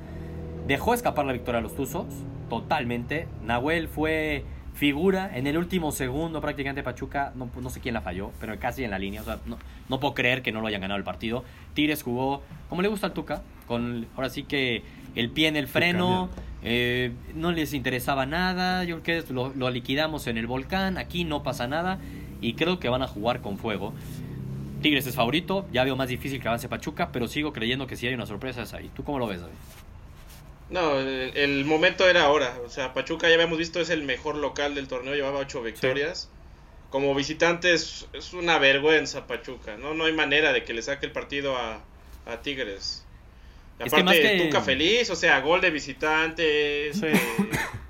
dejó 0.67 0.93
escapar 0.93 1.25
la 1.25 1.33
victoria 1.33 1.59
a 1.59 1.61
los 1.61 1.75
Tuzos, 1.75 2.07
totalmente. 2.49 3.27
Nahuel 3.43 3.87
fue 3.87 4.43
figura 4.73 5.37
en 5.37 5.47
el 5.47 5.57
último 5.57 5.91
segundo 5.91 6.41
prácticamente 6.41 6.83
Pachuca, 6.83 7.31
no, 7.35 7.49
no 7.61 7.69
sé 7.69 7.79
quién 7.79 7.93
la 7.93 8.01
falló, 8.01 8.31
pero 8.39 8.57
casi 8.59 8.83
en 8.83 8.91
la 8.91 8.99
línea, 8.99 9.21
o 9.21 9.25
sea, 9.25 9.39
no, 9.45 9.57
no 9.89 9.99
puedo 9.99 10.13
creer 10.13 10.41
que 10.41 10.51
no 10.51 10.61
lo 10.61 10.67
hayan 10.67 10.81
ganado 10.81 10.97
el 10.97 11.03
partido. 11.03 11.43
Tigres 11.73 12.03
jugó 12.03 12.41
como 12.69 12.81
le 12.81 12.87
gusta 12.87 13.07
al 13.07 13.13
Tuca, 13.13 13.43
con 13.67 14.07
ahora 14.15 14.29
sí 14.29 14.43
que 14.43 14.83
el 15.15 15.29
pie 15.29 15.47
en 15.47 15.55
el 15.55 15.67
freno, 15.67 16.29
eh, 16.63 17.11
no 17.35 17.51
les 17.51 17.73
interesaba 17.73 18.25
nada, 18.25 18.83
yo 18.83 19.01
creo 19.03 19.23
que 19.23 19.33
lo, 19.33 19.53
lo 19.53 19.69
liquidamos 19.69 20.27
en 20.27 20.37
el 20.37 20.47
volcán, 20.47 20.97
aquí 20.97 21.23
no 21.23 21.43
pasa 21.43 21.67
nada 21.67 21.99
y 22.41 22.53
creo 22.53 22.79
que 22.79 22.89
van 22.89 23.03
a 23.03 23.07
jugar 23.07 23.41
con 23.41 23.57
fuego. 23.57 23.93
Tigres 24.81 25.07
es 25.07 25.15
favorito, 25.15 25.65
ya 25.71 25.83
veo 25.83 25.95
más 25.95 26.09
difícil 26.09 26.41
que 26.41 26.47
avance 26.47 26.67
Pachuca, 26.67 27.09
pero 27.13 27.27
sigo 27.27 27.53
creyendo 27.53 27.87
que 27.87 27.95
si 27.95 28.07
hay 28.07 28.15
una 28.15 28.25
sorpresa 28.25 28.63
es 28.63 28.73
ahí. 28.73 28.89
¿Tú 28.93 29.03
cómo 29.03 29.17
lo 29.17 29.27
ves, 29.27 29.39
David? 29.39 29.53
No, 30.73 30.99
el, 30.99 31.31
el 31.35 31.65
momento 31.65 32.07
era 32.09 32.23
ahora. 32.23 32.57
O 32.65 32.69
sea, 32.69 32.93
Pachuca 32.93 33.27
ya 33.29 33.35
habíamos 33.35 33.57
visto 33.57 33.79
es 33.79 33.89
el 33.89 34.03
mejor 34.03 34.35
local 34.35 34.73
del 34.75 34.87
torneo, 34.87 35.13
llevaba 35.13 35.39
ocho 35.39 35.61
victorias. 35.61 36.29
como 36.89 37.13
visitante 37.15 37.73
es, 37.73 38.07
es 38.13 38.33
una 38.33 38.57
vergüenza 38.57 39.27
Pachuca. 39.27 39.77
No, 39.77 39.93
no 39.93 40.05
hay 40.05 40.13
manera 40.13 40.51
de 40.53 40.63
que 40.63 40.73
le 40.73 40.81
saque 40.81 41.05
el 41.05 41.11
partido 41.11 41.55
a, 41.57 41.81
a 42.25 42.41
Tigres. 42.41 43.05
Y 43.79 43.83
Es 43.83 43.93
que 43.93 43.99
aparte, 44.01 44.21
que- 44.21 44.43
Tuca 44.45 44.61
feliz, 44.61 45.09
o 45.09 45.15
sea, 45.15 45.39
gol 45.41 45.59
de 45.61 45.71
visitante, 45.71 46.89
este, 46.89 47.13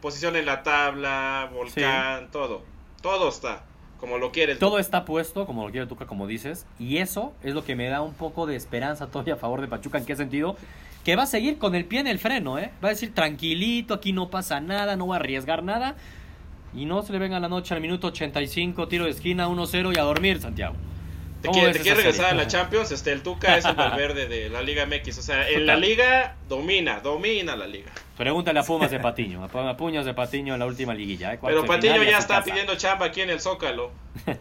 posición 0.02 0.36
en 0.36 0.46
la 0.46 0.64
tabla, 0.64 1.50
volcán, 1.54 2.32
todo. 2.32 2.64
Todo 3.02 3.28
está, 3.30 3.66
como 4.00 4.18
lo 4.18 4.32
quieres. 4.32 4.60
Todo 4.60 4.80
está 4.80 5.04
puesto, 5.06 5.46
como 5.46 5.66
lo 5.66 5.72
quiere 5.72 5.88
Tuca, 5.88 6.06
como 6.06 6.26
dices, 6.28 6.66
y 6.80 6.98
eso 6.98 7.34
es 7.44 7.54
lo 7.54 7.64
que 7.66 7.76
me 7.76 7.90
da 7.90 8.02
un 8.02 8.14
poco 8.14 8.46
de 8.46 8.56
esperanza 8.56 9.08
todavía 9.08 9.34
a 9.34 9.38
favor 9.38 9.60
de 9.62 9.68
Pachuca. 9.68 9.98
¿En 9.98 10.06
qué 10.06 10.16
sentido? 10.16 10.56
Que 11.04 11.16
va 11.16 11.24
a 11.24 11.28
seguir 11.28 11.58
con 11.58 11.76
el 11.76 11.86
pie 11.86 12.00
en 12.00 12.08
el 12.08 12.20
freno, 12.20 12.58
¿eh? 12.58 12.72
Va 12.84 12.90
a 12.90 12.92
decir 12.92 13.14
tranquilito, 13.14 13.94
aquí 13.94 14.14
no 14.14 14.30
pasa 14.30 14.62
nada, 14.62 14.96
no 14.96 15.08
va 15.08 15.16
a 15.16 15.20
arriesgar 15.20 15.64
nada. 15.64 15.96
Y 16.74 16.86
no 16.86 17.02
se 17.04 17.14
le 17.14 17.20
venga 17.20 17.40
la 17.40 17.50
noche 17.50 17.74
al 17.74 17.82
minuto 17.82 18.08
85, 18.08 18.88
tiro 18.88 19.06
de 19.06 19.12
esquina, 19.12 19.48
1-0 19.48 19.96
y 19.96 20.00
a 20.00 20.04
dormir, 20.04 20.40
Santiago. 20.40 20.76
Te 21.44 21.50
¿Cómo 21.50 21.60
quiere, 21.60 21.78
te 21.78 21.94
regresar 21.94 22.28
a 22.28 22.34
la 22.34 22.48
Champions, 22.48 22.90
este, 22.92 23.12
el 23.12 23.22
Tuca 23.22 23.58
es 23.58 23.66
el 23.66 23.76
Valverde 23.76 24.28
de 24.30 24.50
la 24.50 24.62
Liga 24.62 24.86
MX. 24.86 25.18
O 25.18 25.22
sea, 25.22 25.50
en 25.50 25.66
la 25.66 25.76
Liga 25.76 26.36
domina, 26.48 27.02
domina 27.02 27.58
la 27.58 27.68
Liga. 27.68 27.92
Pregúntale 28.18 28.60
a 28.60 28.64
Pumas 28.64 28.90
de 28.90 29.00
Patiño, 29.02 29.44
a 29.44 29.76
Puñas 29.78 30.06
de 30.06 30.14
Patiño 30.14 30.54
en 30.54 30.60
la 30.62 30.66
última 30.66 30.94
liguilla. 30.94 31.34
¿eh? 31.34 31.40
Pero 31.46 31.66
Patiño 31.66 32.02
ya 32.02 32.18
está 32.20 32.36
casa. 32.36 32.46
pidiendo 32.46 32.76
chamba 32.78 33.08
aquí 33.08 33.20
en 33.20 33.30
el 33.30 33.42
Zócalo. 33.42 33.92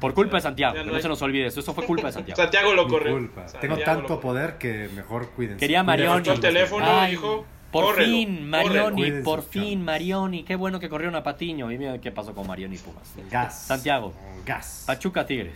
Por 0.00 0.12
culpa 0.14 0.36
de 0.36 0.42
Santiago, 0.42 0.74
que 0.74 0.84
no 0.84 0.98
se 1.00 1.08
nos 1.08 1.22
olvide 1.22 1.46
eso. 1.46 1.60
Eso 1.60 1.72
fue 1.72 1.86
culpa 1.86 2.08
de 2.08 2.12
Santiago. 2.12 2.36
Santiago 2.36 2.74
lo 2.74 2.86
corrió. 2.86 3.12
culpa. 3.12 3.48
Santiago 3.48 3.76
Tengo 3.76 3.84
tanto 3.90 4.14
lo- 4.14 4.20
poder 4.20 4.58
que 4.58 4.90
mejor 4.94 5.30
cuídense. 5.30 5.60
Quería. 5.60 5.82
Marioni. 5.82 6.12
cortó 6.16 6.32
el 6.32 6.40
teléfono, 6.40 6.86
Ay, 6.86 7.14
hijo. 7.14 7.46
Por 7.70 7.86
Córrelo, 7.86 8.12
fin. 8.12 8.50
Marioni, 8.50 9.10
por 9.24 9.42
fin, 9.42 9.82
Marioni. 9.82 10.42
Qué 10.42 10.56
bueno 10.56 10.78
que 10.78 10.90
corrieron 10.90 11.14
a 11.16 11.22
Patiño. 11.22 11.72
Y 11.72 11.78
mira 11.78 11.98
qué 12.02 12.12
pasó 12.12 12.34
con 12.34 12.46
Marioni 12.46 12.76
y 12.76 12.78
Pumas. 12.78 13.14
Gas. 13.30 13.62
Santiago. 13.66 14.12
Gas. 14.44 14.84
Pachuca 14.86 15.24
Tigres. 15.24 15.54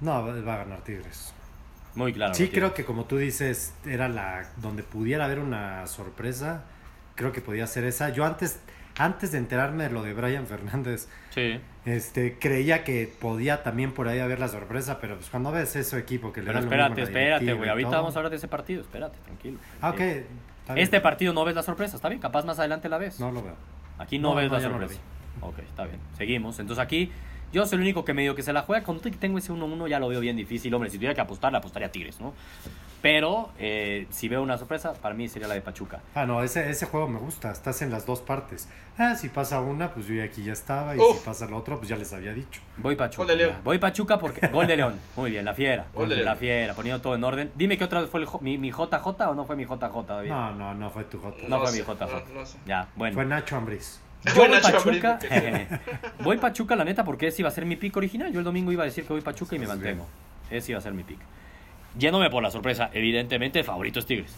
No, 0.00 0.24
va 0.24 0.54
a 0.54 0.56
ganar 0.58 0.80
Tigres. 0.82 1.32
Muy 1.94 2.12
claro. 2.12 2.34
Sí, 2.34 2.48
creo 2.48 2.72
que 2.72 2.84
como 2.84 3.04
tú 3.04 3.16
dices, 3.18 3.74
era 3.84 4.08
la 4.08 4.44
donde 4.56 4.82
pudiera 4.82 5.24
haber 5.24 5.40
una 5.40 5.86
sorpresa. 5.86 6.64
Creo 7.16 7.32
que 7.32 7.40
podía 7.40 7.66
ser 7.66 7.84
esa. 7.84 8.10
Yo 8.10 8.24
antes, 8.24 8.60
antes 8.96 9.32
de 9.32 9.38
enterarme 9.38 9.84
de 9.84 9.90
lo 9.90 10.02
de 10.02 10.14
Brian 10.14 10.46
Fernández, 10.46 11.08
Sí. 11.30 11.60
este, 11.84 12.38
creía 12.38 12.84
que 12.84 13.12
podía 13.20 13.62
también 13.62 13.92
por 13.92 14.08
ahí 14.08 14.20
haber 14.20 14.38
la 14.38 14.48
sorpresa, 14.48 14.98
pero 15.00 15.16
pues 15.16 15.28
cuando 15.28 15.50
ves 15.50 15.74
ese 15.76 15.98
equipo 15.98 16.32
que 16.32 16.40
le 16.40 16.46
Pero 16.46 16.60
da 16.60 16.64
espérate, 16.64 17.02
espérate, 17.02 17.52
güey. 17.54 17.68
Ahorita 17.68 17.90
todo. 17.90 18.00
vamos 18.00 18.14
a 18.16 18.18
hablar 18.20 18.30
de 18.30 18.36
ese 18.36 18.48
partido. 18.48 18.80
Espérate, 18.82 19.18
tranquilo. 19.24 19.58
Ah, 19.82 19.90
ok. 19.90 20.00
Eh. 20.00 20.26
Este 20.76 21.00
partido 21.00 21.32
no 21.32 21.44
ves 21.44 21.56
la 21.56 21.62
sorpresa, 21.64 21.96
está 21.96 22.08
bien. 22.08 22.20
Capaz 22.20 22.44
más 22.44 22.58
adelante 22.60 22.88
la 22.88 22.98
ves. 22.98 23.18
No 23.18 23.32
lo 23.32 23.42
veo. 23.42 23.56
Aquí 23.98 24.18
no, 24.20 24.30
No, 24.30 24.34
ves 24.36 24.46
no, 24.48 24.54
la 24.56 24.60
ya 24.62 24.68
no 24.68 24.78
sorpresa. 24.78 25.00
ok, 25.40 25.58
está 25.58 25.84
bien. 25.84 25.98
Seguimos. 26.16 26.58
Entonces 26.60 26.80
aquí 26.82 27.10
yo 27.52 27.66
soy 27.66 27.76
el 27.76 27.82
único 27.82 28.04
que 28.04 28.14
medio 28.14 28.34
que 28.34 28.42
se 28.42 28.52
la 28.52 28.62
juega. 28.62 28.84
Con 28.84 29.00
que 29.00 29.10
tengo 29.10 29.38
ese 29.38 29.52
1-1 29.52 29.88
ya 29.88 29.98
lo 29.98 30.08
veo 30.08 30.20
bien 30.20 30.36
difícil. 30.36 30.72
Hombre, 30.74 30.90
si 30.90 30.96
tuviera 30.96 31.14
que 31.14 31.20
apostar, 31.20 31.52
le 31.52 31.58
apostaría 31.58 31.88
a 31.88 31.92
Tigres, 31.92 32.20
¿no? 32.20 32.32
Pero 33.02 33.48
eh, 33.58 34.06
si 34.10 34.28
veo 34.28 34.42
una 34.42 34.58
sorpresa, 34.58 34.92
para 34.92 35.14
mí 35.14 35.26
sería 35.26 35.48
la 35.48 35.54
de 35.54 35.62
Pachuca. 35.62 36.00
Ah, 36.14 36.26
no, 36.26 36.42
ese, 36.42 36.68
ese 36.68 36.84
juego 36.84 37.08
me 37.08 37.18
gusta. 37.18 37.50
Estás 37.50 37.80
en 37.80 37.90
las 37.90 38.04
dos 38.04 38.20
partes. 38.20 38.68
Ah, 38.98 39.14
si 39.16 39.30
pasa 39.30 39.58
una, 39.62 39.94
pues 39.94 40.06
yo 40.06 40.14
ya 40.14 40.24
aquí 40.24 40.44
ya 40.44 40.52
estaba. 40.52 40.94
Y 40.94 40.98
Uf. 40.98 41.16
si 41.18 41.24
pasa 41.24 41.46
la 41.48 41.56
otra, 41.56 41.76
pues 41.76 41.88
ya 41.88 41.96
les 41.96 42.12
había 42.12 42.34
dicho. 42.34 42.60
Voy 42.76 42.96
Pachuca. 42.96 43.16
Gol 43.24 43.28
de 43.28 43.36
León. 43.36 43.54
Voy 43.64 43.78
Pachuca 43.78 44.18
porque. 44.18 44.46
Gol 44.48 44.66
de 44.66 44.76
León. 44.76 45.00
Muy 45.16 45.30
bien, 45.30 45.46
la 45.46 45.54
fiera. 45.54 45.86
Gol 45.94 46.10
de 46.10 46.16
La 46.16 46.22
León. 46.22 46.36
fiera, 46.36 46.74
poniendo 46.74 47.00
todo 47.00 47.14
en 47.14 47.24
orden. 47.24 47.50
Dime 47.54 47.78
que 47.78 47.84
otra 47.84 48.02
vez 48.02 48.10
fue 48.10 48.20
el, 48.20 48.28
mi, 48.42 48.58
mi 48.58 48.70
JJ 48.70 49.06
o 49.28 49.34
no 49.34 49.46
fue 49.46 49.56
mi 49.56 49.64
JJ 49.64 49.78
todavía. 50.06 50.34
No, 50.34 50.54
no, 50.54 50.74
no 50.74 50.90
fue 50.90 51.04
tu 51.04 51.18
J. 51.18 51.34
No 51.48 51.58
fue 51.60 51.68
sé, 51.68 51.78
mi 51.78 51.82
JJ. 51.86 52.00
no- 52.28 52.34
no 52.40 52.44
sé. 52.46 52.58
Ya, 52.66 52.88
bueno. 52.96 53.14
Fue 53.14 53.24
Nacho 53.24 53.56
Ambriz. 53.56 53.98
Yo 54.24 54.34
voy 54.34 54.48
Nacho 54.48 54.72
Pachuca. 54.72 55.18
Voy 56.22 56.36
Pachuca, 56.38 56.76
la 56.76 56.84
neta, 56.84 57.04
porque 57.04 57.28
ese 57.28 57.40
iba 57.42 57.48
a 57.48 57.52
ser 57.52 57.64
mi 57.64 57.76
pick 57.76 57.96
original. 57.96 58.30
Yo 58.32 58.40
el 58.40 58.44
domingo 58.44 58.70
iba 58.70 58.82
a 58.82 58.86
decir 58.86 59.04
que 59.04 59.12
voy 59.14 59.22
Pachuca 59.22 59.56
y 59.56 59.58
me 59.58 59.66
mantengo. 59.66 60.06
Ese 60.50 60.72
iba 60.72 60.78
a 60.78 60.82
ser 60.82 60.92
mi 60.92 61.02
pick. 61.04 61.18
Yéndome 61.98 62.28
por 62.30 62.42
la 62.42 62.50
sorpresa, 62.50 62.90
evidentemente, 62.92 63.60
el 63.60 63.64
favorito 63.64 63.98
es 63.98 64.06
Tigres. 64.06 64.34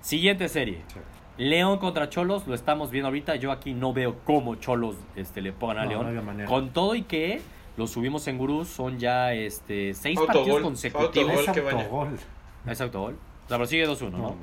Siguiente 0.00 0.48
serie. 0.48 0.78
Sí. 0.92 0.98
León 1.36 1.78
contra 1.78 2.08
Cholos, 2.08 2.46
lo 2.46 2.54
estamos 2.54 2.90
viendo 2.90 3.08
ahorita. 3.08 3.36
Yo 3.36 3.52
aquí 3.52 3.74
no 3.74 3.92
veo 3.92 4.16
cómo 4.24 4.54
Cholos 4.56 4.96
este, 5.14 5.40
le 5.42 5.52
pongan 5.52 5.78
a 5.78 5.84
No, 5.84 5.90
León. 6.10 6.38
no. 6.38 6.44
Con 6.46 6.70
todo 6.70 6.94
y 6.94 7.02
que 7.02 7.40
lo 7.76 7.86
subimos 7.86 8.26
en 8.28 8.38
Gurús, 8.38 8.68
son 8.68 8.98
ya 8.98 9.32
este, 9.34 9.94
seis 9.94 10.18
Autogol, 10.18 10.36
partidos 10.36 10.62
consecutivos. 10.62 11.48
autogol. 11.48 11.68
Es 11.68 11.76
autogol. 11.76 12.18
Es 12.66 12.80
autogol. 12.80 13.14
O 13.14 13.48
sea, 13.48 13.56
pero 13.58 13.66
sigue 13.66 13.86
2-1, 13.86 14.10
¿no? 14.10 14.18
No, 14.18 14.36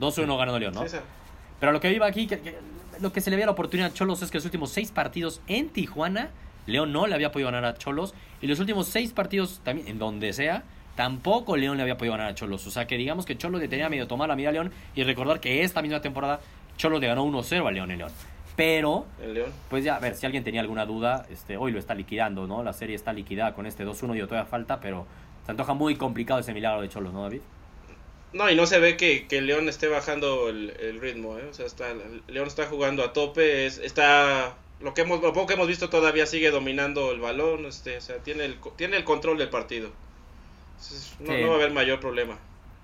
no. 0.00 0.10
2-1 0.10 0.36
ganando 0.38 0.58
León, 0.58 0.74
¿no? 0.74 0.88
Sí, 0.88 0.96
Pero 1.60 1.70
lo 1.72 1.80
que 1.80 1.92
iba 1.92 2.06
aquí, 2.06 2.26
que- 2.26 2.40
que- 2.40 2.58
lo 3.00 3.12
que 3.12 3.20
se 3.20 3.30
le 3.30 3.36
veía 3.36 3.46
la 3.46 3.52
oportunidad 3.52 3.90
a 3.90 3.94
Cholos 3.94 4.22
es 4.22 4.30
que 4.30 4.38
los 4.38 4.44
últimos 4.44 4.70
seis 4.70 4.90
partidos 4.90 5.40
en 5.46 5.68
Tijuana, 5.68 6.30
León 6.66 6.92
no 6.92 7.06
le 7.06 7.14
había 7.14 7.32
podido 7.32 7.50
ganar 7.50 7.64
a 7.64 7.76
Cholos. 7.76 8.14
Y 8.40 8.46
los 8.46 8.58
últimos 8.60 8.86
seis 8.86 9.12
partidos 9.12 9.60
también, 9.64 9.88
en 9.88 9.98
donde 9.98 10.32
sea, 10.32 10.64
tampoco 10.96 11.56
León 11.56 11.76
le 11.76 11.82
había 11.82 11.96
podido 11.96 12.12
ganar 12.12 12.30
a 12.30 12.34
Cholos. 12.34 12.66
O 12.66 12.70
sea 12.70 12.86
que 12.86 12.96
digamos 12.96 13.26
que 13.26 13.36
Cholos 13.36 13.60
le 13.60 13.68
tenía 13.68 13.88
medio 13.88 14.06
tomar 14.06 14.28
la 14.28 14.36
medida 14.36 14.50
a 14.50 14.52
León. 14.52 14.72
Y 14.94 15.02
recordar 15.04 15.40
que 15.40 15.62
esta 15.62 15.82
misma 15.82 16.00
temporada 16.00 16.40
Cholos 16.76 17.00
le 17.00 17.06
ganó 17.06 17.24
1-0 17.24 17.66
a 17.66 17.70
León 17.70 17.90
en 17.90 17.98
León. 17.98 18.12
Pero, 18.56 19.06
El 19.20 19.34
León. 19.34 19.50
pues 19.68 19.84
ya, 19.84 19.96
a 19.96 19.98
ver, 19.98 20.14
si 20.14 20.26
alguien 20.26 20.44
tenía 20.44 20.60
alguna 20.60 20.86
duda, 20.86 21.26
este, 21.30 21.56
hoy 21.56 21.72
lo 21.72 21.78
está 21.78 21.94
liquidando, 21.94 22.46
¿no? 22.46 22.62
La 22.62 22.72
serie 22.72 22.94
está 22.94 23.12
liquidada 23.12 23.52
con 23.52 23.66
este 23.66 23.84
2-1 23.84 24.16
y 24.16 24.20
todavía 24.20 24.44
falta, 24.44 24.78
pero 24.80 25.06
se 25.44 25.50
antoja 25.50 25.74
muy 25.74 25.96
complicado 25.96 26.38
ese 26.38 26.54
milagro 26.54 26.80
de 26.80 26.88
Cholos, 26.88 27.12
¿no, 27.12 27.22
David? 27.22 27.40
No, 28.34 28.50
y 28.50 28.56
no 28.56 28.66
se 28.66 28.78
ve 28.80 28.96
que, 28.96 29.26
que 29.26 29.40
León 29.40 29.68
esté 29.68 29.88
bajando 29.88 30.48
el, 30.50 30.74
el 30.80 31.00
ritmo, 31.00 31.38
¿eh? 31.38 31.46
O 31.48 31.54
sea, 31.54 31.64
está, 31.66 31.94
León 32.28 32.46
está 32.48 32.66
jugando 32.66 33.02
a 33.02 33.12
tope, 33.14 33.64
es- 33.66 33.78
está... 33.78 34.56
Lo, 34.80 34.92
que 34.92 35.02
hemos, 35.02 35.22
lo 35.22 35.32
poco 35.32 35.46
que 35.46 35.54
hemos 35.54 35.68
visto 35.68 35.88
todavía 35.88 36.26
sigue 36.26 36.50
dominando 36.50 37.12
el 37.12 37.20
balón, 37.20 37.64
este, 37.64 37.96
o 37.96 38.00
sea, 38.00 38.16
tiene 38.18 38.44
el, 38.44 38.58
tiene 38.76 38.96
el 38.96 39.04
control 39.04 39.38
del 39.38 39.48
partido. 39.48 39.88
Entonces, 40.72 41.14
no, 41.20 41.32
Sí. 41.32 41.40
no 41.40 41.46
va 41.48 41.54
a 41.54 41.56
haber 41.58 41.70
mayor 41.72 42.00
problema. 42.00 42.36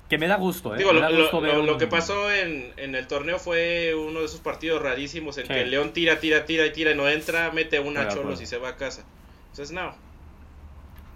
Que 0.09 0.17
me 0.19 0.27
da 0.29 0.37
gusto, 0.37 0.75
¿eh? 0.75 0.79
Digo, 0.79 0.93
lo, 0.93 1.01
lo- 1.11 1.63
lo- 1.67 1.79
que 1.79 1.87
pasó 1.89 2.33
en, 2.33 2.73
en 2.77 2.95
el 2.95 3.07
torneo 3.07 3.39
fue 3.39 3.95
uno 3.95 4.21
de 4.21 4.27
esos 4.27 4.41
partidos 4.41 4.81
rarísimos 4.83 5.37
en 5.39 5.47
Sí. 5.47 5.53
que 5.53 5.61
el 5.63 5.71
León 5.71 5.93
tira, 5.93 6.21
tira, 6.21 6.47
tira 6.47 6.65
y 6.67 6.73
tira 6.73 6.93
y 6.93 6.95
no 6.95 7.09
entra, 7.09 7.51
mete 7.51 7.81
una 7.81 8.09
cholos 8.09 8.41
y 8.41 8.47
se 8.47 8.57
va 8.59 8.71
a 8.71 8.77
casa. 8.77 9.05
Entonces, 9.51 9.73
no. 9.73 9.95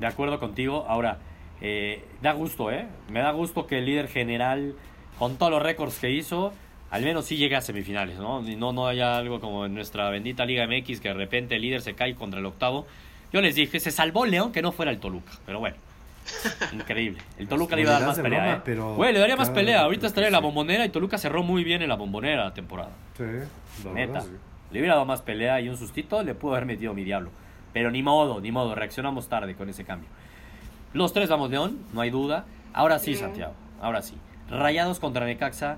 De 0.00 0.06
acuerdo 0.06 0.38
contigo. 0.40 0.84
Ahora, 0.88 1.18
eh, 1.60 2.04
da 2.22 2.32
gusto, 2.32 2.70
¿eh? 2.70 2.86
Me 3.08 3.20
da 3.20 3.30
gusto 3.32 3.66
que 3.66 3.78
el 3.78 3.86
líder 3.86 4.08
general, 4.08 4.74
con 5.18 5.36
todos 5.36 5.52
los 5.52 5.62
récords 5.62 5.98
que 5.98 6.10
hizo, 6.10 6.52
al 6.90 7.02
menos 7.02 7.24
sí 7.24 7.36
llegue 7.36 7.56
a 7.56 7.60
semifinales, 7.60 8.18
¿no? 8.18 8.46
Y 8.48 8.56
no, 8.56 8.72
no 8.72 8.86
haya 8.86 9.16
algo 9.16 9.40
como 9.40 9.66
en 9.66 9.74
nuestra 9.74 10.10
bendita 10.10 10.44
Liga 10.44 10.66
MX, 10.66 11.00
que 11.00 11.08
de 11.08 11.14
repente 11.14 11.56
el 11.56 11.62
líder 11.62 11.80
se 11.80 11.94
cae 11.94 12.14
contra 12.14 12.40
el 12.40 12.46
octavo. 12.46 12.86
Yo 13.32 13.40
les 13.40 13.54
dije, 13.54 13.80
se 13.80 13.90
salvó 13.90 14.26
León 14.26 14.52
que 14.52 14.62
no 14.62 14.70
fuera 14.72 14.90
el 14.92 14.98
Toluca, 14.98 15.32
pero 15.44 15.58
bueno. 15.58 15.76
Increíble. 16.72 17.18
El 17.38 17.48
Toluca 17.48 17.76
le 17.76 17.82
iba 17.82 17.90
a 17.96 17.98
dar 18.00 18.08
más 18.08 18.18
pelea, 18.18 18.40
broma, 18.40 18.56
¿eh? 18.56 18.60
pero 18.64 18.94
Güey, 18.94 19.12
le 19.12 19.18
daría 19.18 19.36
más 19.36 19.50
pelea. 19.50 19.80
Ahorita 19.80 20.06
estaría 20.06 20.28
en 20.28 20.32
la 20.32 20.40
bombonera 20.40 20.84
y 20.84 20.88
Toluca 20.88 21.18
cerró 21.18 21.42
muy 21.42 21.64
bien 21.64 21.82
en 21.82 21.88
la 21.88 21.96
bombonera 21.96 22.44
la 22.44 22.54
temporada. 22.54 22.92
Sí, 23.16 23.24
la 23.84 23.92
Neta. 23.92 24.12
verdad, 24.12 24.22
sí. 24.22 24.36
Le 24.70 24.78
hubiera 24.80 24.94
dado 24.94 25.04
más 25.06 25.20
pelea 25.22 25.60
y 25.60 25.68
un 25.68 25.76
sustito, 25.76 26.22
le 26.22 26.34
pudo 26.34 26.52
haber 26.52 26.64
metido 26.66 26.94
mi 26.94 27.04
diablo. 27.04 27.30
Pero 27.72 27.90
ni 27.90 28.02
modo, 28.02 28.40
ni 28.40 28.52
modo, 28.52 28.74
reaccionamos 28.74 29.28
tarde 29.28 29.54
con 29.54 29.68
ese 29.68 29.84
cambio. 29.84 30.08
Los 30.94 31.12
tres 31.12 31.28
vamos 31.28 31.50
León, 31.50 31.80
no 31.92 32.00
hay 32.00 32.10
duda. 32.10 32.46
Ahora 32.72 32.98
sí. 32.98 33.16
Santiago, 33.16 33.52
ahora 33.80 34.00
sí. 34.00 34.14
Rayados 34.48 35.00
contra 35.00 35.26
Necaxa. 35.26 35.76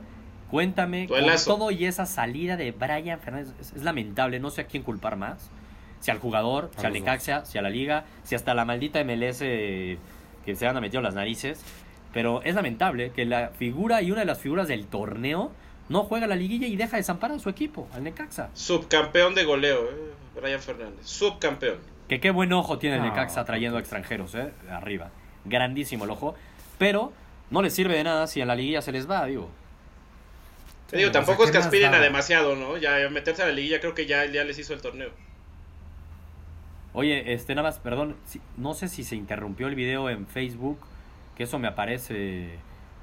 Cuéntame, 0.51 1.09
con 1.09 1.19
todo 1.45 1.73
y 1.73 1.87
esa 1.87 2.07
salida 2.07 2.57
de 2.57 2.71
Brian 2.71 3.19
Fernández, 3.19 3.53
es, 3.61 3.73
es 3.73 3.83
lamentable, 3.83 4.39
no 4.39 4.51
sé 4.51 4.61
a 4.61 4.67
quién 4.67 4.85
culpar 4.85 5.17
más. 5.17 5.51
Si 5.99 6.11
al 6.13 6.19
jugador, 6.19 6.71
A 6.77 6.81
si 6.81 6.87
al 6.87 6.93
Necaxa, 6.93 7.45
si 7.45 7.59
a 7.59 7.63
la 7.63 7.71
liga, 7.71 8.05
si 8.23 8.37
hasta 8.37 8.55
la 8.55 8.65
maldita 8.65 9.03
MLS 9.03 9.41
eh, 9.41 9.99
que 10.45 10.55
se 10.55 10.69
han 10.69 10.81
metido 10.81 11.03
las 11.03 11.15
narices. 11.15 11.65
Pero 12.13 12.43
es 12.43 12.55
lamentable 12.55 13.11
que 13.11 13.25
la 13.25 13.49
figura 13.49 14.03
y 14.03 14.13
una 14.13 14.21
de 14.21 14.27
las 14.27 14.39
figuras 14.39 14.69
del 14.69 14.87
torneo 14.87 15.51
no 15.89 16.05
juega 16.05 16.27
la 16.27 16.37
liguilla 16.37 16.67
y 16.67 16.77
deja 16.77 16.97
desamparar 16.97 17.37
a 17.37 17.41
su 17.41 17.49
equipo, 17.49 17.89
al 17.93 18.05
Necaxa. 18.05 18.51
Subcampeón 18.55 19.35
de 19.35 19.45
goleo, 19.45 19.85
¿eh? 19.85 20.13
Brian 20.41 20.61
Fernández. 20.61 21.07
Subcampeón. 21.07 21.96
Que 22.09 22.21
qué 22.21 22.31
buen 22.31 22.53
ojo 22.53 22.79
tiene 22.79 22.97
el 22.97 23.03
No, 23.03 23.09
Necaxa 23.09 23.45
trayendo 23.45 23.79
extranjeros, 23.79 24.35
¿eh? 24.35 24.53
Arriba. 24.71 25.11
Grandísimo 25.45 26.05
el 26.05 26.11
ojo. 26.11 26.35
Pero 26.79 27.13
no 27.51 27.63
les 27.63 27.75
sirve 27.75 27.97
de 27.97 28.05
nada 28.05 28.27
si 28.27 28.41
en 28.41 28.49
la 28.49 28.55
liguilla 28.55 28.83
se 28.83 28.93
les 28.93 29.11
va, 29.11 29.25
digo. 29.27 29.51
Te 30.91 30.99
digo, 30.99 31.11
tampoco 31.11 31.43
es 31.45 31.51
¿qué 31.51 31.59
que 31.59 31.65
aspiren 31.65 31.95
a 31.95 31.99
demasiado, 31.99 32.55
¿no? 32.55 32.77
Ya 32.77 33.09
meterse 33.11 33.43
a 33.43 33.47
la 33.47 33.53
liguilla 33.53 33.81
creo 33.81 33.95
que 33.95 34.07
ya, 34.07 34.25
ya 34.27 34.45
les 34.45 34.57
hizo 34.59 34.73
el 34.73 34.81
torneo. 34.81 35.11
Oye, 36.93 37.33
este, 37.35 37.55
nada 37.55 37.69
más, 37.69 37.79
perdón, 37.79 38.17
si- 38.25 38.41
no 38.57 38.73
sé 38.75 38.89
si 38.89 39.05
se 39.05 39.17
interrumpió 39.17 39.67
el 39.67 39.75
video 39.75 40.09
en 40.09 40.27
Facebook, 40.27 40.79
que 41.37 41.43
eso 41.43 41.59
me 41.59 41.69
aparece 41.69 42.59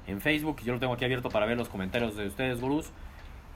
en 0.06 0.20
Facebook, 0.20 0.60
yo 0.64 0.72
lo 0.72 0.80
tengo 0.80 0.94
aquí 0.94 1.04
abierto 1.04 1.28
para 1.28 1.46
ver 1.46 1.56
los 1.56 1.68
comentarios 1.68 2.16
de 2.16 2.26
ustedes, 2.26 2.60
gurús. 2.60 2.90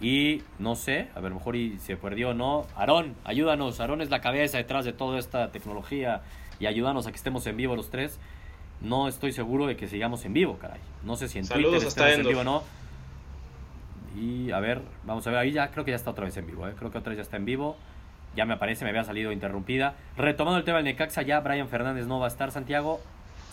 Y 0.01 0.43
no 0.59 0.77
sé, 0.77 1.09
a 1.15 1.21
ver, 1.21 1.33
mejor 1.35 1.57
y 1.57 1.79
se 1.79 1.97
perdió 1.97 2.31
o 2.31 2.35
no. 2.35 2.67
Aarón, 2.77 3.15
ayúdanos. 3.25 3.81
Aarón 3.81 4.01
es 4.01 4.11
la 4.11 4.21
cabeza 4.21 4.57
detrás 4.59 4.85
de 4.85 4.93
toda 4.93 5.19
esta 5.19 5.51
tecnología 5.51 6.23
y 6.61 6.67
ayúdanos 6.67 7.07
a 7.07 7.11
que 7.11 7.17
estemos 7.17 7.47
en 7.47 7.57
vivo 7.57 7.75
los 7.75 7.91
tres. 7.91 8.19
No 8.81 9.09
estoy 9.09 9.33
seguro 9.33 9.67
de 9.67 9.77
que 9.77 9.89
sigamos 9.89 10.25
en 10.25 10.33
vivo, 10.35 10.57
caray. 10.59 10.79
No 11.03 11.17
sé 11.17 11.27
si 11.29 11.39
en 11.39 11.45
Saludos 11.47 11.71
Twitter 11.83 11.89
hasta 11.89 12.09
estemos 12.11 12.27
en 12.27 12.29
vivo 12.31 12.41
o 12.43 12.45
no. 12.45 12.63
Y 14.21 14.51
a 14.53 14.61
ver, 14.61 14.83
vamos 15.05 15.27
a 15.27 15.31
ver, 15.31 15.39
ahí 15.41 15.53
ya 15.53 15.71
creo 15.71 15.85
que 15.85 15.91
ya 15.93 15.97
está 15.97 16.11
otra 16.11 16.25
vez 16.25 16.37
en 16.37 16.47
vivo, 16.47 16.67
¿eh? 16.67 16.75
creo 16.77 16.91
que 16.91 16.99
otra 16.99 17.11
vez 17.11 17.19
ya 17.19 17.23
está 17.23 17.37
en 17.37 17.45
vivo. 17.45 17.77
Ya 18.37 18.45
me 18.45 18.55
aparece, 18.55 18.85
me 18.85 18.91
había 18.91 19.03
salido 19.05 19.33
interrumpida. 19.33 19.95
Retomando 20.17 20.59
el 20.59 20.65
tema 20.65 20.77
del 20.79 20.85
Necaxa, 20.85 21.23
ya 21.23 21.41
Brian 21.41 21.69
Fernández 21.69 22.07
no 22.07 22.21
va 22.21 22.27
a 22.27 22.29
estar, 22.29 22.53
Santiago. 22.53 23.01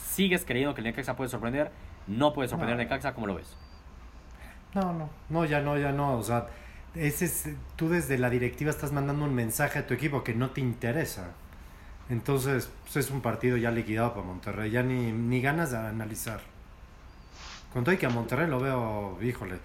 ¿Sigues 0.04 0.46
creyendo 0.46 0.76
que 0.76 0.82
el 0.82 0.86
Necaxa 0.86 1.16
puede 1.16 1.30
sorprender? 1.30 1.72
No 2.08 2.34
puede 2.34 2.50
sorprender 2.50 2.76
No. 2.76 2.82
el 2.82 2.88
Necaxa, 2.88 3.14
¿cómo 3.14 3.26
lo 3.26 3.36
ves? 3.36 3.56
No, 4.76 4.94
no, 4.94 5.10
no, 5.30 5.46
ya 5.46 5.62
no, 5.62 5.78
ya 5.78 5.92
no. 5.92 6.18
O 6.18 6.24
sea, 6.24 6.48
ese 6.94 7.26
es, 7.26 7.50
tú 7.76 7.90
desde 7.90 8.18
la 8.18 8.30
directiva 8.30 8.70
estás 8.70 8.92
mandando 8.92 9.26
un 9.26 9.34
mensaje 9.34 9.80
a 9.80 9.88
tu 9.88 9.94
equipo 9.94 10.24
que 10.24 10.36
no 10.36 10.52
te 10.52 10.62
interesa. 10.62 11.32
Entonces, 12.10 12.70
pues, 12.84 12.98
es 12.98 13.12
un 13.12 13.22
partido 13.22 13.58
ya 13.58 13.72
liquidado 13.72 14.14
para 14.14 14.26
Monterrey, 14.26 14.70
ya 14.70 14.84
ni, 14.84 15.12
ni 15.12 15.42
ganas 15.42 15.72
de 15.72 15.78
analizar. 15.78 16.42
Con 17.74 17.84
todo 17.84 17.96
y 17.96 17.98
que 17.98 18.06
a 18.06 18.10
Monterrey 18.10 18.48
lo 18.48 18.60
veo, 18.60 19.18
híjole. 19.22 19.56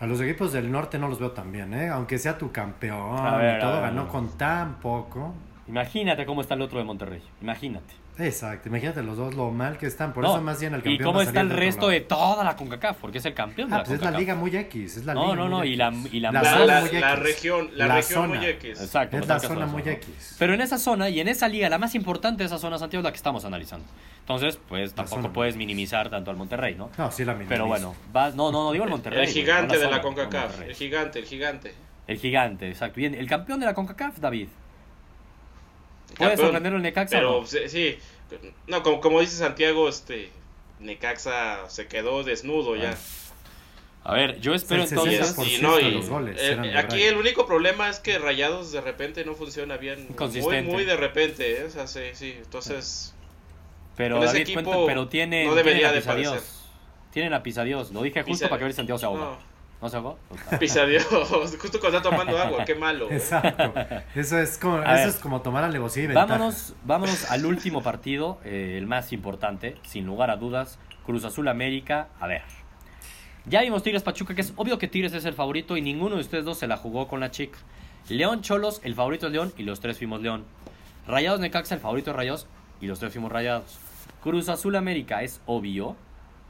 A 0.00 0.06
los 0.06 0.20
equipos 0.20 0.52
del 0.52 0.72
norte 0.72 0.98
no 0.98 1.08
los 1.08 1.18
veo 1.18 1.32
tan 1.32 1.52
bien, 1.52 1.74
¿eh? 1.74 1.88
Aunque 1.88 2.18
sea 2.18 2.38
tu 2.38 2.50
campeón 2.50 3.22
ver, 3.38 3.58
y 3.58 3.60
todo, 3.60 3.74
ver, 3.74 3.82
ganó 3.82 4.04
no. 4.04 4.08
con 4.08 4.36
tan 4.38 4.76
poco. 4.76 5.34
Imagínate 5.68 6.24
cómo 6.24 6.40
está 6.40 6.54
el 6.54 6.62
otro 6.62 6.78
de 6.78 6.84
Monterrey. 6.84 7.22
Imagínate. 7.42 7.99
Exacto, 8.20 8.68
imagínate 8.68 9.02
los 9.02 9.16
dos 9.16 9.34
lo 9.34 9.50
mal 9.50 9.78
que 9.78 9.86
están. 9.86 10.12
Por 10.12 10.22
No, 10.24 10.30
eso 10.34 10.42
más 10.42 10.60
bien 10.60 10.74
el 10.74 10.80
¿Y 10.80 10.82
campeón 10.82 11.04
cómo 11.06 11.16
va 11.18 11.22
a 11.22 11.26
está 11.26 11.40
el 11.40 11.50
resto 11.50 11.88
de 11.88 12.00
toda 12.02 12.44
la 12.44 12.54
CONCACAF? 12.56 12.98
Porque 12.98 13.18
es 13.18 13.24
el 13.24 13.34
campeón 13.34 13.70
de 13.70 13.74
Ah, 13.76 13.78
la 13.78 13.84
pues 13.84 13.98
es 13.98 14.04
la 14.04 14.10
liga 14.10 14.34
muy 14.34 14.54
X, 14.54 14.96
es 14.98 15.04
la 15.06 15.14
No, 15.14 15.22
liga 15.32 15.36
no, 15.36 15.48
no, 15.48 15.64
y 15.64 15.76
la- 15.76 15.92
y 16.12 16.20
la 16.20 16.32
La, 16.32 16.42
más- 16.42 16.66
la- 16.66 16.80
muy 16.82 16.90
la 17.00 17.10
X. 17.14 17.18
región, 17.22 17.70
la, 17.74 17.86
La 17.86 17.94
región 17.96 18.22
zona. 18.26 18.34
muy 18.40 18.46
X. 18.46 18.80
Exacto. 18.80 19.16
Es 19.16 19.22
me 19.22 19.28
la 19.34 19.40
zona 19.40 19.66
muy. 19.66 19.82
X. 19.82 20.36
Pero 20.38 20.54
en 20.54 20.60
esa 20.60 20.78
zona 20.78 21.08
y 21.08 21.20
en 21.20 21.28
esa 21.28 21.48
liga, 21.48 21.68
la 21.68 21.78
más 21.78 21.94
importante 21.94 22.42
de 22.42 22.46
esa 22.46 22.58
zona, 22.58 22.78
Santiago, 22.78 23.00
es 23.00 23.04
la 23.04 23.10
que 23.12 23.16
estamos 23.16 23.44
analizando. 23.44 23.86
Entonces, 24.20 24.58
pues 24.68 24.92
tampoco 24.94 25.22
zona. 25.22 25.32
puedes 25.32 25.56
minimizar 25.56 26.10
tanto 26.10 26.30
al 26.30 26.36
Monterrey, 26.36 26.74
¿no? 26.74 26.90
No, 26.98 27.10
sí 27.10 27.24
la 27.24 27.32
minimizo. 27.32 27.48
Pero 27.54 27.66
bueno, 27.66 27.94
vas, 28.12 28.34
no, 28.34 28.52
no, 28.52 28.64
no 28.64 28.72
digo 28.72 28.84
el 28.84 28.90
Monterrey. 28.90 29.22
El 29.26 29.32
gigante 29.32 29.76
de 29.78 29.84
la 29.84 29.90
zona, 29.90 30.02
CONCACAF. 30.02 30.60
El 30.62 30.74
gigante, 30.74 31.18
el 31.20 31.24
gigante. 31.24 31.74
El 32.06 32.18
gigante, 32.18 32.68
exacto. 32.68 32.96
Bien, 32.96 33.14
el 33.14 33.26
campeón 33.28 33.60
de 33.60 33.66
la 33.66 33.74
CONCACAF, 33.74 34.18
David. 34.18 34.48
¿Puede 36.16 36.36
sorprender 36.36 36.72
el 36.74 36.82
Necaxa 36.82 37.16
Pero 37.16 37.38
o 37.38 37.40
no? 37.42 37.46
sí, 37.46 37.58
sí. 37.68 37.98
no, 38.66 38.82
como, 38.82 39.00
como 39.00 39.20
dice 39.20 39.36
Santiago, 39.36 39.88
este 39.88 40.30
Necaxa 40.80 41.68
se 41.68 41.86
quedó 41.86 42.22
desnudo 42.24 42.76
ya. 42.76 42.96
A 44.02 44.14
ver, 44.14 44.40
yo 44.40 44.54
espero 44.54 44.82
entonces... 44.84 45.36
60% 45.36 45.46
Y 45.46 45.60
no, 45.62 45.78
y- 45.78 45.90
los 45.90 46.08
goles 46.08 46.38
Eh, 46.40 46.72
aquí 46.76 47.02
el 47.02 47.16
único 47.18 47.46
problema 47.46 47.90
es 47.90 47.98
que 48.00 48.18
Rayados 48.18 48.72
de 48.72 48.80
repente 48.80 49.24
no 49.26 49.34
funciona 49.34 49.76
bien. 49.76 50.08
Muy, 50.18 50.62
muy 50.62 50.84
de 50.86 50.96
repente, 50.96 51.60
¿eh? 51.60 51.64
O 51.64 51.70
sea, 51.70 51.86
sí, 51.86 52.00
sí. 52.14 52.34
Entonces, 52.38 53.14
Pero 53.98 54.16
con 54.16 54.24
ese 54.24 54.32
David, 54.38 54.42
equipo 54.48 54.62
cuenta, 54.64 54.86
pero 54.86 55.08
tiene, 55.08 55.44
no 55.44 55.54
debería 55.54 55.90
tienen 55.90 55.90
a 55.90 55.92
de 55.92 56.00
Pisadios. 56.00 56.32
padecer. 56.32 56.50
Tienen 57.12 57.34
a 57.34 57.42
Pisadios. 57.42 57.90
Lo 57.90 58.02
dije 58.02 58.22
justo 58.22 58.44
Pisa- 58.46 58.48
para 58.48 58.64
que 58.64 58.70
si 58.72 58.76
Santiago 58.76 58.98
se 58.98 59.04
ahoga. 59.04 59.20
no, 59.20 59.38
¿No, 59.80 59.88
se 59.88 59.96
ahogó? 59.96 60.18
pisa 60.58 60.84
Dios. 60.84 61.06
Justo 61.06 61.80
cuando 61.80 61.98
está 61.98 62.10
tomando 62.10 62.36
agua, 62.38 62.64
qué 62.64 62.74
malo. 62.74 63.10
¿eh? 63.10 63.16
Exacto. 63.16 63.72
Eso 64.14 64.38
es 64.38 64.58
como, 64.58 64.76
A 64.76 64.82
eso 64.82 64.92
ver. 64.94 65.08
es 65.08 65.16
como 65.16 65.40
tomar 65.40 65.64
alevosía 65.64 66.04
y 66.04 66.06
ventaja. 66.08 66.26
Vámonos, 66.26 66.74
vámonos 66.84 67.30
al 67.30 67.46
último 67.46 67.82
partido, 67.82 68.38
eh, 68.44 68.76
el 68.76 68.86
más 68.86 69.12
importante, 69.12 69.76
sin 69.82 70.04
lugar 70.04 70.30
a 70.30 70.36
dudas. 70.36 70.78
Cruz 71.06 71.24
Azul 71.24 71.48
América. 71.48 72.08
A 72.20 72.26
ver. 72.26 72.42
Ya 73.46 73.62
vimos 73.62 73.82
Tigres 73.82 74.02
Pachuca, 74.02 74.34
que 74.34 74.42
es 74.42 74.52
obvio 74.56 74.78
que 74.78 74.86
Tigres 74.86 75.14
es 75.14 75.24
el 75.24 75.32
favorito 75.32 75.76
y 75.78 75.80
ninguno 75.82 76.16
de 76.16 76.20
ustedes 76.20 76.44
dos 76.44 76.58
se 76.58 76.66
la 76.66 76.76
jugó 76.76 77.08
con 77.08 77.20
la 77.20 77.30
chica. 77.30 77.58
León 78.10 78.42
Cholos, 78.42 78.80
el 78.84 78.94
favorito 78.94 79.26
es 79.26 79.32
León 79.32 79.52
y 79.56 79.62
los 79.62 79.80
tres 79.80 79.96
fuimos 79.96 80.20
León. 80.20 80.44
Rayados 81.06 81.40
Necaxa, 81.40 81.74
el 81.74 81.80
favorito 81.80 82.10
es 82.10 82.16
Rayados 82.16 82.46
y 82.82 82.86
los 82.86 82.98
tres 82.98 83.12
fuimos 83.12 83.32
Rayados. 83.32 83.78
Cruz 84.22 84.50
Azul 84.50 84.76
América 84.76 85.22
es 85.22 85.40
obvio 85.46 85.96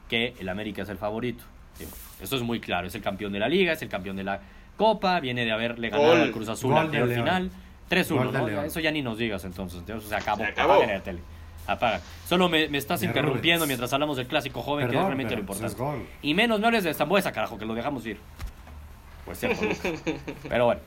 que 0.09 0.35
el 0.41 0.49
América 0.49 0.83
es 0.83 0.89
el 0.89 0.99
favorito. 0.99 1.45
Digo, 1.81 1.91
Esto 2.21 2.37
es 2.37 2.43
muy 2.43 2.61
claro, 2.61 2.87
es 2.87 2.95
el 2.95 3.03
campeón 3.03 3.33
de 3.33 3.41
la 3.41 3.49
liga, 3.49 3.73
es 3.73 3.83
el 3.83 3.89
campeón 3.89 4.17
de 4.17 4.25
la 4.25 4.41
Copa, 4.77 5.21
viene 5.21 5.45
de 5.45 5.53
haberle 5.53 5.91
ganado 5.91 6.11
Gol. 6.11 6.21
al 6.21 6.31
Cruz 6.31 6.49
Azul 6.49 6.77
al 6.77 6.91
final. 6.91 7.51
3-1, 7.91 8.09
Gol 8.17 8.33
de 8.47 8.53
¿no? 8.53 8.63
Eso 8.63 8.81
ya 8.81 8.91
ni 8.91 9.03
nos 9.03 9.19
digas 9.19 9.45
entonces, 9.45 9.81
entonces 9.81 10.09
se 10.09 10.15
acabó. 10.15 10.45
Se 10.45 10.51
acabó. 10.51 10.75
Apaguen 10.75 10.95
la 10.95 11.03
tele. 11.03 11.21
Apaga. 11.67 12.01
Solo 12.27 12.49
me, 12.49 12.69
me 12.69 12.79
estás 12.79 13.03
interrumpiendo 13.03 13.67
mientras 13.67 13.93
hablamos 13.93 14.17
del 14.17 14.27
clásico 14.27 14.63
joven, 14.63 14.89
que 14.89 14.97
es 14.97 15.03
realmente 15.03 15.37
lo 15.37 15.45
pues, 15.45 15.61
importante. 15.61 16.07
Y 16.23 16.35
menos 16.35 16.61
me 16.61 16.67
hables 16.67 16.85
de 16.85 16.95
Zambuesa, 16.95 17.33
carajo, 17.33 17.59
que 17.59 17.65
lo 17.65 17.75
dejamos 17.75 18.07
ir. 18.07 18.19
Pues 19.25 19.39
cierto. 19.39 19.67
Pero 20.49 20.65
bueno. 20.65 20.81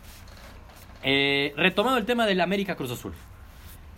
Eh, 1.03 1.53
retomando 1.55 1.97
el 1.97 2.05
tema 2.05 2.25
del 2.25 2.41
América 2.41 2.75
Cruz 2.75 2.91
Azul. 2.91 3.13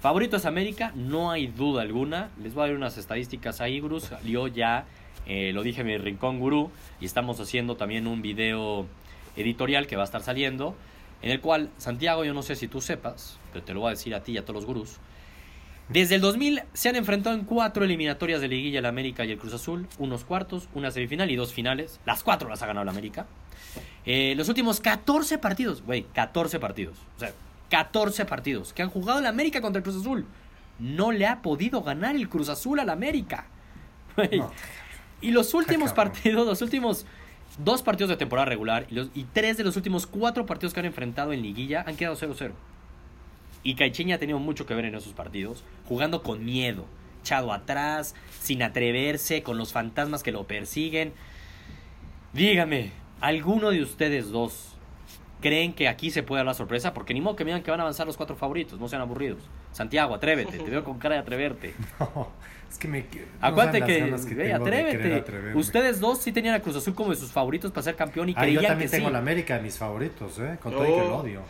Favorito 0.01 0.37
es 0.37 0.45
América, 0.45 0.91
no 0.93 1.31
hay 1.31 1.47
duda 1.47 1.81
alguna. 1.81 2.29
Les 2.41 2.53
voy 2.53 2.65
a 2.65 2.67
dar 2.67 2.75
unas 2.75 2.97
estadísticas 2.97 3.61
ahí, 3.61 3.79
Gruz. 3.79 4.11
Yo 4.23 4.47
ya 4.47 4.85
eh, 5.25 5.51
lo 5.53 5.63
dije 5.63 5.81
en 5.81 5.87
mi 5.87 5.97
rincón 5.97 6.39
gurú 6.39 6.71
y 6.99 7.05
estamos 7.05 7.39
haciendo 7.39 7.75
también 7.75 8.07
un 8.07 8.21
video 8.21 8.85
editorial 9.35 9.87
que 9.87 9.95
va 9.95 10.03
a 10.03 10.05
estar 10.05 10.21
saliendo. 10.21 10.75
En 11.21 11.31
el 11.31 11.41
cual, 11.41 11.69
Santiago, 11.77 12.23
yo 12.23 12.33
no 12.33 12.43
sé 12.43 12.55
si 12.55 12.67
tú 12.67 12.81
sepas, 12.81 13.39
pero 13.51 13.65
te 13.65 13.73
lo 13.73 13.81
voy 13.81 13.87
a 13.87 13.91
decir 13.91 14.13
a 14.13 14.21
ti 14.21 14.33
y 14.33 14.37
a 14.37 14.41
todos 14.43 14.55
los 14.55 14.65
gurús. 14.65 14.97
Desde 15.89 16.15
el 16.15 16.21
2000 16.21 16.63
se 16.73 16.89
han 16.89 16.95
enfrentado 16.95 17.35
en 17.35 17.45
cuatro 17.45 17.85
eliminatorias 17.85 18.41
de 18.41 18.47
liguilla 18.47 18.79
el 18.79 18.85
América 18.85 19.23
y 19.23 19.31
el 19.31 19.37
Cruz 19.37 19.53
Azul, 19.53 19.87
unos 19.99 20.25
cuartos, 20.25 20.67
una 20.73 20.89
semifinal 20.89 21.29
y 21.29 21.35
dos 21.35 21.53
finales. 21.53 21.99
Las 22.05 22.23
cuatro 22.23 22.49
las 22.49 22.61
ha 22.63 22.67
ganado 22.67 22.83
el 22.83 22.89
América. 22.89 23.27
Eh, 24.05 24.33
los 24.35 24.49
últimos 24.49 24.79
14 24.79 25.37
partidos, 25.37 25.83
güey, 25.83 26.03
14 26.13 26.59
partidos. 26.59 26.97
O 27.17 27.19
sea, 27.19 27.33
14 27.69 28.25
partidos 28.25 28.73
que 28.73 28.81
han 28.81 28.89
jugado 28.89 29.19
el 29.19 29.25
América 29.27 29.61
contra 29.61 29.79
el 29.79 29.83
Cruz 29.83 29.97
Azul. 29.97 30.25
No 30.79 31.11
le 31.11 31.27
ha 31.27 31.41
podido 31.41 31.81
ganar 31.81 32.15
el 32.15 32.29
Cruz 32.29 32.49
Azul 32.49 32.79
al 32.79 32.89
América. 32.89 33.47
Güey. 34.15 34.39
No. 34.39 34.51
Y 35.21 35.31
los 35.31 35.53
últimos 35.53 35.91
cabrón. 35.91 36.13
partidos, 36.13 36.47
los 36.47 36.61
últimos 36.61 37.05
dos 37.57 37.81
partidos 37.81 38.09
de 38.09 38.17
temporada 38.17 38.45
regular 38.45 38.85
y, 38.89 38.95
los, 38.95 39.09
y 39.13 39.23
tres 39.23 39.57
de 39.57 39.63
los 39.63 39.75
últimos 39.75 40.07
cuatro 40.07 40.45
partidos 40.45 40.73
que 40.73 40.81
han 40.81 40.85
enfrentado 40.85 41.33
en 41.33 41.41
liguilla 41.41 41.83
han 41.87 41.95
quedado 41.95 42.15
0-0. 42.15 42.51
Y 43.63 43.75
Caicheña 43.75 44.15
ha 44.15 44.19
tenido 44.19 44.39
mucho 44.39 44.65
que 44.65 44.75
ver 44.75 44.85
en 44.85 44.95
esos 44.95 45.13
partidos, 45.13 45.63
jugando 45.87 46.21
con 46.21 46.45
miedo, 46.45 46.85
echado 47.21 47.51
atrás, 47.51 48.13
sin 48.41 48.61
atreverse, 48.61 49.41
con 49.41 49.57
los 49.57 49.73
fantasmas 49.73 50.21
que 50.21 50.31
lo 50.31 50.43
persiguen. 50.43 51.13
Dígame, 52.33 52.91
¿alguno 53.21 53.71
de 53.71 53.81
ustedes 53.81 54.29
dos 54.29 54.75
creen 55.41 55.73
que 55.73 55.87
aquí 55.87 56.11
se 56.11 56.21
puede 56.21 56.39
dar 56.39 56.45
la 56.45 56.53
sorpresa? 56.53 56.93
Porque 56.93 57.15
ni 57.15 57.21
modo 57.21 57.35
que 57.35 57.43
me 57.43 57.51
digan 57.51 57.63
que 57.63 57.71
van 57.71 57.79
a 57.79 57.83
avanzar 57.83 58.05
los 58.05 58.17
cuatro 58.17 58.35
favoritos, 58.35 58.79
no 58.79 58.87
sean 58.87 59.01
aburridos. 59.01 59.39
Santiago, 59.75 60.15
atrévete, 60.15 60.57
te 60.57 60.69
veo 60.71 60.83
con 60.83 60.97
cara 60.97 61.15
de 61.15 61.21
atreverte. 61.21 61.73
No, 61.99 62.29
es 62.71 62.77
que 62.79 62.87
me. 62.87 63.01
no 63.01 63.05
Acuérdate 63.41 63.79
saben 63.79 63.95
que, 63.95 64.03
de 64.05 64.25
querer 64.35 64.55
atrévete. 64.55 65.57
Ustedes 65.57 65.99
dos 65.99 66.21
sí 66.21 66.31
tenían 66.31 66.55
a 66.55 66.59
Cruz 66.61 66.75
Azul 66.77 66.95
como 66.95 67.11
de 67.11 67.15
sus 67.15 67.31
favoritos 67.31 67.71
para 67.71 67.83
ser 67.83 67.95
campeón 67.95 68.29
y 68.29 68.33
Ah, 68.35 68.41
creían 68.41 68.63
yo 68.63 68.67
también 68.69 68.89
que 68.89 68.95
tengo 68.97 69.09
sí. 69.09 69.13
la 69.13 69.19
América 69.19 69.55
de 69.57 69.61
mis 69.63 69.77
favoritos, 69.77 70.39
¿eh? 70.39 70.57
Con 70.61 70.71
todo 70.73 70.83
y 70.83 70.87
que 70.91 70.97
No. 70.97 71.03
lo 71.07 71.17
odio. 71.17 71.41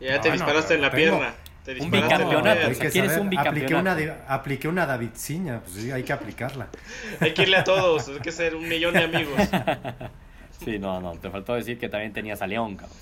Ya 0.00 0.20
te 0.20 0.28
No, 0.28 0.34
disparaste 0.34 0.74
no, 0.74 0.76
en 0.76 0.82
la 0.82 0.90
tengo- 0.90 1.18
pierna. 1.18 1.34
Te 1.64 1.72
Un 1.82 1.90
bicampeonato, 1.90 2.28
pierna. 2.30 2.68
o 2.70 2.74
sea, 2.74 2.90
quieres 2.90 3.12
un 3.18 3.26
apliqué 3.26 3.36
bicampeonato. 3.66 3.80
una, 3.80 3.94
de- 3.94 4.14
apliqué 4.28 4.68
una 4.68 4.86
Davidciña, 4.86 5.60
pues 5.60 5.74
sí, 5.76 5.90
hay 5.90 6.02
que 6.02 6.12
aplicarla. 6.12 6.68
Hay 7.20 7.34
que 7.34 7.42
irle 7.42 7.56
a 7.58 7.64
todos, 7.64 8.08
hay 8.08 8.20
que 8.20 8.32
ser 8.32 8.54
un 8.54 8.68
millón 8.68 8.94
de 8.94 9.04
amigos. 9.04 9.34
Sí, 10.64 10.78
no, 10.78 11.00
no, 11.00 11.12
te 11.12 11.30
faltó 11.30 11.54
decir 11.54 11.78
que 11.78 11.88
también 11.88 12.12
tenías 12.12 12.42
a 12.42 12.46
León, 12.46 12.74
cabrón. 12.76 12.96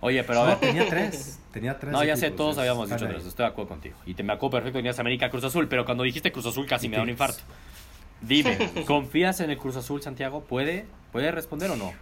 Oye, 0.00 0.22
pero 0.24 0.42
a 0.42 0.46
ver. 0.46 0.56
tenía 0.58 0.88
tres. 0.88 1.40
Tenía 1.52 1.78
tres. 1.78 1.92
No, 1.92 2.04
ya 2.04 2.16
sé, 2.16 2.30
todos 2.30 2.52
es- 2.52 2.58
habíamos 2.58 2.88
dicho 2.88 3.06
tres, 3.06 3.24
estoy 3.26 3.44
de 3.44 3.50
acuerdo 3.50 3.68
contigo. 3.70 3.96
Y 4.06 4.14
te 4.14 4.22
me 4.22 4.32
acuerdo 4.32 4.52
perfecto 4.58 4.76
que 4.76 4.80
tenías 4.80 4.98
América 4.98 5.28
Cruz 5.30 5.44
Azul, 5.44 5.66
pero 5.68 5.84
cuando 5.84 6.04
dijiste 6.04 6.30
Cruz 6.30 6.46
Azul 6.46 6.66
casi 6.66 6.88
me 6.88 6.96
da 6.96 7.02
un 7.02 7.08
infarto. 7.10 7.40
Dime, 8.20 8.56
¿confías 8.86 9.40
en 9.40 9.50
el 9.50 9.58
Cruz 9.58 9.76
Azul, 9.76 10.00
Santiago? 10.02 10.42
¿Puede, 10.42 10.86
¿Puede 11.12 11.30
responder 11.32 11.70
o 11.70 11.76
no? 11.76 11.92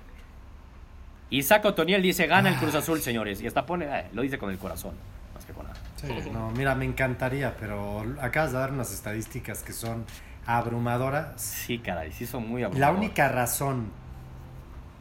Isaac 1.31 1.65
Otoniel 1.65 2.03
dice, 2.03 2.27
gana 2.27 2.51
el 2.51 2.57
Cruz 2.57 2.75
Azul, 2.75 3.01
señores. 3.01 3.41
Y 3.41 3.47
hasta 3.47 3.67
pone, 3.67 3.87
eh, 3.87 4.05
lo 4.13 4.23
dice 4.23 4.39
con 4.39 4.51
el 4.51 4.59
corazón, 4.59 4.95
más 5.35 5.45
que 5.45 5.53
con 5.53 5.65
nada. 5.67 5.77
Sí, 5.97 6.07
no, 6.33 6.51
mira, 6.53 6.75
me 6.75 6.85
encantaría, 6.85 7.57
pero 7.59 8.05
acabas 8.21 8.53
de 8.53 8.59
dar 8.59 8.73
unas 8.73 8.93
estadísticas 8.93 9.63
que 9.63 9.73
son 9.73 10.05
abrumadoras. 10.47 11.41
Sí, 11.41 11.79
caray, 11.79 12.13
sí 12.13 12.27
son 12.27 12.49
muy 12.49 12.61
La 12.61 12.69
abrumadores. 12.69 12.99
única 13.01 13.29
razón, 13.29 13.91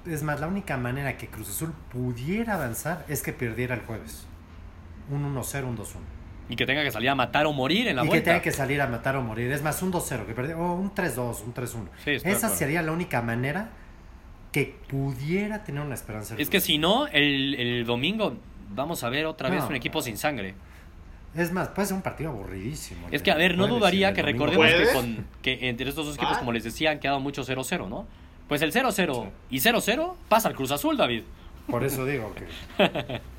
es 0.06 0.24
más, 0.24 0.40
la 0.40 0.48
única 0.48 0.78
manera 0.78 1.18
que 1.18 1.28
Cruz 1.28 1.50
Azul 1.50 1.74
pudiera 1.92 2.56
avanzar 2.56 3.06
es 3.08 3.22
que 3.24 3.34
perdiera 3.34 3.76
el 3.76 3.82
jueves. 3.82 4.26
Un 5.10 5.24
1-0, 5.36 5.64
un 5.66 5.78
2-1. 5.78 5.86
Y 6.50 6.56
que 6.56 6.66
tenga 6.66 6.84
que 6.84 6.92
salir 6.92 7.10
a 7.10 7.16
matar 7.16 7.46
o 7.48 7.54
morir 7.54 7.88
en 7.88 7.96
la 7.96 8.04
Y 8.04 8.06
que 8.06 8.10
vuelta. 8.10 8.32
tenga 8.32 8.42
que 8.42 8.52
salir 8.52 8.82
a 8.82 8.88
matar 8.88 9.16
o 9.16 9.22
morir. 9.22 9.52
Es 9.52 9.62
más, 9.64 9.82
un 9.82 9.92
2-0, 9.92 10.26
que 10.26 10.34
perdiera, 10.34 10.60
o 10.60 10.74
un 10.76 10.94
3-2, 10.94 11.44
un 11.44 11.54
3-1. 11.54 11.88
Sí, 12.04 12.12
Esa 12.24 12.50
sería 12.50 12.82
la 12.82 12.92
única 12.92 13.22
manera 13.22 13.70
que 14.52 14.76
pudiera 14.88 15.64
tener 15.64 15.82
una 15.82 15.96
esperanza. 15.96 16.36
Es 16.38 16.50
que 16.50 16.62
si 16.62 16.78
no, 16.78 17.08
el, 17.08 17.56
el 17.56 17.86
domingo 17.86 18.38
vamos 18.74 19.04
a 19.04 19.10
ver 19.10 19.26
otra 19.26 19.50
vez 19.50 19.62
No. 19.64 19.70
un 19.70 19.76
equipo 19.76 20.02
sin 20.02 20.18
sangre. 20.18 20.54
Es 21.36 21.52
más, 21.52 21.68
puede 21.70 21.88
ser 21.88 21.98
un 21.98 22.02
partido 22.02 22.30
aburridísimo. 22.30 23.08
Es 23.12 23.22
que, 23.22 23.30
a 23.32 23.36
ver, 23.36 23.58
no 23.58 23.66
y 23.66 23.70
dudaría 23.70 24.14
que 24.14 24.22
recordemos 24.22 24.68
que, 24.68 24.88
con, 24.94 25.26
que 25.42 25.68
entre 25.68 25.90
estos 25.90 26.06
dos 26.06 26.16
equipos, 26.16 26.36
Ah. 26.38 26.40
como 26.40 26.54
les 26.54 26.64
decía, 26.64 26.92
han 26.92 27.00
quedado 27.00 27.20
mucho 27.20 27.44
0-0, 27.44 27.90
¿no? 27.90 28.08
Pues 28.48 28.62
el 28.62 28.72
0-0 28.72 29.30
y 29.50 29.58
0-0 29.60 30.14
pasa 30.30 30.48
al 30.50 30.56
Cruz 30.56 30.72
Azul, 30.72 30.98
David. 30.98 31.24
Por 31.68 31.84
eso 31.84 32.06
digo 32.06 32.34
que. 32.36 33.22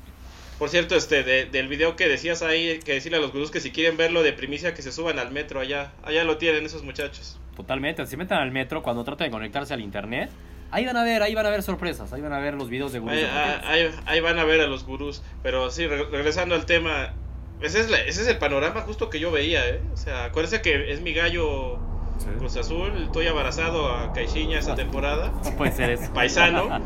Por 0.59 0.69
cierto, 0.69 0.95
este, 0.95 1.23
de- 1.23 1.45
del 1.45 1.67
video 1.67 1.95
que 1.95 2.07
decías 2.07 2.41
ahí, 2.41 2.79
que 2.79 2.93
decirle 2.93 3.19
a 3.19 3.21
los 3.21 3.31
gurús 3.31 3.51
que 3.51 3.59
si 3.59 3.71
quieren 3.71 3.95
verlo 3.95 4.23
de 4.23 4.33
primicia, 4.33 4.73
que 4.73 4.81
se 4.81 4.91
suban 4.91 5.19
al 5.19 5.31
metro 5.31 5.59
allá. 5.59 5.91
Allá 6.03 6.23
lo 6.23 6.37
tienen 6.37 6.65
esos 6.65 6.83
muchachos. 6.83 7.39
Totalmente, 7.55 8.05
se 8.07 8.17
metan 8.17 8.39
al 8.41 8.51
metro 8.51 8.81
cuando 8.81 9.03
traten 9.03 9.27
de 9.27 9.31
conectarse 9.31 9.73
al 9.73 9.81
internet. 9.81 10.29
Ahí 10.71 10.85
van 10.85 10.97
a 10.97 11.03
ver, 11.03 11.21
ahí 11.23 11.33
van 11.35 11.45
a 11.45 11.49
ver 11.51 11.61
sorpresas, 11.63 12.11
ahí 12.11 12.21
van 12.21 12.33
a 12.33 12.39
ver 12.39 12.55
los 12.55 12.69
videos 12.69 12.91
de 12.91 12.99
gurús. 12.99 13.15
Ahí, 13.15 13.21
deportivos. 13.23 13.63
ahí- 13.65 13.89
ahí 14.07 14.19
van 14.19 14.39
a 14.39 14.43
ver 14.45 14.61
a 14.61 14.67
los 14.67 14.83
gurús. 14.83 15.21
Pero 15.43 15.69
sí, 15.71 15.85
re- 15.87 16.05
regresando 16.05 16.55
al 16.55 16.65
tema, 16.65 17.13
ese 17.61 17.79
es, 17.79 17.89
la- 17.91 17.99
ese 18.01 18.23
es 18.23 18.27
el 18.27 18.37
panorama 18.39 18.81
justo 18.81 19.09
que 19.11 19.19
yo 19.19 19.31
veía, 19.31 19.67
¿eh? 19.69 19.79
O 19.93 19.97
sea, 19.97 20.25
acuérdense 20.25 20.61
que 20.63 20.91
es 20.91 21.01
mi 21.01 21.13
gallo 21.13 21.77
Sí. 22.17 22.25
Cruz 22.37 22.57
Azul, 22.57 23.03
estoy 23.03 23.27
abrazado 23.27 23.91
a 23.93 24.11
Caixinha 24.13 24.59
esta 24.59 24.75
temporada. 24.75 25.31
No 25.43 25.51
puede 25.51 25.71
ser 25.71 25.91
eso. 25.91 26.11
Paisano. 26.13 26.81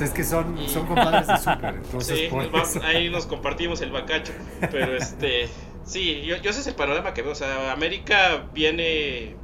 Es 0.00 0.10
que 0.10 0.22
son, 0.24 0.58
Y- 0.58 0.68
son 0.68 0.86
compadres 0.86 1.26
de 1.26 1.36
súper, 1.38 1.74
entonces 1.76 2.18
Sí, 2.18 2.26
por 2.30 2.44
nos 2.44 2.54
va- 2.54 2.62
eso. 2.62 2.80
ahí 2.84 3.08
nos 3.10 3.26
compartimos 3.26 3.80
el 3.80 3.90
bacacho. 3.90 4.32
Pero 4.70 4.96
este, 4.96 5.48
sí, 5.84 6.22
yo, 6.26 6.36
yo 6.36 6.50
ese 6.50 6.60
es 6.60 6.66
el 6.66 6.74
panorama 6.74 7.14
que 7.14 7.22
veo. 7.22 7.32
O 7.32 7.34
sea, 7.34 7.72
América 7.72 8.44
viene 8.54 9.34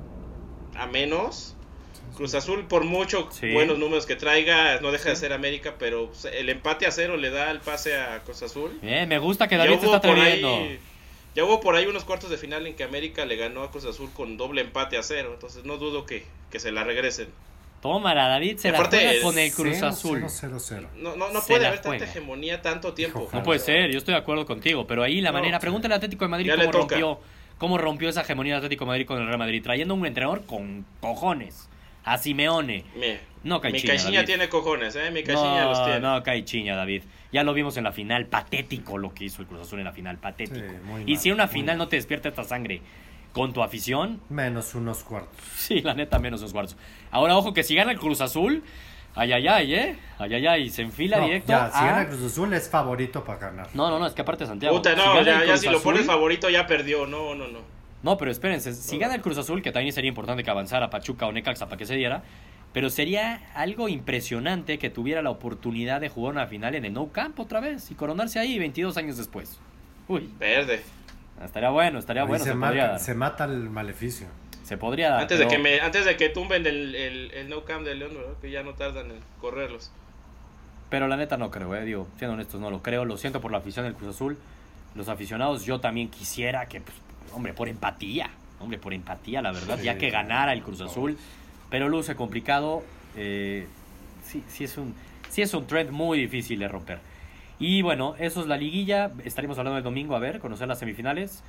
a 0.76 0.86
menos. 0.86 1.57
Cruz 2.16 2.34
Azul, 2.34 2.66
por 2.66 2.84
mucho 2.84 3.28
Sí. 3.32 3.51
buenos 3.55 3.78
números 3.78 4.05
que 4.05 4.16
traiga, 4.16 4.78
no 4.82 4.93
deja 4.93 5.09
de 5.09 5.16
ser 5.16 5.32
América, 5.32 5.76
pero 5.78 6.09
pues, 6.09 6.26
el 6.26 6.51
empate 6.51 6.86
a 6.86 6.90
cero 6.90 7.16
le 7.16 7.30
da 7.30 7.51
el 7.51 7.61
pase 7.61 7.97
a 7.97 8.20
Cruz 8.22 8.43
Azul. 8.43 8.78
Bien, 8.82 9.09
me 9.09 9.18
gusta 9.18 9.49
que 9.49 9.57
David 9.57 9.78
se 9.80 9.86
está 9.86 9.97
atreviendo. 9.97 10.49
ahí, 10.49 10.78
ya 11.34 11.44
hubo 11.44 11.60
por 11.60 11.74
ahí 11.76 11.86
unos 11.86 12.04
cuartos 12.04 12.30
de 12.30 12.36
final 12.36 12.66
en 12.66 12.74
que 12.74 12.84
América 12.84 13.24
le 13.24 13.36
ganó 13.36 13.62
a 13.62 13.70
Cruz 13.70 13.84
Azul 13.84 14.10
con 14.12 14.36
doble 14.36 14.60
empate 14.60 14.98
a 14.98 15.02
cero. 15.02 15.30
Entonces 15.34 15.64
no 15.64 15.76
dudo 15.78 16.04
que, 16.06 16.24
que 16.50 16.60
se 16.60 16.72
la 16.72 16.84
regresen. 16.84 17.28
Tómala, 17.80 18.28
David 18.28 18.58
se 18.58 18.68
Y 18.68 18.70
la 18.70 18.78
aparte 18.78 18.98
juega 18.98 19.12
es 19.12 19.22
con 19.22 19.38
el 19.38 19.52
Cruz 19.52 19.82
Azul. 19.82 20.24
No, 20.98 21.16
no, 21.16 21.30
no 21.32 21.40
puede 21.42 21.66
haber 21.66 21.80
tanta 21.80 21.88
juega. 21.98 22.04
hegemonía 22.04 22.62
tanto 22.62 22.92
tiempo. 22.94 23.22
Ojalá. 23.22 23.40
No 23.40 23.44
puede 23.44 23.58
ser, 23.58 23.90
yo 23.90 23.98
estoy 23.98 24.14
de 24.14 24.20
acuerdo 24.20 24.46
contigo, 24.46 24.86
pero 24.86 25.02
ahí 25.02 25.20
la 25.20 25.32
No, 25.32 25.38
manera, 25.38 25.58
pregúntale 25.58 25.94
al 25.94 25.98
Atlético 25.98 26.24
de 26.24 26.28
Madrid 26.28 26.52
cómo 26.56 26.70
rompió, 26.72 27.20
cómo 27.58 27.78
rompió 27.78 28.08
esa 28.08 28.20
hegemonía 28.20 28.54
del 28.54 28.58
Atlético 28.58 28.84
de 28.84 28.88
Madrid 28.90 29.06
con 29.06 29.18
el 29.20 29.26
Real 29.26 29.38
Madrid, 29.38 29.62
trayendo 29.64 29.94
un 29.94 30.06
entrenador 30.06 30.46
con 30.46 30.86
cojones, 31.00 31.68
a 32.04 32.18
Simeone. 32.18 32.84
Mi, 32.94 33.18
No, 33.45 33.57
mi 33.57 33.62
Caixinha, 33.62 33.93
Caixinha 33.95 34.12
David. 34.12 34.26
tiene 34.26 34.49
cojones, 34.49 34.95
¿eh? 34.97 35.11
Mi 35.11 35.22
Caixinha 35.24 35.64
los 35.64 35.78
No, 35.78 35.84
tiene. 35.84 36.01
no, 36.01 36.22
Caixinha, 36.22 36.76
David. 36.76 37.03
Ya 37.32 37.43
lo 37.43 37.55
vimos 37.55 37.76
en 37.76 37.84
la 37.84 37.93
final, 37.93 38.26
patético 38.26 38.99
lo 38.99 39.12
que 39.14 39.24
hizo 39.24 39.43
el 39.43 39.49
Cruz 39.49 39.62
Azul 39.62 39.78
en 39.80 39.84
la 39.86 39.93
final, 39.93 40.18
patético. 40.18 40.61
Sí, 40.66 40.76
muy 40.84 41.03
y 41.07 41.12
mal, 41.14 41.18
si 41.20 41.28
en 41.28 41.34
una 41.34 41.49
final 41.49 41.76
mal. 41.76 41.84
no 41.86 41.88
te 41.88 41.97
despierta 41.97 42.28
esta 42.28 42.45
sangre 42.45 42.82
con 43.32 43.53
tu 43.53 43.62
afición, 43.62 44.20
Menos 44.28 44.74
unos 44.74 45.03
cuartos. 45.03 45.36
sí, 45.57 45.80
la 45.80 45.95
neta, 45.95 46.18
menos 46.18 46.40
los 46.43 46.53
cuartos. 46.53 46.76
Ahora, 47.11 47.36
ojo 47.36 47.53
que 47.55 47.62
si 47.62 47.74
gana 47.74 47.90
el 47.93 47.99
Cruz 47.99 48.20
Azul, 48.20 48.62
ay, 49.14 49.32
ay, 49.32 49.49
ay, 49.49 49.74
¿eh? 49.74 49.97
Ay, 50.18 50.34
ay, 50.34 50.47
ay, 50.47 50.70
se 50.70 50.82
enfila 50.82 51.16
No, 51.18 51.24
directo 51.24 51.49
ya, 51.53 51.70
si 51.70 51.78
a- 51.78 51.84
gana 51.86 52.09
Cruz 52.09 52.22
Azul 52.22 52.53
es 52.53 52.68
favorito 52.68 53.24
para 53.24 53.38
ganar. 53.38 53.68
No, 53.74 53.88
no, 53.90 53.99
no, 53.99 54.07
es 54.07 54.12
que 54.12 54.20
aparte 54.22 54.47
Santiago. 54.47 54.76
Puta, 54.76 54.90
si 54.90 54.97
no, 54.97 55.18
el 55.18 55.24
ya, 55.24 55.45
ya 55.47 55.57
si 55.57 55.68
lo 55.68 55.80
pones 55.82 56.05
favorito 56.07 56.49
ya 56.51 56.66
perdió. 56.66 57.07
No, 57.07 57.34
no, 57.34 57.49
no. 57.49 57.59
No, 58.03 58.18
pero 58.18 58.30
espérense, 58.32 58.74
si 58.74 58.99
gana 58.99 59.14
el 59.14 59.22
Cruz 59.22 59.38
Azul, 59.38 59.62
que 59.62 59.70
también 59.72 59.93
sería 59.95 60.09
importante 60.09 60.43
que 60.45 60.51
avanzara 60.51 60.90
Pachuca 60.90 61.26
o 61.26 61.32
Necaxa 61.32 61.66
para 61.66 61.76
que 61.78 61.86
se 61.86 61.95
diera, 61.95 62.22
pero 62.72 62.90
sería 62.90 63.40
algo 63.54 63.88
impresionante 63.88 64.78
que 64.78 64.90
tuviera 64.90 65.22
la 65.22 65.30
oportunidad 65.30 66.00
de 66.00 66.08
jugar 66.08 66.34
una 66.34 66.46
final 66.46 66.74
en 66.74 66.84
el 66.84 66.92
Nou 66.92 67.10
Camp 67.12 67.38
otra 67.38 67.60
vez 67.60 67.90
y 67.90 67.94
coronarse 67.94 68.38
ahí 68.38 68.58
22 68.58 68.96
años 68.96 69.16
después. 69.18 69.60
Uy, 70.08 70.30
Verde. 70.38 70.82
estaría 71.44 71.70
bueno, 71.70 71.98
estaría 71.98 72.22
Ahí 72.22 72.28
bueno, 72.28 72.44
se, 72.44 72.50
se, 72.50 72.56
podría 72.56 72.82
mata, 72.82 72.92
dar. 72.92 73.00
se 73.00 73.14
mata 73.14 73.44
el 73.44 73.70
maleficio. 73.70 74.26
Se 74.62 74.76
podría 74.78 75.10
dar. 75.10 75.22
Antes 75.22 75.38
de, 75.38 75.48
que 75.48 75.58
me, 75.58 75.80
antes 75.80 76.04
de 76.04 76.16
que 76.16 76.28
tumben 76.28 76.66
el, 76.66 76.94
el, 76.94 77.30
el 77.32 77.48
no 77.48 77.64
cam 77.64 77.84
de 77.84 77.94
León, 77.94 78.12
¿verdad? 78.14 78.34
que 78.40 78.50
ya 78.50 78.62
no 78.62 78.74
tardan 78.74 79.10
en 79.10 79.18
correrlos. 79.40 79.90
Pero 80.88 81.08
la 81.08 81.16
neta 81.16 81.36
no 81.36 81.50
creo, 81.50 81.74
eh, 81.74 81.84
digo, 81.84 82.06
siendo 82.18 82.34
honestos, 82.34 82.60
no 82.60 82.70
lo 82.70 82.82
creo. 82.82 83.04
Lo 83.04 83.16
siento 83.16 83.40
por 83.40 83.50
la 83.50 83.58
afición 83.58 83.84
del 83.84 83.94
Cruz 83.94 84.14
Azul. 84.14 84.38
Los 84.94 85.08
aficionados, 85.08 85.64
yo 85.64 85.80
también 85.80 86.08
quisiera 86.10 86.66
que, 86.66 86.80
pues, 86.80 86.96
hombre, 87.32 87.54
por 87.54 87.68
empatía, 87.68 88.30
hombre, 88.60 88.78
por 88.78 88.92
empatía, 88.92 89.40
la 89.42 89.52
verdad, 89.52 89.78
ya 89.80 89.96
que 89.98 90.10
ganara 90.10 90.52
el 90.52 90.62
Cruz 90.62 90.80
Azul. 90.82 91.16
Pero 91.72 91.88
luce 91.88 92.14
complicado. 92.14 92.84
eh, 93.16 93.66
sí, 94.24 94.44
sí, 94.46 94.64
es 94.64 94.76
un, 94.76 94.94
sí 95.30 95.40
es 95.40 95.52
un 95.54 95.66
trend 95.66 95.90
muy 95.90 96.18
difícil 96.18 96.58
de 96.58 96.68
romper. 96.68 96.98
Y 97.58 97.80
bueno, 97.80 98.14
eso 98.18 98.42
es 98.42 98.46
la 98.46 98.58
liguilla. 98.58 99.10
Estaremos 99.24 99.56
hablando 99.58 99.78
el 99.78 99.84
domingo, 99.84 100.14
a 100.14 100.18
ver, 100.18 100.38
conocer 100.38 100.68
las 100.68 100.78
semifinales. 100.78 101.42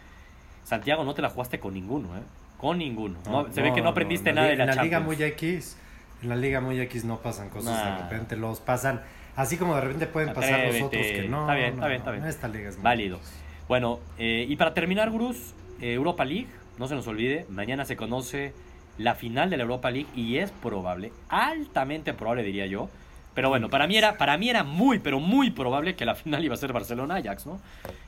Santiago, 0.63 1.03
no 1.03 1.13
te 1.13 1.21
la 1.21 1.29
jugaste 1.29 1.59
con 1.59 1.73
ninguno, 1.73 2.15
¿eh? 2.15 2.21
Con 2.57 2.77
ninguno. 2.77 3.17
No, 3.29 3.51
se 3.51 3.61
ve 3.61 3.73
que 3.73 3.81
no 3.81 3.89
aprendiste 3.89 4.31
nada 4.31 4.47
de 4.47 4.55
la, 4.55 4.63
En 4.63 4.75
la 4.77 4.83
Liga 4.83 5.01
muy 5.01 5.21
X, 5.21 5.75
en 6.21 6.29
la 6.29 6.37
Liga 6.37 6.61
muy 6.61 6.79
X 6.79 7.03
no 7.03 7.17
pasan 7.19 7.49
cosas 7.49 7.73
Nah. 7.73 7.97
de 7.97 8.03
repente, 8.03 8.37
los 8.37 8.61
pasan, 8.61 9.01
así 9.35 9.57
como 9.57 9.75
de 9.75 9.81
repente 9.81 10.07
pueden 10.07 10.33
pasar 10.33 10.67
los 10.67 10.81
otros 10.83 11.05
que 11.05 11.27
no. 11.27 11.41
Está 11.41 11.55
bien, 11.55 11.75
no, 11.75 11.85
está 11.85 11.87
bien, 11.87 11.91
no, 11.91 11.95
está 11.97 12.11
bien. 12.11 12.25
Esta 12.25 12.47
liga 12.47 12.69
es 12.69 12.75
muy 12.77 12.83
Válido. 12.85 13.19
Bueno, 13.67 13.99
eh, 14.17 14.45
y 14.47 14.55
para 14.55 14.73
terminar, 14.73 15.09
Gurús, 15.09 15.53
eh, 15.81 15.93
Europa 15.93 16.23
League, 16.23 16.47
no 16.77 16.87
se 16.87 16.95
nos 16.95 17.07
olvide, 17.07 17.45
mañana 17.49 17.83
se 17.83 17.97
conoce 17.97 18.53
la 18.97 19.15
final 19.15 19.49
de 19.49 19.57
la 19.57 19.63
Europa 19.63 19.89
League 19.91 20.07
y 20.15 20.37
es 20.37 20.51
probable, 20.51 21.11
altamente 21.29 22.13
probable 22.13 22.43
diría 22.43 22.65
yo, 22.67 22.89
pero 23.33 23.49
bueno, 23.49 23.69
para 23.69 23.87
mí 23.87 23.97
era, 23.97 24.17
para 24.17 24.37
mí 24.37 24.49
era 24.49 24.63
muy, 24.63 24.99
pero 24.99 25.19
muy 25.19 25.49
probable 25.49 25.95
que 25.95 26.05
la 26.05 26.13
final 26.15 26.43
iba 26.43 26.53
a 26.53 26.57
ser 26.57 26.71
Barcelona-Ajax, 26.73 27.47
¿no? 27.47 27.59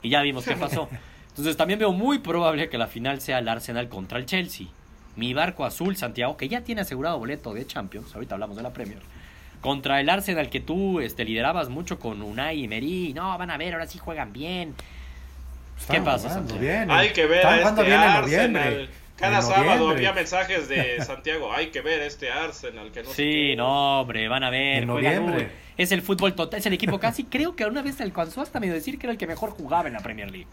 Y 0.04 0.10
ya 0.10 0.22
vimos 0.22 0.46
qué 0.46 0.56
pasó. 0.60 0.88
Entonces 1.30 1.58
también 1.58 1.80
veo 1.80 1.92
muy 1.92 2.20
probable 2.20 2.70
que 2.70 2.78
la 2.78 2.88
final 2.88 3.20
sea 3.22 3.40
el 3.40 3.48
Arsenal 3.50 3.90
contra 3.90 4.20
el 4.20 4.26
Chelsea. 4.28 4.68
Mi 5.16 5.34
barco 5.34 5.66
azul, 5.66 5.96
Santiago, 5.98 6.38
que 6.38 6.48
ya 6.48 6.62
tiene 6.62 6.82
asegurado 6.82 7.18
boleto 7.18 7.54
de 7.54 7.66
Champions, 7.66 8.14
ahorita 8.14 8.36
hablamos 8.36 8.56
de 8.58 8.64
la 8.64 8.72
Premier, 8.74 9.00
contra 9.62 10.00
el 10.00 10.10
Arsenal 10.10 10.50
que 10.50 10.60
tú 10.60 11.00
este, 11.00 11.26
liderabas 11.26 11.70
mucho 11.70 11.98
con 12.00 12.22
Unai 12.22 12.64
y 12.64 12.68
Meri, 12.68 13.14
no, 13.14 13.36
van 13.38 13.50
a 13.50 13.58
ver, 13.58 13.74
ahora 13.74 13.88
sí 13.88 13.98
juegan 13.98 14.32
bien. 14.32 14.76
¿Qué 15.90 15.98
Están 15.98 16.04
pasa, 16.04 16.30
jugando 16.30 16.54
Santiago? 16.54 16.62
bien, 16.62 16.92
Hay 16.92 17.12
que 17.14 17.26
ver 17.26 17.40
están 17.40 17.58
jugando 17.60 17.82
este 17.82 17.92
bien 17.96 18.04
en 18.04 18.10
Arsenal. 18.12 18.52
noviembre. 18.52 18.90
Cada 19.16 19.42
sábado 19.42 19.90
había 19.90 20.12
mensajes 20.14 20.68
de 20.68 21.02
Santiago. 21.06 21.52
Hay 21.54 21.68
que 21.68 21.82
ver 21.82 22.02
este 22.02 22.30
Arsenal. 22.32 22.92
Que 22.92 23.04
no 23.04 23.10
sé 23.10 23.16
Sí, 23.16 23.56
no, 23.56 24.02
hombre, 24.02 24.28
van 24.28 24.44
a 24.44 24.50
ver. 24.50 24.84
En 24.84 24.88
noviembre. 24.88 25.50
Es 25.78 25.92
el 25.92 26.02
fútbol 26.02 26.34
total, 26.36 26.60
es 26.60 26.66
el 26.66 26.74
equipo 26.74 27.00
casi, 27.00 27.24
creo 27.30 27.56
que 27.56 27.64
alguna 27.64 27.82
vez 27.82 28.00
alcanzó 28.02 28.42
hasta 28.42 28.60
medio 28.60 28.74
decir 28.74 28.98
que 28.98 29.08
era 29.08 29.12
el 29.12 29.18
que 29.18 29.28
mejor 29.28 29.50
jugaba 29.52 29.88
en 29.88 29.94
la 29.94 30.00
Premier 30.00 30.32
League. 30.32 30.48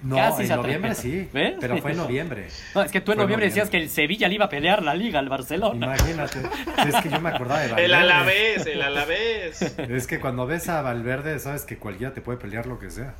No, 0.00 0.14
Casi 0.14 0.44
en 0.44 0.50
noviembre 0.50 0.94
sí, 0.94 1.28
¿Ves? 1.32 1.54
pero 1.58 1.76
fue 1.78 1.90
en 1.90 1.96
noviembre. 2.04 2.46
No, 2.74 2.82
es 2.82 2.92
que 2.92 3.00
tú 3.00 3.10
en 3.12 3.18
noviembre 3.18 3.46
decías 3.46 3.68
que 3.68 3.78
el 3.78 3.90
Sevilla 3.90 4.28
le 4.28 4.34
iba 4.36 4.44
a 4.44 4.48
pelear 4.48 4.82
la 4.82 4.94
liga 4.94 5.18
al 5.18 5.28
Barcelona. 5.28 5.86
Imagínate, 5.86 6.38
es 6.86 6.94
que 7.02 7.08
yo 7.10 7.20
me 7.20 7.30
acordaba 7.30 7.60
de 7.60 7.66
El 7.84 7.90
Valverde. 7.90 7.94
Alavés, 7.96 8.66
el 8.66 8.82
Alavés. 8.82 9.62
Es 9.62 10.06
que 10.06 10.20
cuando 10.20 10.46
ves 10.46 10.68
a 10.68 10.82
Valverde 10.82 11.38
sabes 11.40 11.64
que 11.64 11.78
cualquiera 11.78 12.14
te 12.14 12.20
puede 12.20 12.38
pelear 12.38 12.66
lo 12.66 12.78
que 12.78 12.90
sea. 12.92 13.14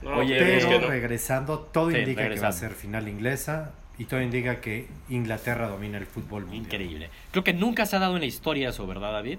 No, 0.00 0.16
Oye, 0.16 0.38
Pero 0.38 0.68
que 0.68 0.78
no. 0.78 0.86
regresando, 0.88 1.58
todo 1.58 1.90
Sí, 1.90 1.98
indica 1.98 2.26
que 2.28 2.40
va 2.40 2.48
a 2.48 2.52
ser 2.52 2.70
final 2.70 3.06
inglesa 3.08 3.72
y 3.98 4.04
todo 4.04 4.22
indica 4.22 4.60
que 4.60 4.86
Inglaterra 5.08 5.68
domina 5.68 5.98
el 5.98 6.06
fútbol 6.06 6.42
mundial. 6.42 6.64
Increíble. 6.64 7.10
Creo 7.32 7.44
que 7.44 7.52
nunca 7.52 7.84
se 7.86 7.96
ha 7.96 7.98
dado 7.98 8.14
en 8.14 8.20
la 8.20 8.26
historia 8.26 8.68
eso, 8.70 8.86
¿verdad, 8.86 9.12
David? 9.12 9.38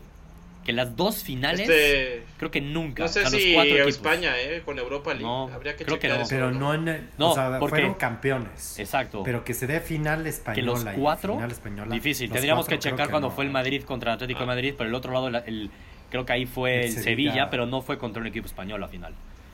Que 0.65 0.73
las 0.73 0.95
dos 0.97 1.23
finales, 1.23 1.61
Este, 1.61 2.23
creo 2.37 2.51
que 2.51 2.59
nunca. 2.61 3.03
no 3.03 3.07
sé 3.09 3.19
o 3.19 3.23
sea, 3.23 3.31
los 3.31 3.41
si 3.41 3.53
cuatro 3.53 3.73
equipos. 3.75 3.95
España, 3.95 4.37
eh, 4.37 4.61
con 4.63 4.77
Europa 4.77 5.11
League. 5.11 5.23
No, 5.25 5.47
Habría 5.47 5.75
que 5.75 5.85
creo 5.85 5.97
que 5.97 6.07
checar 6.07 6.17
no. 6.17 6.23
eso, 6.25 6.29
Pero 6.35 6.51
no 6.51 6.73
en 6.73 6.87
el- 6.89 7.09
No, 7.17 7.31
o 7.31 7.33
sea, 7.33 7.57
porque- 7.57 7.69
fueron 7.77 7.93
campeones. 7.95 8.77
Exacto. 8.77 9.23
Pero 9.23 9.43
que 9.45 9.53
se 9.53 9.65
dé 9.65 9.79
final 9.79 10.23
que 10.23 10.29
española 10.29 10.65
los 10.65 10.83
y 10.83 10.99
cuatro, 10.99 11.35
final 11.35 11.51
española. 11.51 11.95
difícil. 11.95 12.27
los 12.27 12.33
Tendríamos 12.33 12.65
cuatro 12.65 12.77
que 12.77 12.89
checar 12.89 13.09
cuando 13.09 13.29
no. 13.29 13.33
fue 13.35 13.45
el 13.45 13.51
Madrid 13.51 13.83
contra 13.83 14.11
el 14.11 14.15
Atlético 14.15 14.39
de 14.39 14.43
Ah. 14.43 14.47
Madrid, 14.47 14.73
pero 14.77 14.89
el 14.89 14.95
otro 14.95 15.13
lado, 15.13 15.29
el, 15.29 15.35
el- 15.37 15.71
creo 16.11 16.25
que 16.25 16.33
ahí 16.33 16.45
fue 16.45 16.79
El 16.81 16.85
el, 16.87 16.91
Sevilla. 16.91 17.03
Sevilla, 17.31 17.49
pero 17.49 17.65
no 17.65 17.81
fue 17.81 17.97
contra 17.97 18.21
un 18.21 18.27
equipo 18.27 18.45
español 18.45 18.83
a 18.83 18.87
final. 18.89 19.13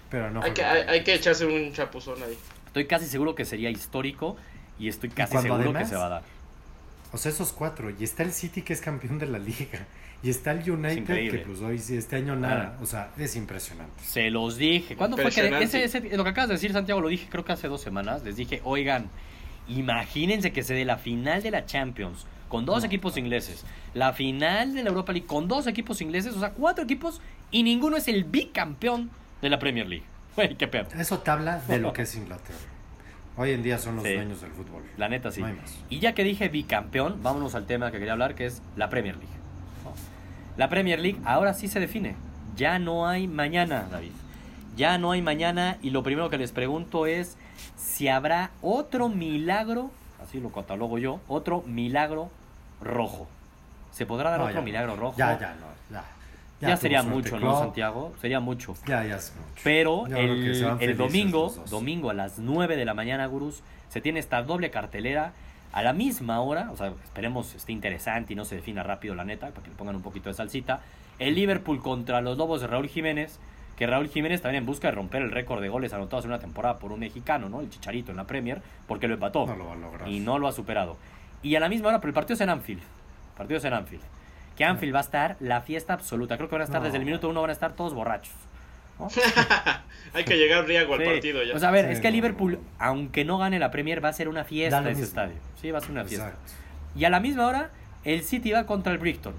Pero 0.10 0.32
no 0.32 0.40
Hay 0.42 0.48
fue 0.48 0.54
que, 0.56 0.64
hay, 0.66 0.82
hay 0.88 1.04
que 1.04 1.14
echarse 1.14 1.46
un 1.46 1.72
chapuzón 1.72 2.22
ahí. 2.24 2.36
Estoy 2.68 2.88
casi 2.88 3.06
seguro 3.06 3.36
que 3.36 3.46
sería 3.46 3.70
histórico 3.70 4.36
y 4.80 4.88
estoy 4.90 5.10
casi 5.10 5.38
seguro 5.38 5.56
además- 5.64 5.84
que 5.84 5.90
se 5.90 5.96
va 5.96 6.06
a 6.06 6.10
dar. 6.10 6.24
O 7.14 7.18
sea, 7.18 7.32
esos 7.32 7.54
cuatro. 7.54 7.90
Y 7.98 8.04
está 8.04 8.24
el 8.24 8.32
City 8.34 8.62
que 8.62 8.74
es 8.74 8.82
campeón 8.82 9.20
de 9.20 9.26
la 9.28 9.40
liga. 9.40 9.86
Y 10.24 10.30
está 10.30 10.52
el 10.52 10.70
United 10.70 11.06
que 11.32 11.44
pues 11.46 11.60
hoy 11.62 11.78
sí, 11.78 11.96
este 11.98 12.16
año 12.16 12.36
nada. 12.36 12.78
O 12.82 12.86
sea, 12.86 13.12
es 13.18 13.36
impresionante. 13.36 14.04
Se 14.04 14.30
los 14.32 14.58
dije. 14.58 14.96
¿Cuándo 14.96 15.16
fue 15.18 15.30
que 15.32 15.64
ese, 15.64 15.84
ese- 15.84 16.18
lo 16.18 16.24
que 16.24 16.30
acabas 16.32 16.50
de 16.50 16.56
decir, 16.56 16.74
Santiago, 16.74 17.00
lo 17.00 17.08
dije 17.10 17.28
creo 17.30 17.46
que 17.46 17.52
hace 17.54 17.68
dos 17.68 17.82
semanas? 17.82 18.24
Les 18.24 18.36
dije, 18.36 18.60
oigan, 18.64 19.10
imagínense 19.68 20.52
que 20.52 20.64
se 20.64 20.74
dé 20.74 20.86
la 20.86 20.98
final 20.98 21.42
de 21.44 21.52
la 21.52 21.66
Champions 21.66 22.26
con 22.50 22.66
dos 22.66 22.80
No, 22.82 22.86
equipos 22.88 23.14
no. 23.14 23.20
ingleses, 23.20 23.66
la 23.94 24.14
final 24.14 24.74
de 24.74 24.84
la 24.84 24.90
Europa 24.90 25.12
League 25.12 25.28
con 25.28 25.48
dos 25.48 25.68
equipos 25.68 26.02
ingleses, 26.02 26.34
o 26.36 26.40
sea, 26.40 26.52
cuatro 26.52 26.84
equipos 26.84 27.22
y 27.52 27.64
ninguno 27.64 27.98
es 27.98 28.08
el 28.08 28.24
bicampeón 28.24 29.10
de 29.42 29.50
la 29.50 29.60
Premier 29.60 29.88
League. 29.88 30.06
Güey, 30.36 30.56
qué 30.58 30.68
pedo. 30.68 30.88
Eso 31.00 31.20
te 31.20 31.32
habla 31.32 31.60
de 31.60 31.80
lo 31.80 31.94
que 31.94 32.02
es 32.02 32.14
Inglaterra. 32.16 32.58
Hoy 33.38 33.52
en 33.52 33.64
día 33.64 33.78
son 33.78 33.96
los 33.98 34.06
Sí. 34.06 34.14
dueños 34.14 34.42
del 34.42 34.52
fútbol. 34.52 34.84
La 34.98 35.10
neta 35.10 35.32
sí. 35.32 35.42
No 35.42 35.48
hay 35.48 35.54
más. 35.54 35.76
Y 35.90 36.00
ya 36.00 36.14
que 36.14 36.24
dije 36.24 36.48
bicampeón, 36.50 37.22
vámonos 37.22 37.54
al 37.56 37.66
tema 37.66 37.92
que 37.92 37.98
quería 37.98 38.14
hablar, 38.14 38.36
que 38.36 38.46
es 38.46 38.62
la 38.76 38.90
Premier 38.90 39.16
League. 39.18 39.34
¿no? 39.84 39.92
La 40.58 40.70
Premier 40.70 41.00
League 41.00 41.20
ahora 41.26 41.54
sí 41.54 41.68
se 41.68 41.80
define. 41.80 42.16
Ya 42.56 42.80
no 42.80 43.08
hay 43.08 43.28
mañana, 43.28 43.88
David. 43.92 44.12
Ya 44.78 44.98
no 44.98 45.12
hay 45.12 45.22
mañana 45.22 45.78
y 45.82 45.90
lo 45.90 46.04
primero 46.04 46.30
que 46.30 46.38
les 46.38 46.52
pregunto 46.52 47.06
es 47.06 47.38
si 47.78 48.08
habrá 48.08 48.52
otro 48.62 49.10
milagro, 49.10 49.92
así 50.24 50.40
lo 50.40 50.50
catalogo 50.52 50.98
yo, 50.98 51.20
otro 51.28 51.62
milagro 51.64 52.30
rojo. 52.82 53.28
¿Se 53.92 54.06
podrá 54.06 54.30
dar 54.32 54.40
No, 54.40 54.46
otro 54.46 54.56
ya 54.60 54.62
milagro 54.62 54.96
rojo? 54.96 55.16
Ya, 55.18 55.38
ya, 55.40 55.56
no. 55.56 55.68
Ya, 55.96 56.04
Ya, 56.68 56.78
sería 56.78 57.04
mucho, 57.04 57.40
¿no. 57.40 57.60
Santiago? 57.60 58.14
Sería 58.20 58.40
mucho. 58.40 58.76
Ya, 58.88 59.06
ya 59.06 59.16
es 59.18 59.34
mucho. 59.36 59.62
Pero 59.64 60.08
Yo 60.08 60.18
el, 60.18 60.82
el 60.82 60.98
domingo, 60.98 61.54
domingo 61.70 62.10
a 62.10 62.14
las 62.14 62.40
9 62.40 62.76
de 62.76 62.86
la 62.86 62.94
mañana, 62.94 63.26
Gurús, 63.26 63.64
se 63.90 64.02
tiene 64.02 64.20
esta 64.20 64.44
doble 64.44 64.72
cartelera. 64.72 65.34
A 65.72 65.82
la 65.82 65.92
misma 65.92 66.40
hora, 66.40 66.70
o 66.72 66.78
sea, 66.78 66.94
esperemos 67.04 67.54
esté 67.54 67.74
interesante 67.74 68.32
y 68.32 68.36
no 68.38 68.46
se 68.46 68.56
defina 68.56 68.82
rápido 68.82 69.14
la 69.14 69.26
neta, 69.26 69.50
para 69.50 69.62
que 69.62 69.70
le 69.70 69.76
pongan 69.76 69.98
un 69.98 70.02
poquito 70.02 70.30
de 70.30 70.34
salsita. 70.34 70.80
El 71.20 71.36
Liverpool 71.36 71.82
contra 71.82 72.22
los 72.22 72.38
Lobos 72.38 72.62
de 72.62 72.68
Raúl 72.68 72.88
Jiménez, 72.88 73.40
que 73.76 73.86
Raúl 73.86 74.08
Jiménez 74.08 74.42
también 74.42 74.64
en 74.64 74.66
busca 74.66 74.88
de 74.88 74.96
romper 74.96 75.22
el 75.22 75.32
récord 75.32 75.62
de 75.62 75.68
goles 75.68 75.92
anotados 75.94 76.24
en 76.24 76.32
una 76.32 76.40
temporada 76.40 76.80
por 76.80 76.94
un 76.94 77.00
mexicano, 77.02 77.50
¿no? 77.50 77.60
El 77.60 77.70
Chicharito 77.70 78.12
en 78.12 78.18
la 78.18 78.26
Premier, 78.26 78.62
porque 78.88 79.08
lo 79.10 79.16
empató. 79.16 79.46
No 79.46 79.56
lo 79.56 79.66
va 79.66 79.74
a 79.74 79.76
lograr. 79.76 80.08
Y 80.08 80.22
no 80.22 80.40
lo 80.40 80.48
ha 80.48 80.54
superado. 80.54 80.96
Y 81.44 81.56
a 81.56 81.60
la 81.60 81.68
misma 81.68 81.90
hora, 81.90 82.00
pero 82.00 82.10
el 82.10 82.14
partido 82.16 82.36
es 82.36 82.42
en 82.42 82.50
Anfield. 82.50 82.82
El 82.82 83.38
partido 83.38 83.58
es 83.58 83.66
en 83.66 83.74
Anfield. 83.74 84.04
Que 84.56 84.64
Anfield 84.64 84.94
va 84.96 85.00
a 85.00 85.04
estar 85.04 85.36
la 85.40 85.62
fiesta 85.62 85.94
absoluta. 85.94 86.38
Creo 86.38 86.48
que 86.50 86.56
van 86.56 86.62
a 86.62 86.66
estar 86.66 86.80
No. 86.82 86.86
desde 86.86 86.98
el 86.98 87.06
minuto 87.06 87.30
uno, 87.30 87.42
van 87.42 87.50
a 87.50 87.54
estar 87.54 87.74
todos 87.74 87.94
borrachos. 87.94 88.34
¿no? 89.00 89.10
Hay 90.14 90.24
que 90.24 90.38
llegar 90.38 90.66
riego 90.66 90.94
al 90.94 91.02
Sí. 91.02 91.06
partido 91.06 91.44
ya. 91.44 91.54
O 91.56 91.60
sea, 91.60 91.68
a 91.70 91.72
ver, 91.72 91.86
Sí, 91.88 91.92
es 91.94 92.00
que 92.00 92.08
no, 92.08 92.14
Liverpool, 92.14 92.54
no. 92.54 92.60
aunque 92.80 93.26
no 93.26 93.38
gane 93.38 93.60
la 93.60 93.70
Premier, 93.72 94.04
va 94.04 94.10
a 94.10 94.14
ser 94.14 94.30
una 94.30 94.46
fiesta 94.46 94.80
lo 94.80 94.88
ese 94.88 95.00
mismo. 95.02 95.06
estadio. 95.08 95.36
Sí, 95.62 95.72
va 95.72 95.80
a 95.80 95.82
ser 95.82 95.92
una 95.92 96.06
fiesta. 96.06 96.28
Exacto. 96.30 96.52
Y 96.96 97.04
a 97.04 97.10
la 97.10 97.20
misma 97.20 97.46
hora, 97.48 97.72
el 98.06 98.24
City 98.24 98.52
va 98.54 98.66
contra 98.66 98.94
el 98.94 98.98
Brighton. 99.00 99.34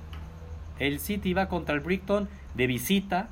El 0.79 1.01
City 1.01 1.33
va 1.33 1.49
contra 1.49 1.75
el 1.75 1.81
Brighton 1.81 2.29
de 2.55 2.67
visita. 2.67 3.29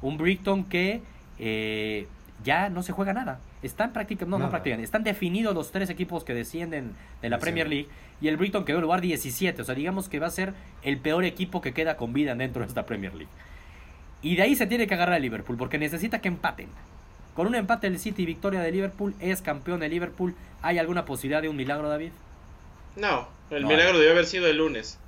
Un 0.00 0.16
Brighton 0.16 0.62
que 0.64 1.02
eh, 1.40 2.06
ya 2.44 2.68
no 2.68 2.84
se 2.84 2.92
juega 2.92 3.12
nada. 3.12 3.40
Están 3.64 3.92
prácticamente, 3.92 4.30
no, 4.30 4.38
no 4.38 4.44
Nada. 4.44 4.50
practican. 4.50 4.78
Están 4.78 5.02
definidos 5.02 5.52
los 5.56 5.72
tres 5.72 5.90
equipos 5.90 6.22
que 6.22 6.34
descienden 6.34 6.92
de 7.20 7.28
la 7.30 7.38
Sí. 7.38 7.42
Premier 7.42 7.68
League. 7.68 7.88
Y 8.20 8.28
el 8.28 8.36
Brighton 8.36 8.64
quedó 8.64 8.78
en 8.78 8.82
lugar 8.82 9.00
17. 9.00 9.62
O 9.62 9.64
sea, 9.64 9.74
digamos 9.74 10.08
que 10.08 10.18
va 10.18 10.26
a 10.26 10.30
ser 10.30 10.54
el 10.82 10.98
peor 10.98 11.24
equipo 11.24 11.60
que 11.60 11.72
queda 11.72 11.96
con 11.96 12.12
vida 12.12 12.34
dentro 12.34 12.62
de 12.62 12.68
esta 12.68 12.84
Premier 12.86 13.14
League. 13.14 13.30
Y 14.22 14.34
de 14.36 14.42
ahí 14.42 14.56
se 14.56 14.66
tiene 14.66 14.86
que 14.86 14.94
agarrar 14.94 15.16
el 15.16 15.22
Liverpool 15.22 15.56
porque 15.56 15.78
necesita 15.78 16.20
que 16.20 16.28
empaten. 16.28 16.68
Con 17.34 17.46
un 17.46 17.54
empate 17.54 17.88
del 17.88 18.00
City 18.00 18.22
y 18.24 18.26
victoria 18.26 18.60
de 18.60 18.72
Liverpool, 18.72 19.14
es 19.20 19.42
campeón 19.42 19.78
de 19.78 19.88
Liverpool. 19.88 20.34
¿Hay 20.60 20.78
alguna 20.78 21.04
posibilidad 21.04 21.40
de 21.40 21.48
un 21.48 21.54
milagro, 21.56 21.88
David? 21.88 22.10
No, 22.96 23.28
el 23.50 23.62
No. 23.62 23.68
milagro 23.68 23.98
debió 23.98 24.10
haber 24.12 24.26
sido 24.26 24.48
el 24.48 24.56
lunes. 24.58 24.98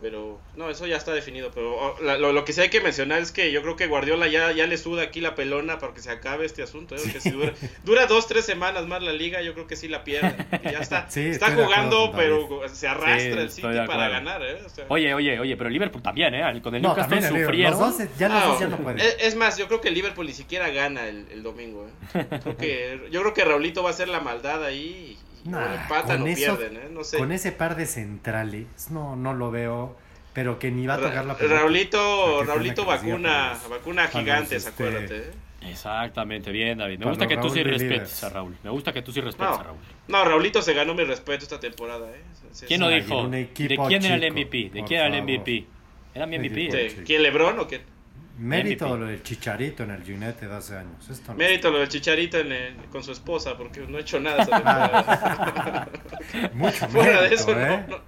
Pero, 0.00 0.38
no, 0.56 0.70
eso 0.70 0.86
ya 0.86 0.96
está 0.96 1.12
definido. 1.12 1.50
Pero 1.52 1.74
oh, 1.76 1.96
la- 2.00 2.16
lo, 2.18 2.32
lo 2.32 2.44
que 2.44 2.52
sí 2.52 2.60
hay 2.60 2.68
que 2.68 2.80
mencionar 2.80 3.20
es 3.20 3.32
que 3.32 3.50
yo 3.50 3.62
creo 3.62 3.74
que 3.74 3.88
Guardiola 3.88 4.28
ya, 4.28 4.52
ya 4.52 4.66
le 4.68 4.76
suda 4.78 5.02
aquí 5.02 5.20
la 5.20 5.34
pelona 5.34 5.78
para 5.80 5.92
que 5.92 6.00
se 6.00 6.10
acabe 6.10 6.46
este 6.46 6.62
asunto. 6.62 6.94
¿eh? 6.94 7.00
Porque 7.02 7.20
si 7.20 7.30
dura, 7.30 7.52
dura 7.84 8.06
dos, 8.06 8.28
tres 8.28 8.44
semanas 8.44 8.86
más 8.86 9.02
la 9.02 9.12
liga, 9.12 9.42
yo 9.42 9.54
creo 9.54 9.66
que 9.66 9.74
sí 9.74 9.88
la 9.88 10.04
pierde. 10.04 10.36
Y 10.62 10.70
ya 10.70 10.78
está, 10.78 11.06
Sí, 11.10 11.20
está 11.26 11.50
jugando, 11.52 12.04
acuerdo 12.06 12.60
pero 12.60 12.68
se 12.68 12.86
arrastra 12.86 13.18
Sí, 13.18 13.26
el 13.40 13.50
City 13.50 13.68
de 13.68 13.86
para 13.86 14.08
ganar. 14.08 14.40
¿eh? 14.44 14.58
O 14.64 14.68
sea, 14.68 14.84
Oye, 14.88 15.12
oye, 15.14 15.40
oye, 15.40 15.56
pero 15.56 15.68
Liverpool 15.68 16.02
también, 16.02 16.32
¿eh? 16.34 16.60
Con 16.62 16.74
el 16.76 16.82
No, 16.82 16.94
Newcastle 16.94 17.22
sufrieron. 17.22 17.78
Los 17.80 17.98
dos, 17.98 18.08
ya 18.18 18.28
los 18.28 18.42
Ah, 18.42 18.46
dos 18.46 18.60
ya 18.60 18.66
no 18.68 18.76
pueden. 18.78 19.00
es, 19.00 19.16
es 19.20 19.34
más, 19.34 19.58
yo 19.58 19.66
creo 19.66 19.80
que 19.80 19.88
el 19.88 19.94
Liverpool 19.94 20.26
ni 20.26 20.32
siquiera 20.32 20.68
gana 20.70 21.06
el, 21.08 21.26
el 21.32 21.42
domingo. 21.42 21.88
¿eh? 22.14 22.26
Creo 22.42 22.56
que, 22.56 23.00
yo 23.10 23.20
creo 23.22 23.34
que 23.34 23.44
Raulito 23.44 23.82
va 23.82 23.90
a 23.90 23.92
hacer 23.92 24.08
la 24.08 24.20
maldad 24.20 24.62
ahí 24.64 25.16
Nah, 25.50 25.64
o 25.66 25.74
empatan 25.74 26.16
o 26.18 26.24
con 26.24 26.28
eso- 26.30 26.56
pierden. 26.58 26.76
¿eh? 26.82 26.88
No 26.90 27.04
sé. 27.04 27.18
Con 27.18 27.32
ese 27.32 27.52
par 27.52 27.76
de 27.76 27.86
centrales, 27.86 28.66
no, 28.90 29.16
no 29.16 29.34
lo 29.34 29.50
veo. 29.50 29.96
Pero 30.34 30.58
que 30.60 30.70
ni 30.70 30.86
va 30.86 30.94
a 30.94 30.98
tocar 30.98 31.24
la 31.24 31.36
pelota. 31.36 31.58
Raulito, 31.60 32.44
Raulito 32.44 32.84
vacuna, 32.84 33.54
los- 33.54 33.68
vacuna 33.70 34.06
gigantes, 34.06 34.66
este, 34.66 34.70
acuérdate. 34.84 35.16
¿eh? 35.16 35.30
Exactamente, 35.72 36.52
bien, 36.52 36.78
David. 36.78 36.98
Me 37.00 37.06
gusta 37.06 37.26
que 37.26 37.36
tú 37.36 37.50
sí 37.50 37.62
respetes 37.64 37.82
líderes. 37.90 38.24
a 38.24 38.28
Raúl. 38.28 38.56
Me 38.62 38.70
gusta 38.70 38.92
que 38.92 39.02
tú 39.02 39.10
sí 39.10 39.20
respetes 39.20 39.48
No. 39.54 39.60
a 39.60 39.62
Raúl. 39.64 39.78
No, 40.06 40.24
Raulito 40.24 40.62
se 40.62 40.74
ganó 40.74 40.94
mi 40.94 41.02
respeto 41.04 41.42
esta 41.44 41.58
temporada. 41.58 42.08
¿eh? 42.10 42.20
Sí, 42.52 42.66
¿Quién 42.66 42.80
lo 42.80 42.88
dijo? 42.88 43.28
¿De 43.28 43.48
quién 43.52 43.72
era 44.04 44.14
el 44.14 44.20
chico, 44.22 44.32
MVP? 44.32 44.70
¿De 44.72 44.84
quién 44.84 45.00
era 45.00 45.06
el 45.08 45.12
favor. 45.14 45.24
MVP? 45.24 45.66
Era 46.14 46.26
mi 46.26 46.38
MVP. 46.38 46.66
¿eh? 46.68 46.70
¿De 46.76 46.88
chico. 46.90 47.02
¿Quién, 47.04 47.22
Lebrón 47.22 47.58
o 47.58 47.66
qué? 47.68 47.80
Mérito 48.38 48.86
MVP. 48.86 48.98
lo 49.00 49.06
del 49.06 49.22
Chicharito 49.22 49.82
en 49.82 49.90
el 49.90 50.02
United 50.02 50.50
hace 50.52 50.76
años. 50.76 51.08
Esto 51.10 51.32
no. 51.32 51.38
Mérito 51.38 51.70
lo 51.70 51.78
del 51.80 51.88
Chicharito 51.88 52.38
en 52.38 52.52
el- 52.52 52.74
con 52.90 53.02
su 53.02 53.12
esposa, 53.12 53.56
porque 53.56 53.80
no 53.80 53.98
ha 53.98 54.00
hecho 54.00 54.20
nada 54.20 54.42
esa 54.42 54.50
temporada. 54.56 55.88
Mucho 56.54 56.88
Fuera 56.88 57.20
mérito, 57.22 57.28
de 57.28 57.34
eso, 57.34 57.60
¿eh? 57.60 57.84
no, 57.88 57.96
no, 57.96 58.02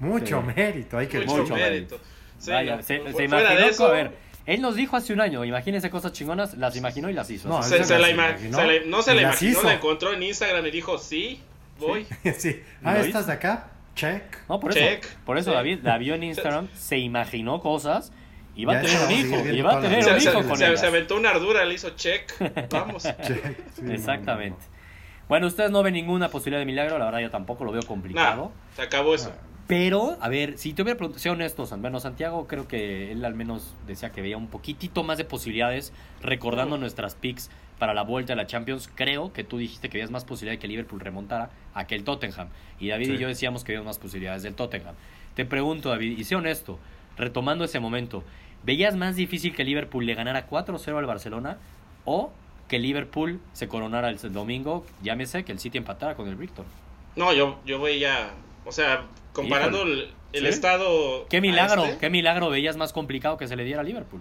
Mucho 0.00 0.40
Sí. 0.40 0.52
mérito, 0.56 0.98
hay 0.98 1.06
que 1.06 1.20
mucho, 1.20 1.36
mucho 1.42 1.54
mérito. 1.54 1.98
Sí, 2.38 2.50
Vaya, 2.50 2.82
se, 2.82 2.96
se 2.98 3.10
fuera 3.12 3.24
imaginó, 3.24 3.60
de 3.60 3.68
eso, 3.68 3.86
a 3.86 3.90
ver, 3.92 4.10
él 4.44 4.60
nos 4.60 4.74
dijo 4.76 4.96
hace 4.96 5.12
un 5.14 5.20
año, 5.20 5.44
imagínense 5.44 5.88
cosas 5.88 6.12
chingonas, 6.12 6.54
las 6.58 6.76
imaginó 6.76 7.08
y 7.08 7.14
las 7.14 7.30
hizo. 7.30 7.48
No, 7.48 7.62
se, 7.62 7.82
se 7.84 7.98
la 7.98 8.10
imaginó. 8.10 8.58
se 8.58 8.66
la- 8.66 8.86
no 8.86 9.02
se 9.02 9.12
Y 9.12 9.16
la 9.16 9.22
las 9.22 9.40
imaginó, 9.42 9.50
hizo. 9.52 9.62
la 9.62 9.74
encontró 9.74 10.12
en 10.12 10.22
Instagram 10.22 10.66
y 10.66 10.70
dijo, 10.70 10.98
sí, 10.98 11.40
voy. 11.78 12.06
sí. 12.36 12.60
Ah, 12.84 12.94
¿Lo 12.94 13.00
¿estás 13.00 13.22
hizo? 13.22 13.26
de 13.28 13.32
acá? 13.32 13.70
Check. 13.94 14.22
No, 14.48 14.58
por 14.60 14.74
Check. 14.74 15.04
eso, 15.04 15.14
por 15.24 15.38
eso 15.38 15.50
Sí. 15.50 15.56
David 15.56 15.78
la 15.84 15.96
vio 15.98 16.14
en 16.16 16.24
Instagram, 16.24 16.68
se 16.74 16.98
imaginó 16.98 17.60
cosas 17.60 18.12
y 18.56 18.64
va 18.64 18.78
a 18.78 18.80
tener 18.80 18.96
un 19.00 19.08
a 19.08 19.12
hijo, 19.12 19.48
y 19.48 19.62
va 19.62 19.78
a 19.78 19.80
tener 19.80 20.02
Se, 20.04 20.12
un 20.12 20.20
hijo 20.20 20.48
con 20.48 20.62
ella. 20.62 20.76
se 20.76 20.86
aventó 20.86 21.16
una 21.16 21.30
ardura, 21.30 21.64
le 21.64 21.74
hizo 21.74 21.90
check. 21.90 22.32
Vamos. 22.70 23.02
Check. 23.02 23.58
Sí, 23.74 23.82
Exactamente. 23.90 24.58
no, 24.60 25.24
Bueno, 25.28 25.46
ustedes 25.46 25.70
no 25.70 25.82
ven 25.82 25.94
ninguna 25.94 26.28
posibilidad 26.28 26.60
de 26.60 26.66
milagro, 26.66 26.98
la 26.98 27.06
verdad 27.06 27.20
yo 27.20 27.30
tampoco 27.30 27.64
lo 27.64 27.72
veo 27.72 27.82
complicado. 27.82 28.52
Nah, 28.70 28.76
se 28.76 28.82
acabó 28.82 29.14
eso. 29.14 29.32
Pero, 29.66 30.18
a 30.20 30.28
ver, 30.28 30.58
si 30.58 30.74
te 30.74 30.82
hubiera 30.82 30.98
preguntado, 30.98 31.20
sea 31.22 31.32
honesto, 31.32 31.64
San 31.64 31.80
bueno, 31.80 31.98
Santiago 31.98 32.46
creo 32.46 32.68
que 32.68 33.10
él 33.12 33.24
al 33.24 33.34
menos 33.34 33.74
decía 33.86 34.10
que 34.12 34.20
veía 34.20 34.36
un 34.36 34.48
poquitito 34.48 35.02
más 35.04 35.16
de 35.16 35.24
posibilidades, 35.24 35.94
recordando 36.20 36.76
nuestras 36.76 37.14
picks 37.14 37.50
para 37.78 37.94
la 37.94 38.02
vuelta 38.02 38.34
de 38.34 38.36
la 38.36 38.46
Champions. 38.46 38.90
Creo 38.94 39.32
que 39.32 39.42
tú 39.42 39.56
dijiste 39.56 39.88
que 39.88 39.96
veías 39.96 40.10
más 40.10 40.26
posibilidad 40.26 40.52
de 40.52 40.58
que 40.58 40.68
Liverpool 40.68 41.00
remontara 41.00 41.48
a 41.72 41.86
que 41.86 41.94
el 41.94 42.04
Tottenham. 42.04 42.48
Y 42.78 42.88
David 42.88 43.08
y 43.08 43.16
Sí. 43.16 43.18
yo 43.22 43.26
decíamos 43.28 43.64
que 43.64 43.72
veíamos 43.72 43.86
más 43.86 43.98
posibilidades 43.98 44.42
del 44.42 44.54
Tottenham. 44.54 44.94
Te 45.34 45.46
pregunto, 45.46 45.88
David, 45.88 46.18
y 46.18 46.24
sé 46.24 46.36
honesto, 46.36 46.78
retomando 47.16 47.64
ese 47.64 47.80
momento, 47.80 48.24
¿veías 48.62 48.96
más 48.96 49.16
difícil 49.16 49.54
que 49.54 49.64
Liverpool 49.64 50.06
le 50.06 50.14
ganara 50.14 50.48
4-0 50.48 50.98
al 50.98 51.06
Barcelona 51.06 51.58
o 52.04 52.32
que 52.68 52.78
Liverpool 52.78 53.40
se 53.52 53.68
coronara 53.68 54.08
el 54.10 54.18
domingo, 54.32 54.84
llámese 55.02 55.44
que 55.44 55.52
el 55.52 55.58
City 55.58 55.78
empatara 55.78 56.14
con 56.16 56.28
el 56.28 56.34
Brighton? 56.36 56.64
No, 57.16 57.32
yo, 57.32 57.58
yo 57.64 57.86
ya. 57.88 58.32
O 58.64 58.72
sea, 58.72 59.04
comparando 59.32 59.82
el, 59.82 60.10
el 60.32 60.40
Sí. 60.42 60.46
estado. 60.48 61.26
¿Qué 61.28 61.40
milagro, 61.40 61.84
este, 61.84 61.98
qué 61.98 62.10
milagro 62.10 62.50
veías 62.50 62.76
más 62.76 62.92
complicado 62.92 63.36
que 63.36 63.46
se 63.46 63.54
le 63.56 63.64
diera 63.64 63.80
a 63.82 63.84
Liverpool? 63.84 64.20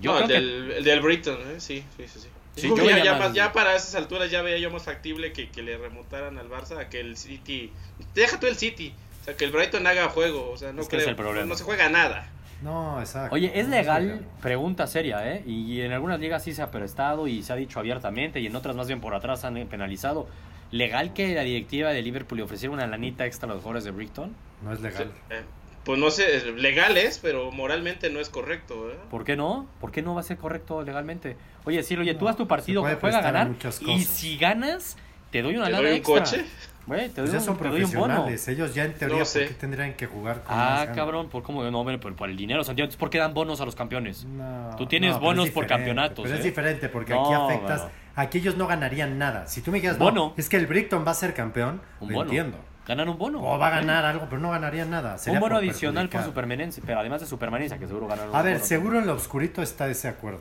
Yo 0.00 0.12
no, 0.12 0.18
el 0.20 0.26
que 0.26 0.32
del, 0.34 0.70
el 0.72 0.84
del 0.84 1.00
Brighton, 1.00 1.38
¿eh? 1.50 1.54
sí, 1.60 1.84
sí, 1.96 2.04
sí. 2.08 2.20
sí. 2.20 2.28
Sí, 2.54 2.68
Yo 2.68 2.76
yo 2.76 2.84
ya, 2.84 2.96
veía 2.96 3.04
ya 3.04 3.12
más- 3.12 3.20
más- 3.28 3.32
ya 3.34 3.52
para 3.54 3.74
esas 3.74 3.94
alturas 3.94 4.30
ya 4.30 4.42
veía 4.42 4.58
yo 4.58 4.70
más 4.70 4.82
factible 4.84 5.32
que, 5.32 5.48
que 5.48 5.62
le 5.62 5.78
remontaran 5.78 6.36
al 6.36 6.50
Barça 6.50 6.78
a 6.78 6.90
que 6.90 7.00
el 7.00 7.16
City. 7.16 7.72
Deja 8.14 8.38
tú 8.38 8.46
el 8.46 8.56
City. 8.56 8.92
O 9.22 9.24
sea, 9.24 9.36
que 9.36 9.44
el 9.44 9.52
Brighton 9.52 9.86
haga 9.86 10.08
juego. 10.08 10.50
O 10.50 10.56
sea, 10.56 10.72
no 10.72 10.82
Es 10.82 10.88
que 10.88 10.96
es 10.96 11.02
creo. 11.04 11.10
el 11.10 11.16
problema. 11.16 11.42
No, 11.46 11.48
no 11.52 11.56
se 11.56 11.64
juega 11.64 11.88
nada. 11.88 12.28
No, 12.60 13.00
exacto. 13.00 13.34
Oye, 13.34 13.50
¿es 13.58 13.68
legal? 13.68 14.24
Pregunta 14.40 14.86
seria, 14.86 15.32
¿eh? 15.32 15.42
Y 15.46 15.80
en 15.80 15.92
algunas 15.92 16.20
ligas 16.20 16.44
sí 16.44 16.52
se 16.52 16.62
ha 16.62 16.70
prestado 16.70 17.26
y 17.26 17.42
se 17.42 17.52
ha 17.52 17.56
dicho 17.56 17.80
abiertamente 17.80 18.38
y 18.40 18.46
en 18.46 18.54
otras 18.54 18.76
más 18.76 18.86
bien 18.86 19.00
por 19.00 19.14
atrás 19.14 19.44
han 19.44 19.54
penalizado. 19.66 20.28
¿Legal 20.70 21.12
que 21.12 21.34
la 21.34 21.42
directiva 21.42 21.90
de 21.90 22.02
Liverpool 22.02 22.38
le 22.38 22.44
ofreciera 22.44 22.72
una 22.72 22.86
lanita 22.86 23.26
extra 23.26 23.46
a 23.50 23.54
los 23.54 23.62
jugadores 23.62 23.84
de 23.84 23.90
Brighton? 23.90 24.34
No 24.62 24.72
es 24.72 24.80
legal. 24.80 25.10
Eh, 25.30 25.42
pues 25.84 25.98
no 25.98 26.10
sé, 26.10 26.52
legal 26.52 26.96
es, 26.96 27.18
pero 27.18 27.50
moralmente 27.50 28.10
no 28.10 28.20
es 28.20 28.28
correcto. 28.28 28.90
¿eh? 28.90 28.96
¿Por 29.10 29.24
qué 29.24 29.36
no? 29.36 29.66
¿Por 29.80 29.90
qué 29.90 30.00
no 30.00 30.14
va 30.14 30.20
a 30.20 30.24
ser 30.24 30.36
correcto 30.38 30.82
legalmente? 30.82 31.36
Oye, 31.64 31.82
sí, 31.82 31.96
oye, 31.96 32.14
tú 32.14 32.24
No, 32.24 32.30
haz 32.30 32.36
tu 32.36 32.46
partido, 32.46 32.82
juega 32.82 33.18
a 33.18 33.22
ganar 33.22 33.50
y 33.86 34.04
si 34.04 34.38
ganas, 34.38 34.96
te 35.32 35.42
doy 35.42 35.56
una 35.56 35.66
¿Te 35.66 35.72
lana 35.72 35.82
doy 35.82 35.90
un 35.90 35.96
extra. 35.98 36.14
coche? 36.20 36.44
Güey, 36.86 37.08
te 37.10 37.20
doy, 37.20 37.30
Pues 37.30 37.32
ya 37.32 37.40
son 37.40 37.54
un 37.54 37.58
profesionales. 37.60 38.48
Ellos 38.48 38.74
ya 38.74 38.84
en 38.84 38.94
teoría, 38.94 39.18
No 39.18 39.18
¿por 39.20 39.26
sé. 39.26 39.46
qué 39.48 39.54
tendrían 39.54 39.94
que 39.94 40.06
jugar 40.06 40.42
con 40.42 40.54
Ah, 40.58 40.86
cabrón, 40.94 41.28
¿por 41.28 41.42
cómo 41.44 41.62
no? 41.62 41.84
Bueno, 41.84 42.00
por, 42.00 42.14
por 42.16 42.28
el 42.28 42.36
dinero, 42.36 42.64
Santiago. 42.64 42.90
¿por 42.98 43.08
qué 43.08 43.18
dan 43.18 43.34
bonos 43.34 43.60
a 43.60 43.64
los 43.64 43.76
campeones? 43.76 44.24
No, 44.24 44.74
Tú 44.76 44.86
tienes 44.86 45.12
no, 45.14 45.20
bonos 45.20 45.50
por 45.50 45.66
campeonatos, 45.66 46.24
Pero 46.24 46.34
¿eh? 46.34 46.38
es 46.38 46.44
diferente 46.44 46.88
porque 46.88 47.12
No, 47.14 47.24
aquí 47.24 47.34
afectas. 47.54 47.80
bueno. 47.82 47.94
Aquí 48.16 48.38
ellos 48.38 48.56
no 48.56 48.66
ganarían 48.66 49.16
nada. 49.16 49.46
Si 49.46 49.62
tú 49.62 49.70
me 49.70 49.78
dijeras, 49.78 49.96
Bono. 49.98 50.14
no, 50.28 50.34
es 50.36 50.48
que 50.48 50.56
el 50.56 50.66
Brighton 50.66 51.04
va 51.06 51.12
a 51.12 51.14
ser 51.14 51.32
campeón, 51.34 51.80
Un 52.00 52.08
lo 52.10 52.14
bono. 52.16 52.30
entiendo. 52.30 52.58
Ganan 52.86 53.08
un 53.08 53.16
bono. 53.16 53.40
O 53.40 53.58
va 53.58 53.68
a 53.68 53.70
ganar 53.70 54.04
algo, 54.04 54.26
pero 54.28 54.40
no 54.42 54.50
ganarían 54.50 54.90
nada. 54.90 55.16
Sería 55.16 55.38
un 55.38 55.40
bono 55.40 55.54
por 55.54 55.64
adicional 55.64 56.08
por 56.08 56.24
supermanencia, 56.24 56.82
pero 56.84 56.98
además 56.98 57.20
de 57.20 57.26
supermanencia, 57.28 57.78
que 57.78 57.86
seguro 57.86 58.08
ganaron 58.08 58.34
A 58.34 58.38
un 58.38 58.44
ver, 58.44 58.54
bono. 58.54 58.64
seguro 58.66 58.98
en 58.98 59.06
lo 59.06 59.14
oscurito 59.14 59.62
está 59.62 59.88
ese 59.88 60.08
acuerdo, 60.08 60.40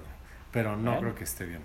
pero 0.52 0.76
no 0.76 0.96
¿Eh? 0.96 0.98
creo 1.00 1.16
que 1.16 1.24
esté 1.24 1.46
bien. 1.46 1.62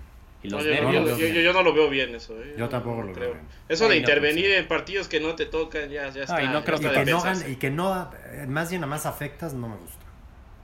Y 0.47 0.49
No, 0.49 0.57
los 0.57 0.65
yo, 0.65 0.71
nervios. 0.71 0.93
yo- 0.93 0.99
lo 0.99 1.05
veo 1.05 1.15
yo- 1.17 1.23
bien. 1.23 1.33
yo- 1.35 1.41
yo 1.41 1.53
no 1.53 1.61
lo 1.63 1.73
veo 1.73 1.89
bien 1.89 2.15
eso. 2.15 2.41
¿eh? 2.41 2.55
Yo 2.57 2.69
tampoco 2.69 3.01
lo 3.01 3.11
creo. 3.13 3.25
veo 3.25 3.33
bien. 3.33 3.47
Eso 3.67 3.83
Ay, 3.85 3.89
de 3.89 3.95
no, 3.95 3.99
intervenir 3.99 4.45
pues, 4.45 4.57
en 4.59 4.67
partidos 4.67 5.07
que 5.09 5.19
no 5.19 5.35
te 5.35 5.45
tocan 5.45 5.89
ya, 5.89 6.09
ya 6.09 6.21
está. 6.23 6.35
Ay, 6.37 6.47
no 6.47 6.53
ya 6.53 6.59
está 6.59 7.03
que, 7.03 7.11
no 7.11 7.49
y 7.49 7.55
que 7.57 7.69
no, 7.69 8.11
eh, 8.31 8.45
más 8.47 8.69
bien 8.69 8.83
a 8.83 8.87
más 8.87 9.05
afectas, 9.05 9.53
no 9.53 9.67
me 9.67 9.75
gusta. 9.75 10.05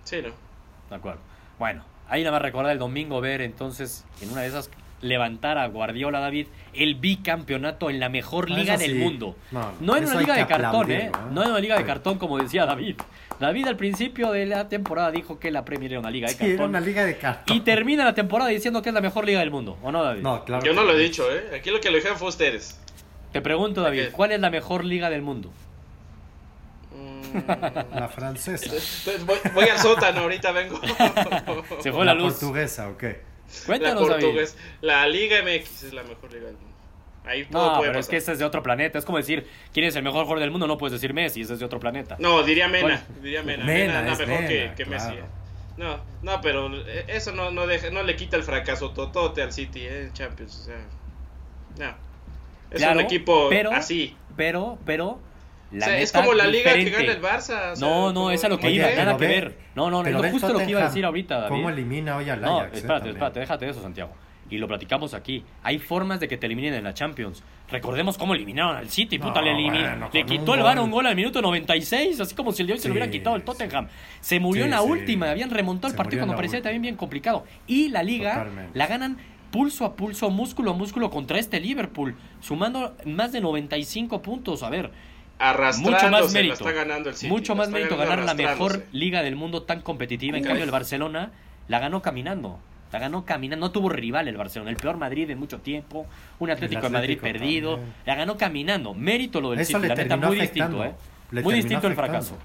Sí, 0.06 0.22
¿no? 0.22 0.30
De 0.90 0.96
acuerdo. 0.96 1.20
Bueno, 1.60 1.84
ahí 2.08 2.22
nada 2.24 2.32
más 2.32 2.42
recordar 2.42 2.72
el 2.72 2.80
domingo 2.80 3.20
ver 3.20 3.42
entonces 3.42 4.06
en 4.22 4.30
una 4.32 4.42
de 4.42 4.48
esas 4.48 4.70
levantar 5.04 5.58
a 5.58 5.68
Guardiola 5.68 6.20
David 6.20 6.48
el 6.74 6.96
bicampeonato 6.96 7.90
en 7.90 8.00
la 8.00 8.10
mejor 8.10 8.48
Ah, 8.52 8.56
liga 8.56 8.78
del 8.78 8.96
mundo. 8.96 9.36
No, 9.52 9.72
No 9.80 9.96
en 9.98 10.06
una 10.06 10.16
liga 10.20 10.36
de 10.36 10.48
cartón, 10.48 10.92
¿eh? 10.92 11.06
¿eh? 11.06 11.12
No 11.32 11.44
en 11.44 11.50
una 11.52 11.60
liga 11.60 11.78
de 11.78 11.86
cartón 11.86 12.18
como 12.18 12.38
decía 12.40 12.66
David. 12.66 12.96
David 13.40 13.68
al 13.68 13.76
principio 13.78 14.32
de 14.32 14.46
la 14.46 14.70
temporada 14.70 15.12
dijo 15.12 15.40
que 15.40 15.52
la 15.52 15.66
Premier 15.66 15.92
era 15.92 16.00
una 16.00 16.10
liga 16.12 16.28
de 16.28 16.34
Sí, 16.36 16.44
era 16.44 16.52
cartón. 16.54 16.70
una 16.70 16.80
liga 16.80 17.04
de 17.06 17.18
cartón. 17.18 17.58
Y 17.58 17.60
termina 17.62 18.06
la 18.06 18.14
temporada 18.16 18.50
diciendo 18.50 18.82
que 18.82 18.90
es 18.90 18.96
la 18.96 19.02
mejor 19.02 19.26
liga 19.26 19.40
del 19.40 19.52
mundo, 19.52 19.78
¿o 19.84 19.92
no, 19.92 20.04
David? 20.04 20.22
No, 20.22 20.44
claro. 20.46 20.64
Yo 20.66 20.74
no 20.74 20.84
lo 20.84 20.94
he 20.94 20.98
dicho, 21.00 21.24
¿eh? 21.32 21.58
Aquí 21.58 21.70
lo 21.70 21.80
que 21.82 21.90
lo 21.90 21.98
dijeron 21.98 22.18
fue 22.18 22.30
ustedes. 22.30 22.80
Te 23.32 23.42
pregunto, 23.42 23.82
David. 23.82 24.10
¿cuál 24.12 24.32
es 24.32 24.40
la 24.40 24.50
mejor 24.50 24.86
liga 24.86 25.10
del 25.10 25.24
mundo? 25.24 25.52
Mm, 26.96 27.40
La 28.00 28.08
francesa. 28.08 28.72
Voy, 29.26 29.36
voy 29.56 29.66
al 29.66 29.80
sótano, 29.80 30.22
ahorita 30.22 30.52
vengo. 30.52 30.80
Se 31.82 31.92
fue 31.92 32.06
la, 32.06 32.14
la 32.14 32.22
luz. 32.22 32.34
portuguesa, 32.34 32.90
¿o 32.90 32.98
qué? 32.98 33.22
La 33.62 33.66
Cuéntanos, 33.66 34.08
David. 34.10 34.24
portugués. 34.24 34.58
La 34.82 35.08
Liga 35.08 35.38
MX 35.44 35.84
es 35.84 35.94
la 35.94 36.04
mejor 36.04 36.32
liga 36.32 36.46
del 36.48 36.56
mundo. 36.56 36.70
Ahí 37.26 37.46
todo 37.46 37.66
No, 37.72 37.78
puede 37.78 37.90
pero 37.90 38.00
es 38.02 38.08
que 38.10 38.18
ese 38.18 38.34
es 38.34 38.40
de 38.40 38.46
otro 38.46 38.62
planeta. 38.62 38.98
Es 39.00 39.06
como 39.06 39.18
decir, 39.18 39.48
¿quién 39.74 39.86
es 39.86 39.96
el 39.96 40.04
mejor 40.04 40.24
jugador 40.24 40.40
del 40.42 40.52
mundo? 40.52 40.68
No 40.68 40.78
puedes 40.78 40.92
decir 40.92 41.14
Messi, 41.14 41.42
ese 41.42 41.54
es 41.54 41.60
de 41.60 41.66
otro 41.66 41.80
planeta. 41.80 42.18
No, 42.20 42.44
diría 42.44 42.68
Mena. 42.68 43.02
¿Cuál? 43.08 43.22
Diría 43.24 43.44
Mena. 43.44 43.64
Mena, 43.64 44.02
Mena, 44.02 44.12
es 44.14 44.20
mejor 44.20 44.36
Mena, 44.44 44.48
que, 44.48 44.72
que 44.76 44.86
Messi. 44.86 45.14
eh. 45.14 45.24
No, 45.78 46.00
no, 46.22 46.42
pero 46.42 46.70
eso 47.08 47.32
no, 47.32 47.50
no, 47.52 47.66
deja, 47.66 47.90
no 47.90 48.04
le 48.04 48.16
quita 48.16 48.36
el 48.38 48.44
fracaso 48.44 48.92
totote 48.92 49.42
al 49.42 49.54
City 49.54 49.82
eh, 49.82 50.04
en 50.04 50.14
Champions. 50.14 50.60
O 50.60 50.64
sea, 50.66 50.86
no. 51.80 51.96
Es 52.72 52.80
Claro, 52.80 53.00
un 53.00 53.06
equipo 53.06 53.48
pero- 53.50 53.72
así. 53.72 54.16
Pero, 54.36 54.78
pero. 54.86 55.20
O 55.74 55.90
es 55.90 56.12
como 56.12 56.34
la 56.34 56.46
liga 56.48 56.74
que 56.74 56.90
gana 56.90 57.12
el 57.12 57.22
Barça. 57.22 57.72
o 57.74 57.76
sea, 57.76 57.88
No, 57.88 58.08
no, 58.10 58.14
como- 58.14 58.32
es 58.32 58.44
a 58.44 58.50
lo 58.50 58.58
que 58.58 58.64
¿por 58.64 58.72
iba, 58.72 58.88
nada 58.96 59.18
que 59.18 59.28
ver. 59.28 59.58
No, 59.76 59.90
no, 59.90 60.04
ve 60.04 60.14
justo 60.32 60.54
lo 60.54 60.60
que 60.60 60.70
iba 60.70 60.82
a 60.82 60.86
decir 60.88 61.04
ahorita, 61.06 61.36
David. 61.42 61.50
¿Cómo 61.50 61.70
elimina 61.70 62.18
hoy 62.18 62.30
al 62.30 62.42
No, 62.42 62.60
Ajax? 62.60 62.74
eh, 62.74 62.78
espérate, 62.78 63.10
espérate, 63.10 63.40
déjate 63.40 63.66
de 63.66 63.72
eso, 63.72 63.82
Santiago. 63.82 64.12
Y 64.50 64.58
lo 64.58 64.68
platicamos 64.68 65.14
aquí. 65.16 65.44
Hay 65.64 65.80
formas 65.80 66.20
de 66.20 66.28
que 66.28 66.38
te 66.38 66.46
eliminen 66.46 66.76
en 66.76 66.84
la 66.84 66.94
Champions. 66.94 67.42
Recordemos 67.72 68.18
cómo 68.20 68.36
eliminaron 68.36 68.76
al 68.76 68.90
City. 68.90 69.18
Puta, 69.18 69.40
No, 69.42 69.48
le, 69.48 69.54
bueno, 69.64 70.10
le 70.14 70.26
quitó 70.26 70.54
el 70.54 70.62
VAR 70.62 70.76
gol. 70.78 70.86
un 70.86 70.92
gol 70.92 71.08
al 71.08 71.16
minuto 71.16 71.42
96, 71.42 72.20
así 72.20 72.36
como 72.36 72.52
si 72.52 72.62
el 72.62 72.68
de 72.68 72.74
hoy 72.74 72.80
se 72.80 72.88
lo 72.88 72.94
Sí, 72.94 72.98
hubieran 72.98 73.10
quitado 73.10 73.36
el. 73.36 73.44
Tottenham. 73.44 73.88
Se 74.20 74.40
murió 74.40 74.64
Sí, 74.64 74.66
en 74.66 74.72
la 74.72 74.82
sí. 74.82 74.88
última, 74.90 75.32
habían 75.32 75.50
remontado 75.50 75.88
el 75.88 75.94
Se 75.94 75.98
partido 75.98 76.18
murió 76.20 76.24
en 76.24 76.28
cuando 76.28 76.38
parecía 76.38 76.62
también 76.62 76.82
bien 76.84 76.96
complicado. 76.98 77.46
Y 77.66 77.88
la 77.90 78.04
liga 78.04 78.34
Totalmente. 78.36 78.78
la 78.78 78.86
ganan 78.88 79.18
pulso 79.50 79.86
a 79.86 79.96
pulso, 79.96 80.30
músculo 80.30 80.72
a 80.72 80.74
músculo 80.76 81.10
contra 81.10 81.40
este 81.40 81.60
Liverpool, 81.60 82.16
sumando 82.42 82.96
más 83.06 83.32
de 83.32 83.40
95 83.42 84.22
puntos. 84.22 84.62
A 84.62 84.70
ver, 84.70 84.92
mucho 85.80 86.10
más 86.10 86.32
mérito. 86.34 86.54
está 86.54 86.72
ganando 86.72 87.10
el 87.10 87.16
City. 87.16 87.30
mucho 87.32 87.56
más 87.56 87.70
mérito 87.70 87.98
ganar 87.98 88.20
la 88.24 88.34
mejor 88.34 88.86
liga 88.92 89.22
del 89.24 89.36
mundo 89.36 89.64
tan 89.64 89.82
competitiva. 89.82 90.38
En 90.38 90.44
cambio, 90.44 90.64
el 90.64 90.72
Barcelona 90.72 91.32
la 91.68 91.80
ganó 91.80 92.02
caminando. 92.02 92.60
La 92.92 93.00
ganó 93.00 93.26
caminando. 93.26 93.66
No 93.66 93.72
tuvo 93.72 93.90
rival 93.90 94.28
el 94.28 94.38
Barcelona. 94.38 94.70
El 94.70 94.78
peor 94.78 94.98
Madrid 94.98 95.30
en 95.32 95.40
mucho 95.40 95.60
tiempo. 95.60 96.06
Un 96.40 96.52
Atlético, 96.52 96.82
de 96.84 96.90
Madrid 96.90 97.18
perdido. 97.20 97.76
también. 97.78 97.94
La 98.06 98.16
ganó 98.16 98.38
caminando. 98.38 98.94
Mérito 98.94 99.42
lo 99.42 99.52
del 99.52 99.62
Eso 99.62 99.80
City. 99.80 99.82
le 99.82 99.88
La 99.90 99.96
neta, 99.96 100.18
muy 100.18 100.38
afectando. 100.38 100.84
distinto, 100.84 101.06
¿eh? 101.40 101.42
Muy 101.44 101.54
distinto 101.56 101.88
el 101.88 101.96
fracaso. 101.96 102.38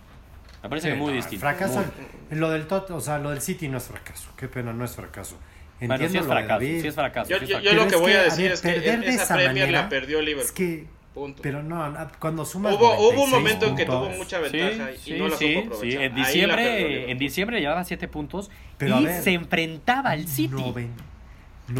Me 0.62 0.68
parece 0.70 0.88
Sí, 0.88 0.94
que 0.94 0.98
muy 0.98 1.10
no, 1.10 1.16
distinto. 1.16 1.40
Fracaso, 1.40 1.84
Muy- 2.30 2.38
lo 2.38 2.50
del 2.50 2.66
Tot, 2.66 2.90
o 2.90 3.00
sea, 3.00 3.18
lo 3.18 3.30
del 3.30 3.40
City 3.42 3.68
no 3.68 3.76
es 3.78 3.84
fracaso. 3.84 4.30
Qué 4.36 4.48
pena, 4.48 4.72
no 4.72 4.84
es 4.84 4.96
fracaso. 4.96 5.36
Bueno, 5.78 5.94
Entiendo 5.94 6.12
sí 6.12 6.18
es 6.18 6.24
lo 6.26 6.28
de 6.34 6.40
fracaso. 6.40 6.60
David. 6.60 6.80
Sí 6.80 6.88
es 6.88 6.94
fracaso. 6.96 7.30
Yo, 7.30 7.38
sí 7.38 7.44
es 7.44 7.50
yo- 7.50 7.56
fracaso. 7.58 7.76
yo 7.76 7.84
lo 7.84 7.90
que 7.90 7.96
voy 7.96 8.12
a 8.12 8.22
decir 8.24 8.50
es 8.50 8.60
que 8.60 8.76
esa 8.76 9.22
esa 9.22 9.34
Premier 9.36 9.66
manera 9.66 9.82
la 9.82 9.88
perdió 9.88 10.20
Liverpool. 10.20 10.44
Es 10.46 10.50
que, 10.52 10.86
Punto. 11.18 11.42
pero 11.42 11.62
no, 11.62 11.94
cuando 12.18 12.44
sumas 12.44 12.74
Hubo, 12.74 12.94
hubo 12.94 13.24
un 13.24 13.30
96 13.30 13.30
momento 13.32 13.66
en 13.66 13.76
que 13.76 13.84
tuvo 13.84 14.08
mucha 14.10 14.36
Sí, 14.48 14.56
ventaja 14.58 14.92
y 14.92 14.96
sí, 14.98 15.12
no 15.18 15.28
la 15.28 15.36
sí, 15.36 15.54
supo 15.54 15.66
aprovechar. 15.74 16.00
sí. 16.00 16.04
En 16.06 16.12
Ahí 16.24 16.40
la 16.46 16.54
perdió 16.56 16.72
diciembre, 16.72 17.10
en 17.10 17.18
diciembre 17.18 17.60
llevaba 17.60 17.84
7 17.84 18.08
puntos 18.08 18.50
Pero 18.78 19.00
y 19.00 19.04
ver, 19.06 19.22
se 19.22 19.32
enfrentaba 19.32 20.10
al 20.10 20.26
City. 20.28 20.54
noven- 20.54 20.92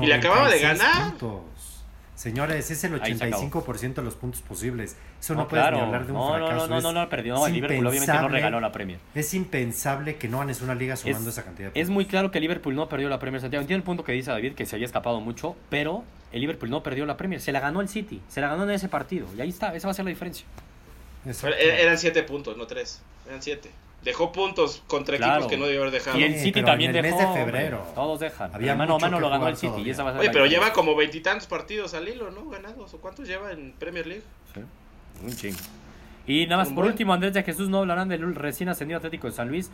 Y 0.03 0.07
le 0.07 0.15
acababa 0.15 0.49
de 0.51 0.61
96 0.61 0.79
ganar. 0.93 1.11
puntos. 1.19 1.41
Señores, 2.19 2.69
es 2.69 2.83
el 2.83 3.01
Ahí 3.01 3.17
se 3.17 3.25
acabó. 3.27 3.45
85% 3.45 3.95
de 3.95 4.03
los 4.03 4.17
puntos 4.17 4.41
posibles. 4.43 4.97
Eso 5.21 5.35
no, 5.35 5.43
No, 5.43 5.49
puedes 5.49 5.63
claro. 5.63 5.77
ni 5.77 5.83
hablar 5.85 6.05
de 6.05 6.11
un 6.11 6.19
no, 6.19 6.29
fracaso. 6.31 6.55
no, 6.55 6.67
no, 6.67 6.81
no, 6.81 6.93
no, 6.93 7.01
no, 7.03 7.09
perdió. 7.09 7.47
El 7.47 7.53
Liverpool 7.53 7.87
obviamente 7.87 8.13
no 8.13 8.27
regaló 8.29 8.61
la 8.61 8.73
Premier. 8.73 8.99
Es 9.15 9.35
impensable 9.35 10.17
que 10.17 10.27
no 10.27 10.41
ganes 10.41 10.61
una 10.61 10.75
liga 10.75 10.97
sumando 10.97 11.29
Es, 11.31 11.37
esa 11.37 11.45
cantidad 11.45 11.71
de 11.73 11.81
es 11.81 11.91
muy 11.91 12.07
claro 12.07 12.33
que 12.33 12.39
el 12.39 12.43
Liverpool 12.43 12.75
no 12.75 12.89
perdió 12.89 13.09
la 13.09 13.21
Premier 13.21 13.41
Santiago. 13.41 13.61
Entiendo 13.61 13.79
el 13.83 13.85
punto 13.85 14.03
que 14.03 14.11
dice 14.11 14.33
David, 14.33 14.55
que 14.55 14.67
se 14.67 14.75
había 14.75 14.87
escapado 14.87 15.21
mucho, 15.21 15.55
pero 15.71 16.03
el 16.33 16.41
Liverpool 16.41 16.71
no 16.71 16.83
perdió 16.83 17.07
la 17.07 17.17
Premier. 17.17 17.41
Se 17.41 17.53
la 17.53 17.61
ganó 17.61 17.81
el 17.83 17.89
City. 17.89 18.21
Se 18.29 18.41
la 18.41 18.49
ganó 18.49 18.65
en 18.65 18.71
ese 18.71 18.89
partido. 18.89 19.29
Y 19.37 19.41
ahí 19.41 19.51
está. 19.51 19.73
Esa 19.77 19.87
va 19.87 19.93
a 19.93 19.95
ser 19.95 20.05
la 20.05 20.09
diferencia. 20.09 20.45
Eran 21.25 21.99
siete 21.99 22.25
puntos, 22.25 22.57
no 22.57 22.67
tres. 22.67 23.01
Eran 23.29 23.41
siete. 23.41 23.71
Dejó 24.09 24.33
puntos 24.33 24.83
contra 24.87 25.19
Claro. 25.19 25.35
equipos 25.35 25.51
que 25.51 25.59
no 25.59 25.67
debió 25.67 25.81
haber 25.83 25.93
dejado. 25.93 26.19
Y 26.19 26.23
el 26.23 26.33
Sí, 26.33 26.39
City 26.39 26.53
pero 26.53 26.67
también 26.69 26.91
en 26.93 26.97
el 26.97 27.03
dejó. 27.03 27.17
mes 27.19 27.25
de 27.27 27.27
hombre. 27.43 27.45
febrero. 27.45 27.87
Todos 27.95 28.21
dejan. 28.21 28.55
Había 28.55 28.75
mano 28.75 28.95
a 28.97 28.99
mano 28.99 29.21
lo 29.21 29.29
ganó 29.29 29.49
el 29.49 29.57
City. 29.57 29.67
Y 29.67 29.71
todavía. 29.73 29.93
esa 29.93 30.03
va 30.05 30.11
a 30.11 30.13
ser 30.15 30.21
Oye, 30.23 30.31
pero 30.31 30.47
lleva 30.47 30.73
como 30.73 30.97
veintitantos 30.97 31.47
partidos 31.47 31.93
al 31.93 32.09
hilo, 32.09 32.31
¿no? 32.31 32.49
Ganados. 32.49 32.95
¿O 32.95 32.99
cuántos 33.03 33.29
lleva 33.29 33.53
en 33.53 33.73
Premier 33.79 34.07
League? 34.07 34.23
Sí, 34.55 34.61
un 35.25 35.37
chingo. 35.37 35.59
Y 36.27 36.45
nada 36.47 36.59
más, 36.59 36.69
Un 36.69 36.75
por 36.75 36.85
buen. 36.85 36.93
último, 36.93 37.13
Andrés 37.13 37.35
de 37.35 37.43
Jesús 37.43 37.69
no 37.69 37.79
hablarán 37.79 38.09
del 38.09 38.35
recién 38.35 38.69
ascendido 38.71 38.97
Atlético 38.97 39.27
de 39.27 39.35
San 39.35 39.49
Luis. 39.49 39.71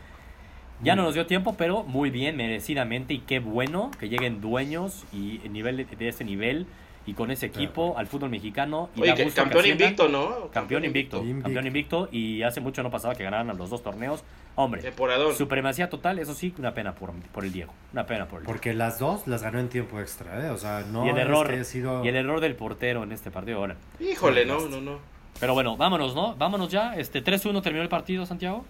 Ya 0.83 0.97
no 0.97 1.05
nos 1.05 1.15
dio 1.15 1.27
tiempo, 1.27 1.55
pero 1.57 1.85
muy 1.85 2.11
bien, 2.11 2.37
merecidamente. 2.37 3.15
Y 3.15 3.21
qué 3.21 3.39
bueno 3.39 3.93
que 4.01 4.09
lleguen 4.09 4.41
dueños 4.41 5.05
y 5.13 5.41
nivel 5.49 5.77
de, 5.77 5.85
de 5.85 6.09
ese 6.09 6.25
nivel 6.25 6.67
y 7.07 7.13
con 7.15 7.31
ese 7.31 7.47
equipo 7.47 7.97
al 7.99 8.07
fútbol 8.07 8.31
mexicano. 8.31 8.89
Y 8.97 9.03
Oye, 9.03 9.31
campeón 9.33 9.67
invicto, 9.67 10.09
¿no? 10.09 10.49
Campeón 10.51 10.85
invicto, 10.85 11.19
Invicto. 11.19 11.43
campeón 11.43 11.67
invicto. 11.67 12.09
Y 12.11 12.43
hace 12.43 12.61
mucho 12.61 12.83
no 12.83 12.91
pasaba 12.91 13.15
que 13.15 13.25
ganaran 13.25 13.51
a 13.51 13.55
los 13.55 13.71
dos 13.71 13.83
torneos. 13.83 14.25
Hombre, 14.57 14.83
Temporadón. 14.83 15.35
supremacía 15.35 15.91
total, 15.91 16.19
eso 16.21 16.33
sí, 16.33 16.55
una 16.59 16.73
pena 16.75 16.95
por, 16.95 17.13
por 17.33 17.45
el 17.45 17.53
Diego. 17.53 17.73
Una 17.93 18.07
pena 18.07 18.27
por 18.27 18.39
el 18.39 18.45
Diego. 18.45 18.53
Porque 18.53 18.73
las 18.73 18.99
dos 18.99 19.27
las 19.27 19.43
ganó 19.43 19.59
en 19.59 19.69
tiempo 19.69 20.01
extra, 20.01 20.47
¿eh? 20.47 20.51
O 20.51 20.57
sea, 20.57 20.85
no 20.91 21.05
y 21.05 21.09
el 21.11 21.17
es 21.19 21.23
error, 21.23 21.47
que 21.49 21.55
haya 21.55 21.65
sido... 21.65 22.05
y 22.05 22.09
el 22.09 22.17
error 22.17 22.41
del 22.41 22.55
portero 22.55 23.03
en 23.03 23.13
este 23.13 23.31
partido. 23.31 23.59
Ahora. 23.59 23.77
Híjole, 24.01 24.47
no, 24.47 24.69
no, 24.69 24.81
no. 24.81 24.99
Pero 25.41 25.55
bueno, 25.55 25.77
vámonos, 25.77 26.15
¿no? 26.15 26.37
Vámonos 26.37 26.71
ya. 26.71 26.95
Este 26.95 27.23
3-1 27.25 27.61
terminó 27.63 27.83
el 27.83 27.89
partido, 27.89 28.25
Santiago. 28.25 28.65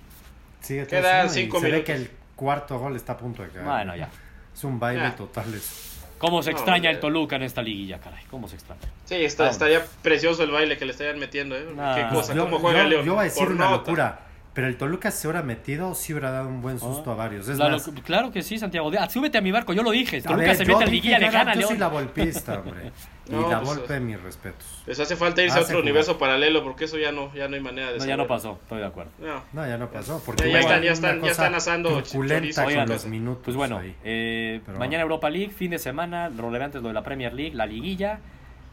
Sigue 0.61 0.87
Quedan 0.87 1.27
3-1 1.27 1.31
y 1.31 1.35
cinco 1.35 1.59
se 1.61 1.67
ve 1.67 1.73
minutos. 1.73 1.87
que 1.87 1.93
el 2.01 2.11
cuarto 2.35 2.79
gol 2.79 2.97
está 2.97 3.13
a 3.13 3.17
punto 3.19 3.43
de 3.43 3.51
caer. 3.51 3.65
Bueno, 3.67 3.95
ya. 3.95 4.09
Es 4.55 4.65
un 4.65 4.81
baile 4.81 5.03
Ya. 5.03 5.15
total 5.17 5.53
eso. 5.53 5.94
¿Cómo 6.19 6.43
se 6.43 6.53
No, 6.53 6.57
extraña 6.57 6.91
el 6.91 6.97
hombre. 6.97 7.01
Toluca 7.13 7.37
en 7.37 7.43
esta 7.43 7.63
liguilla, 7.63 7.99
caray? 8.01 8.25
¿Cómo 8.31 8.49
se 8.49 8.55
extraña? 8.57 8.81
Sí, 9.05 9.17
está, 9.17 9.49
estaría 9.51 9.85
precioso 10.03 10.43
el 10.43 10.51
baile 10.51 10.79
que 10.79 10.85
le 10.87 10.93
estarían 10.93 11.19
metiendo, 11.19 11.57
¿eh? 11.57 11.67
Nah. 11.75 11.95
Qué 11.95 12.15
cosa, 12.15 12.35
yo, 12.35 12.45
cómo 12.45 12.59
juega 12.61 12.83
yo- 12.85 12.89
León. 12.89 13.05
yo 13.05 13.13
voy 13.15 13.21
a 13.21 13.25
decir 13.25 13.45
Por 13.45 13.53
una 13.55 13.65
nota. 13.71 13.77
locura, 13.79 14.21
pero 14.55 14.69
el 14.69 14.77
Toluca 14.77 15.11
se 15.11 15.27
hubiera 15.27 15.43
metido, 15.43 15.95
sí 15.95 16.13
hubiera 16.13 16.31
dado 16.31 16.49
un 16.49 16.63
buen 16.63 16.79
susto 16.79 17.11
a 17.11 17.15
varios. 17.17 17.49
Es 17.49 17.59
más, 17.59 17.91
claro 18.05 18.31
que 18.31 18.41
sí, 18.43 18.57
Santiago. 18.59 18.91
De- 18.91 18.99
ah, 18.99 19.09
súbete 19.11 19.37
a 19.39 19.41
mi 19.41 19.51
barco, 19.51 19.73
yo 19.73 19.83
lo 19.83 19.91
dije. 19.91 20.19
a 20.19 20.23
Toluca 20.23 20.45
ver, 20.45 20.57
se 20.57 20.65
mete 20.65 20.85
a 20.85 20.87
liguilla, 20.87 21.19
le 21.19 21.29
gana 21.31 21.55
Yo 21.57 21.67
soy 21.69 21.79
la 21.79 21.89
golpista, 21.89 22.61
hombre. 22.61 22.93
y 23.29 23.33
No, 23.33 23.51
la 23.51 23.61
pues, 23.61 23.79
golpe, 23.79 23.99
mis 24.01 24.21
respetos. 24.23 24.83
Les 24.87 25.01
hace 25.01 25.17
falta 25.17 25.43
irse 25.43 25.57
a 25.59 25.63
otro 25.63 25.73
jugar. 25.73 25.83
universo 25.83 26.19
paralelo 26.19 26.63
porque 26.63 26.85
eso 26.85 26.99
ya 26.99 27.11
no, 27.11 27.35
ya 27.35 27.49
no 27.49 27.57
hay 27.57 27.63
manera 27.63 27.91
de 27.93 27.99
No, 27.99 28.05
ya 28.05 28.17
no 28.17 28.27
pasó, 28.29 28.59
estoy 28.63 28.79
de 28.79 28.87
acuerdo. 28.87 29.11
No. 29.19 29.43
No, 29.53 29.67
ya 29.67 29.77
no 29.77 29.91
pasó. 29.91 30.23
Porque 30.25 30.51
Ya- 30.51 30.61
están- 30.61 30.83
ya 30.83 30.93
están- 30.93 31.21
ya 31.23 31.31
están 31.33 31.55
asando 31.57 32.01
chorizo. 32.03 32.61
con 32.63 32.69
Oigan, 32.71 32.89
los 32.89 33.07
minutos. 33.07 33.43
Pues 33.45 33.57
bueno, 33.57 33.79
ahí. 33.79 33.95
eh, 34.05 34.61
Pero 34.65 34.79
mañana. 34.79 35.03
Europa 35.03 35.31
League, 35.31 35.51
fin 35.51 35.73
de 35.73 35.79
semana, 35.79 36.29
relevante 36.29 36.79
es 36.79 36.83
lo 36.83 36.89
de 36.89 36.95
la 36.95 37.03
Premier 37.03 37.33
League, 37.35 37.55
la 37.57 37.67
liguilla. 37.67 38.21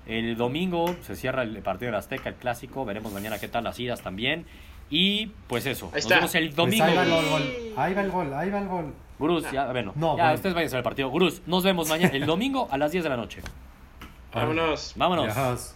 El 0.06 0.36
domingo 0.36 0.96
se 1.02 1.16
cierra 1.16 1.44
el 1.44 1.58
partido 1.62 1.88
de 1.88 1.92
la 1.94 2.00
Azteca, 2.00 2.30
el 2.30 2.36
clásico. 2.36 2.86
Veremos 2.86 3.14
mañana 3.14 3.40
qué 3.40 3.48
tal 3.48 3.64
las 3.64 3.80
idas 3.80 4.02
también. 4.02 4.46
Y 4.92 5.28
pues 5.48 5.66
eso, 5.66 5.86
Ahí 5.88 5.92
nos 5.94 6.04
está. 6.04 6.16
vemos 6.16 6.36
el 6.36 6.46
Pues 6.48 6.56
domingo. 6.58 6.84
ahí 6.84 6.96
va 6.96 7.04
el 7.04 7.10
gol. 7.30 7.42
Ahí 7.78 7.94
va 7.96 8.02
el 8.02 8.12
gol, 8.12 8.34
ahí 8.34 8.50
va 8.52 8.60
el 8.60 8.68
gol. 8.68 8.94
Gruz, 9.18 9.50
ya, 9.52 9.72
bueno, 9.72 9.94
No, 9.96 10.18
ya 10.18 10.24
bueno. 10.24 10.36
ustedes 10.36 10.54
vayan 10.56 10.76
al 10.76 10.84
partido. 10.84 11.10
Gruz, 11.12 11.42
nos 11.48 11.64
vemos 11.64 11.88
mañana, 11.90 12.14
el 12.14 12.26
domingo 12.26 12.68
a 12.72 12.78
las 12.78 12.92
10 12.92 13.04
de 13.06 13.10
la 13.10 13.18
noche. 13.18 13.42
Vámonos. 14.34 14.94
Vámonos. 14.96 15.76